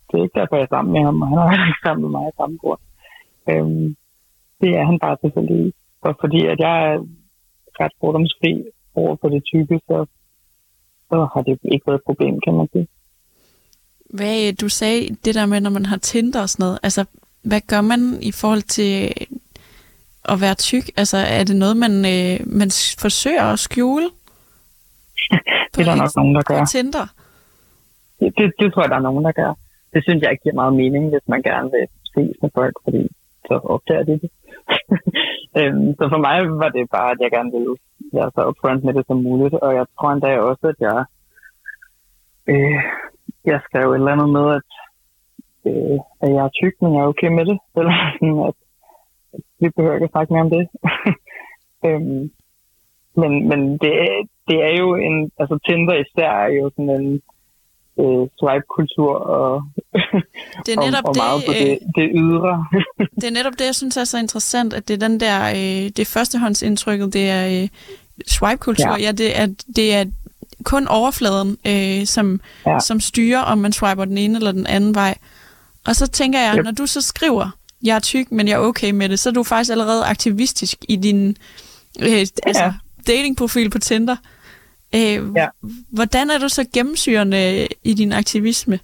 det 0.06 0.14
er 0.14 0.22
ikke 0.22 0.40
derfor, 0.40 0.56
jeg 0.56 0.62
er 0.62 0.74
sammen 0.74 0.92
med 0.92 1.02
ham, 1.04 1.22
og 1.22 1.28
han 1.28 1.60
er 1.60 1.66
ikke 1.70 1.86
sammen 1.86 2.02
med 2.02 2.10
mig 2.16 2.24
i 2.28 2.36
samme 2.40 2.56
grund. 2.62 2.82
Øhm, 3.50 3.96
det 4.60 4.70
er 4.78 4.84
han 4.90 4.98
bare 4.98 5.16
tilfældig 5.22 5.72
Og 6.00 6.16
fordi 6.20 6.40
at 6.52 6.58
jeg 6.66 6.74
er 6.92 6.98
ret 7.80 7.94
fordomsfri 8.00 8.52
over 8.94 9.16
for 9.20 9.28
det 9.28 9.42
tykke, 9.44 9.80
så, 9.88 10.06
så 11.08 11.28
har 11.32 11.42
det 11.42 11.58
ikke 11.72 11.86
været 11.86 11.98
et 11.98 12.06
problem, 12.06 12.40
kan 12.44 12.54
man 12.54 12.68
sige. 12.72 12.86
Hvad, 14.18 14.36
øh, 14.48 14.54
du 14.60 14.68
sagde 14.68 15.00
det 15.24 15.34
der 15.34 15.46
med, 15.46 15.60
når 15.60 15.70
man 15.70 15.86
har 15.86 15.96
Tinder 15.96 16.42
og 16.42 16.48
sådan 16.48 16.64
noget, 16.64 16.78
altså 16.82 17.04
hvad 17.44 17.60
gør 17.70 17.80
man 17.80 18.00
i 18.22 18.32
forhold 18.32 18.62
til 18.62 19.12
at 20.32 20.40
være 20.40 20.54
tyk? 20.54 20.86
Altså, 20.96 21.16
er 21.16 21.44
det 21.44 21.56
noget, 21.56 21.76
man, 21.76 21.92
øh, 22.14 22.36
man 22.60 22.70
forsøger 23.04 23.44
at 23.52 23.58
skjule? 23.58 24.08
det 25.72 25.80
er 25.80 25.88
der 25.90 25.96
nok 26.02 26.16
nogen, 26.16 26.34
der 26.34 26.42
gør. 26.42 26.64
Tinder? 26.64 27.06
Det, 28.20 28.28
det, 28.38 28.52
det 28.58 28.72
tror 28.72 28.82
jeg, 28.82 28.90
der 28.90 28.96
er 28.96 29.08
nogen, 29.08 29.24
der 29.24 29.32
gør. 29.32 29.52
Det 29.92 30.02
synes 30.02 30.22
jeg 30.22 30.30
ikke 30.30 30.42
giver 30.42 30.60
meget 30.62 30.74
mening, 30.82 31.04
hvis 31.12 31.26
man 31.26 31.42
gerne 31.42 31.70
vil 31.74 31.86
ses 32.14 32.36
med 32.42 32.50
folk, 32.54 32.76
fordi 32.84 33.02
så 33.48 33.54
opdager 33.74 34.04
de 34.04 34.12
det. 34.22 34.30
øhm, 35.58 35.88
så 35.98 36.04
for 36.12 36.20
mig 36.26 36.36
var 36.62 36.68
det 36.76 36.90
bare, 36.96 37.10
at 37.10 37.20
jeg 37.20 37.30
gerne 37.30 37.52
ville 37.56 37.76
være 38.12 38.30
så 38.34 38.40
upfront 38.48 38.84
med 38.84 38.94
det 38.94 39.04
som 39.06 39.22
muligt, 39.28 39.54
og 39.54 39.74
jeg 39.74 39.86
tror 39.94 40.12
endda 40.12 40.38
også, 40.50 40.66
at 40.72 40.78
jeg, 40.88 41.04
øh, 42.52 42.82
jeg 43.44 43.60
skrev 43.66 43.86
et 43.90 43.94
eller 43.94 44.12
andet 44.12 44.30
med, 44.38 44.46
at 44.58 44.68
øh, 45.66 45.98
at 46.22 46.28
jeg 46.34 46.44
er 46.44 46.56
tyk, 46.60 46.74
men 46.82 46.94
jeg 46.94 47.02
er 47.02 47.12
okay 47.12 47.30
med 47.38 47.44
det. 47.50 47.58
Eller 47.78 47.94
sådan, 48.12 48.38
at, 48.48 48.56
at 49.34 49.40
vi 49.60 49.68
behøver 49.76 49.94
ikke 49.94 50.08
at 50.10 50.14
snakke 50.14 50.32
mere 50.32 50.46
om 50.46 50.50
det. 50.56 50.64
øhm, 51.86 52.22
men 53.20 53.32
men 53.50 53.60
det, 53.82 53.92
det 54.48 54.58
er 54.68 54.74
jo 54.82 54.88
en, 54.94 55.30
altså 55.40 55.58
Tinder 55.66 55.94
især 56.04 56.30
er 56.44 56.50
jo 56.60 56.70
sådan 56.74 56.90
en 57.00 57.22
øh, 58.00 58.24
swipe-kultur 58.40 59.12
og, 59.16 59.62
det 60.66 60.72
er 60.74 60.80
netop 60.86 61.04
og, 61.04 61.08
og 61.08 61.16
meget 61.24 61.40
det, 61.40 61.46
på 61.46 61.52
det, 61.52 61.70
øh, 61.70 61.76
det 61.96 62.06
ydre. 62.14 62.54
det 63.20 63.24
er 63.24 63.36
netop 63.38 63.52
det, 63.58 63.66
jeg 63.66 63.74
synes 63.74 63.96
er 63.96 64.04
så 64.04 64.18
interessant, 64.18 64.74
at 64.74 64.88
det 64.88 64.94
er 64.94 65.08
den 65.08 65.20
der, 65.20 65.38
øh, 65.48 65.90
det 65.96 66.06
førstehåndsindtrykket, 66.06 67.12
det 67.12 67.30
er 67.30 67.62
øh, 67.62 67.68
swipe-kultur. 68.26 68.96
Ja. 68.98 69.06
ja, 69.06 69.12
det 69.12 69.40
er, 69.40 69.46
det 69.76 69.94
er 69.94 70.04
kun 70.64 70.86
overfladen, 70.88 71.58
øh, 71.66 72.06
som, 72.06 72.40
ja. 72.66 72.78
som 72.78 73.00
styrer, 73.00 73.40
om 73.40 73.58
man 73.58 73.72
swiper 73.72 74.04
den 74.04 74.18
ene 74.18 74.36
eller 74.36 74.52
den 74.52 74.66
anden 74.66 74.94
vej. 74.94 75.14
Og 75.86 75.96
så 75.96 76.06
tænker 76.06 76.40
jeg, 76.40 76.54
yep. 76.58 76.64
når 76.64 76.72
du 76.72 76.86
så 76.86 77.00
skriver, 77.00 77.50
jeg 77.84 77.96
er 77.96 78.00
tyk, 78.00 78.32
men 78.32 78.48
jeg 78.48 78.54
er 78.54 78.58
okay 78.58 78.90
med 78.90 79.08
det, 79.08 79.18
så 79.18 79.28
er 79.28 79.32
du 79.32 79.42
faktisk 79.42 79.70
allerede 79.70 80.04
aktivistisk 80.04 80.78
i 80.88 80.96
din 80.96 81.36
øh, 82.02 82.12
ja. 82.12 82.24
altså, 82.46 82.72
datingprofil 83.06 83.70
på 83.70 83.78
Tinder. 83.78 84.16
Øh, 84.94 85.18
ja. 85.36 85.48
Hvordan 85.90 86.30
er 86.30 86.38
du 86.38 86.48
så 86.48 86.68
gennemsyrende 86.74 87.68
i 87.84 87.94
din 87.94 88.12
aktivisme? 88.12 88.78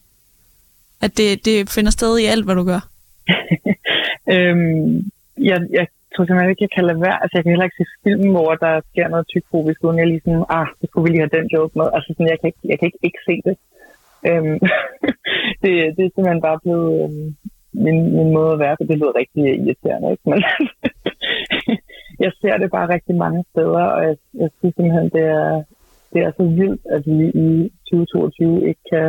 At 1.02 1.16
det, 1.16 1.44
det 1.44 1.70
finder 1.70 1.90
sted 1.90 2.18
i 2.18 2.24
alt, 2.24 2.44
hvad 2.44 2.54
du 2.54 2.64
gør? 2.64 2.80
øhm, 4.34 5.10
jeg, 5.50 5.58
jeg 5.78 5.86
tror 6.12 6.24
simpelthen 6.24 6.50
ikke, 6.50 6.66
jeg 6.66 6.74
kan 6.76 6.84
lade 6.88 7.00
være. 7.06 7.18
Altså, 7.22 7.34
jeg 7.36 7.42
kan 7.42 7.52
heller 7.52 7.68
ikke 7.68 7.80
se 7.80 7.86
film, 8.06 8.30
hvor 8.36 8.50
der 8.64 8.74
sker 8.90 9.08
noget 9.08 9.26
tykfobisk, 9.32 9.78
uden 9.84 9.98
jeg 9.98 10.06
lige 10.06 10.22
sådan, 10.24 10.44
ah, 10.58 10.66
så 10.78 10.84
skulle 10.86 11.04
vi 11.04 11.10
lige 11.10 11.24
have 11.24 11.36
den 11.38 11.48
joke 11.54 11.74
med. 11.78 11.86
Altså, 11.94 12.08
sådan, 12.12 12.32
jeg, 12.32 12.38
kan 12.40 12.48
ikke, 12.50 12.62
jeg 12.70 12.76
kan 12.78 12.86
ikke, 12.90 13.02
ikke 13.08 13.22
se 13.28 13.36
det. 13.46 13.56
Øhm, 14.28 14.58
det, 15.62 15.72
det 15.96 16.02
er 16.04 16.12
simpelthen 16.14 16.42
bare 16.48 16.58
blevet 16.64 16.92
øhm, 17.02 17.36
min, 17.72 17.98
min 18.16 18.30
måde 18.36 18.52
at 18.52 18.58
være 18.58 18.76
på. 18.76 18.84
Det 18.88 18.98
lyder 18.98 19.20
rigtig 19.22 19.42
irriterende, 19.66 20.10
ikke? 20.10 20.26
Men 20.30 20.40
jeg 22.24 22.32
ser 22.40 22.56
det 22.56 22.70
bare 22.70 22.92
rigtig 22.94 23.14
mange 23.24 23.44
steder, 23.50 23.84
og 23.96 24.02
jeg, 24.08 24.16
jeg 24.34 24.50
synes 24.58 24.74
simpelthen, 24.74 25.10
det 25.16 25.24
er, 25.40 25.62
det 26.12 26.20
er 26.26 26.32
så 26.36 26.44
vildt, 26.60 26.82
at 26.96 27.02
vi 27.06 27.26
i 27.48 27.72
2022 27.90 28.68
ikke 28.68 28.84
kan 28.92 29.08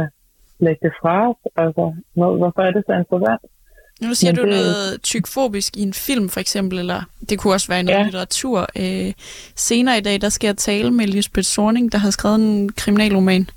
lægge 0.60 0.82
det 0.86 0.94
fra 1.02 1.30
os. 1.30 1.42
Altså, 1.56 1.84
hvorfor 2.14 2.62
er 2.62 2.72
det 2.72 2.84
så 2.88 2.94
interessant? 2.94 3.42
Nu 4.02 4.14
siger 4.14 4.32
Men 4.32 4.36
du 4.36 4.42
det... 4.42 4.50
noget 4.50 5.02
tykfobisk 5.04 5.78
i 5.78 5.82
en 5.82 5.94
film, 5.94 6.30
for 6.30 6.40
eksempel, 6.40 6.80
eller 6.80 7.02
det 7.30 7.40
kunne 7.40 7.54
også 7.54 7.68
være 7.68 7.80
i 7.80 7.84
noget 7.84 8.00
ja. 8.00 8.04
litteratur. 8.04 8.68
Øh, 8.80 9.14
senere 9.56 9.98
i 9.98 10.02
dag, 10.02 10.22
der 10.22 10.30
skal 10.30 10.48
jeg 10.48 10.58
tale 10.58 10.92
med 10.92 11.08
Lisbeth 11.08 11.46
Sorning, 11.46 11.92
der 11.92 11.98
har 11.98 12.10
skrevet 12.10 12.36
en 12.36 12.72
kriminalroman. 12.72 13.50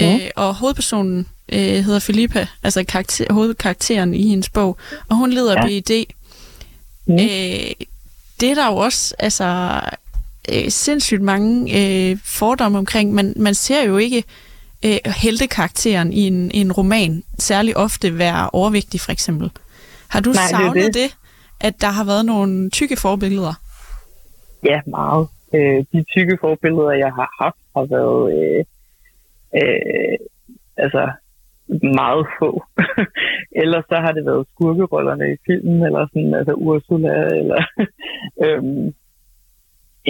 Mm. 0.00 0.06
Øh, 0.06 0.30
og 0.36 0.54
hovedpersonen 0.54 1.28
øh, 1.52 1.58
hedder 1.58 1.98
Filippa, 1.98 2.46
altså 2.62 2.84
karakter, 2.84 3.32
hovedkarakteren 3.32 4.14
i 4.14 4.28
hendes 4.28 4.48
bog, 4.48 4.76
og 5.08 5.16
hun 5.16 5.30
leder 5.30 5.52
ja. 5.52 5.66
BID. 5.66 6.04
Mm. 7.06 7.14
Øh, 7.14 7.86
det 8.40 8.50
er 8.50 8.54
der 8.54 8.66
jo 8.66 8.76
også 8.76 9.14
altså, 9.18 9.80
øh, 10.52 10.70
sindssygt 10.70 11.22
mange 11.22 11.72
øh, 12.10 12.18
fordomme 12.24 12.78
omkring. 12.78 13.14
Man, 13.14 13.32
man 13.36 13.54
ser 13.54 13.84
jo 13.84 13.96
ikke 13.96 14.24
øh, 14.84 14.98
heltekarakteren 15.06 16.12
i 16.12 16.26
en, 16.26 16.50
i 16.50 16.60
en 16.60 16.72
roman 16.72 17.22
særlig 17.38 17.76
ofte 17.76 18.18
være 18.18 18.50
overvægtig, 18.52 19.00
for 19.00 19.12
eksempel. 19.12 19.50
Har 20.08 20.20
du 20.20 20.30
Nej, 20.30 20.46
savnet 20.50 20.74
det, 20.74 20.84
det. 20.84 20.94
det, 20.94 21.16
at 21.60 21.80
der 21.80 21.88
har 21.88 22.04
været 22.04 22.26
nogle 22.26 22.70
tykke 22.70 22.96
forbilleder? 22.96 23.54
Ja, 24.64 24.80
meget. 24.86 25.28
Øh, 25.54 25.84
de 25.92 26.04
tykke 26.04 26.38
forbilleder, 26.40 26.90
jeg 26.90 27.12
har 27.12 27.28
haft, 27.42 27.56
har 27.76 27.84
været... 27.84 28.58
Øh 28.58 28.64
øh, 29.60 30.18
altså 30.76 31.12
meget 31.82 32.26
få. 32.38 32.64
Ellers 33.62 33.84
så 33.88 33.96
har 34.04 34.12
det 34.12 34.24
været 34.26 34.46
skurkerollerne 34.52 35.32
i 35.32 35.36
filmen, 35.46 35.82
eller 35.82 36.06
sådan, 36.06 36.34
altså 36.34 36.52
Ursula, 36.52 37.12
eller 37.40 37.62
øhm, 38.44 38.86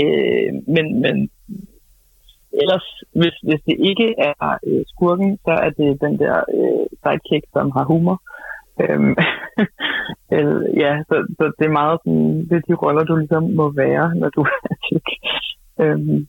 øh, 0.03 0.53
men, 0.74 1.01
men 1.01 1.30
ellers, 2.62 2.86
hvis, 3.12 3.36
hvis 3.49 3.62
det 3.66 3.76
ikke 3.78 4.14
er 4.18 4.59
øh, 4.66 4.84
skurken, 4.92 5.38
så 5.45 5.51
er 5.51 5.70
det 5.70 6.01
den 6.01 6.18
der 6.18 6.36
øh, 6.59 6.86
sidekick, 7.03 7.45
som 7.53 7.70
har 7.70 7.84
humor. 7.84 8.22
Øhm, 8.82 9.14
øh, 10.36 10.62
ja, 10.82 10.92
så, 11.09 11.16
så 11.38 11.45
det 11.59 11.66
er 11.66 11.78
meget 11.82 11.99
sådan, 12.05 12.38
det 12.49 12.57
er 12.57 12.66
de 12.68 12.74
roller, 12.74 13.05
du 13.05 13.16
ligesom 13.16 13.42
må 13.42 13.72
være, 13.72 14.14
når 14.14 14.28
du 14.28 14.40
er 14.40 14.76
tyk. 14.88 15.09
Øhm, 15.80 16.26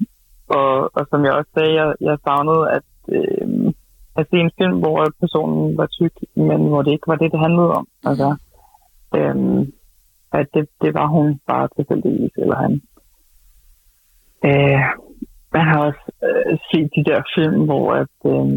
og, 0.48 0.72
og 0.98 1.08
som 1.10 1.24
jeg 1.26 1.34
også 1.34 1.52
sagde, 1.58 1.74
jeg, 1.82 1.94
jeg 2.02 2.18
savnede, 2.26 2.72
at 2.72 2.84
øh, 3.10 3.74
at 4.18 4.28
se 4.30 4.38
en 4.38 4.52
film, 4.60 4.78
hvor 4.80 5.08
personen 5.20 5.78
var 5.78 5.86
tyk, 5.86 6.16
men 6.36 6.60
hvor 6.68 6.82
det 6.82 6.92
ikke 6.92 7.08
var 7.08 7.16
det, 7.16 7.32
det 7.32 7.40
handlede 7.40 7.72
om. 7.80 7.88
Altså, 8.10 8.30
øh, 9.18 9.68
at 10.40 10.48
det, 10.54 10.70
det 10.82 10.94
var 10.94 11.08
hun 11.08 11.40
bare 11.48 11.68
tilfældigvis, 11.76 12.32
eller 12.38 12.56
han. 12.56 12.74
Øh, 14.48 14.82
man 15.54 15.66
har 15.70 15.80
også 15.88 16.06
øh, 16.28 16.58
set 16.70 16.90
de 16.96 17.04
der 17.10 17.20
film, 17.36 17.60
hvor 17.70 17.86
at, 18.02 18.16
øh, 18.34 18.48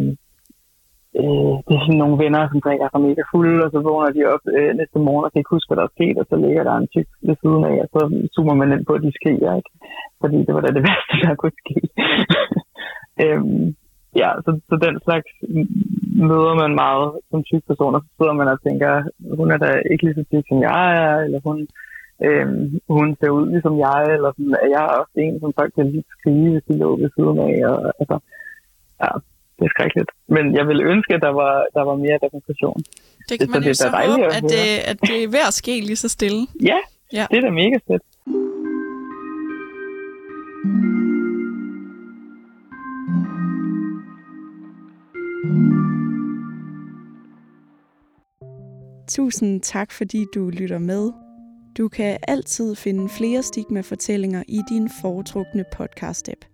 øh, 1.21 1.55
det 1.67 1.75
er 1.77 1.85
sådan 1.85 2.03
nogle 2.03 2.23
venner, 2.25 2.43
som 2.49 2.61
drikker 2.65 2.89
sig 2.91 3.01
mega 3.01 3.23
fulde, 3.33 3.65
og 3.65 3.71
så 3.73 3.79
vågner 3.89 4.11
de 4.17 4.23
op 4.35 4.45
øh, 4.57 4.71
næste 4.79 4.99
morgen 5.07 5.25
og 5.25 5.31
kan 5.31 5.41
ikke 5.41 5.55
huske, 5.57 5.69
hvad 5.69 5.79
der 5.81 5.87
er 5.89 5.97
sket, 5.97 6.17
og 6.21 6.27
så 6.31 6.37
ligger 6.37 6.63
der 6.65 6.75
en 6.77 6.93
tyk 6.95 7.09
ved 7.27 7.37
siden 7.43 7.63
af, 7.71 7.77
og 7.85 7.89
så 7.95 8.01
zoomer 8.35 8.55
man 8.61 8.73
ind 8.75 8.85
på, 8.87 8.93
at 8.97 9.05
de 9.07 9.13
skriger, 9.19 9.51
ikke? 9.61 9.73
Fordi 10.21 10.39
det 10.47 10.53
var 10.55 10.63
da 10.65 10.71
det 10.77 10.85
værste, 10.89 11.15
der 11.25 11.35
kunne 11.41 11.59
ske. 11.63 11.77
øhm, 13.25 13.67
ja, 14.23 14.31
så, 14.45 14.51
så 14.69 14.75
den 14.87 14.95
slags 15.07 15.31
møder 16.31 16.55
man 16.63 16.73
meget 16.85 17.09
som 17.31 17.41
tyk 17.51 17.63
person, 17.71 17.95
og 17.97 18.03
så 18.05 18.11
sidder 18.17 18.35
man 18.41 18.49
og 18.55 18.59
tænker, 18.67 18.91
hun 19.39 19.49
er 19.55 19.59
da 19.65 19.71
ikke 19.91 20.05
lige 20.05 20.19
så 20.19 20.25
tyk 20.33 20.45
som 20.49 20.59
jeg 20.71 20.85
er, 21.07 21.15
eller 21.25 21.41
hun, 21.49 21.59
øhm, 22.27 22.81
hun 22.97 23.07
ser 23.21 23.31
ud 23.39 23.47
ligesom 23.55 23.75
jeg, 23.87 24.03
eller 24.17 24.31
sådan, 24.37 24.57
er 24.65 24.71
jeg 24.77 24.85
også 25.01 25.15
en, 25.25 25.41
som 25.43 25.53
folk 25.59 25.73
kan 25.77 25.87
lige 25.93 26.07
skrive, 26.15 26.51
hvis 26.53 26.67
de 26.69 26.75
lå 26.83 26.89
ved 27.01 27.11
siden 27.17 27.39
af, 27.49 27.55
og 27.71 27.79
altså, 28.01 28.17
ja, 29.03 29.11
det 29.57 29.65
er 29.69 29.73
skrækkeligt. 29.75 30.11
Men 30.35 30.45
jeg 30.59 30.65
ville 30.69 30.85
ønske, 30.93 31.13
at 31.15 31.23
der 31.27 31.35
var, 31.43 31.55
der 31.77 31.83
var 31.89 31.97
mere 32.05 32.19
repræsentation. 32.25 32.79
Det 33.29 33.35
kan 33.41 33.49
man 33.55 33.63
så, 33.63 33.69
jo 33.69 33.71
det 33.71 33.77
så 33.85 33.89
håbe, 33.89 34.25
at, 34.25 34.37
at, 34.37 34.43
det, 34.55 34.65
at 34.91 34.99
det 35.09 35.17
er 35.25 35.29
ved 35.37 35.45
at 35.51 35.55
ske 35.63 35.75
lige 35.89 36.03
så 36.05 36.09
stille. 36.17 36.43
Ja, 36.71 36.79
ja. 37.19 37.25
det 37.31 37.37
er 37.39 37.45
da 37.49 37.51
mega 37.63 37.79
fedt. 37.89 38.05
Tusind 49.09 49.61
tak, 49.61 49.93
fordi 49.93 50.27
du 50.35 50.51
lytter 50.51 50.79
med. 50.79 51.11
Du 51.79 51.89
kan 51.89 52.19
altid 52.29 52.75
finde 52.75 53.09
flere 53.09 53.43
Stigma-fortællinger 53.43 54.43
i 54.49 54.61
din 54.69 54.91
foretrukne 55.03 55.65
podcast-app. 55.77 56.49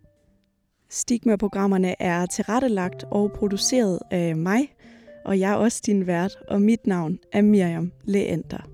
Stigma-programmerne 0.90 2.02
er 2.02 2.26
tilrettelagt 2.26 3.04
og 3.10 3.32
produceret 3.32 3.98
af 4.10 4.36
mig, 4.36 4.74
og 5.24 5.40
jeg 5.40 5.52
er 5.52 5.56
også 5.56 5.82
din 5.86 6.06
vært, 6.06 6.36
og 6.48 6.62
mit 6.62 6.86
navn 6.86 7.18
er 7.32 7.42
Miriam 7.42 7.92
Leander. 8.04 8.73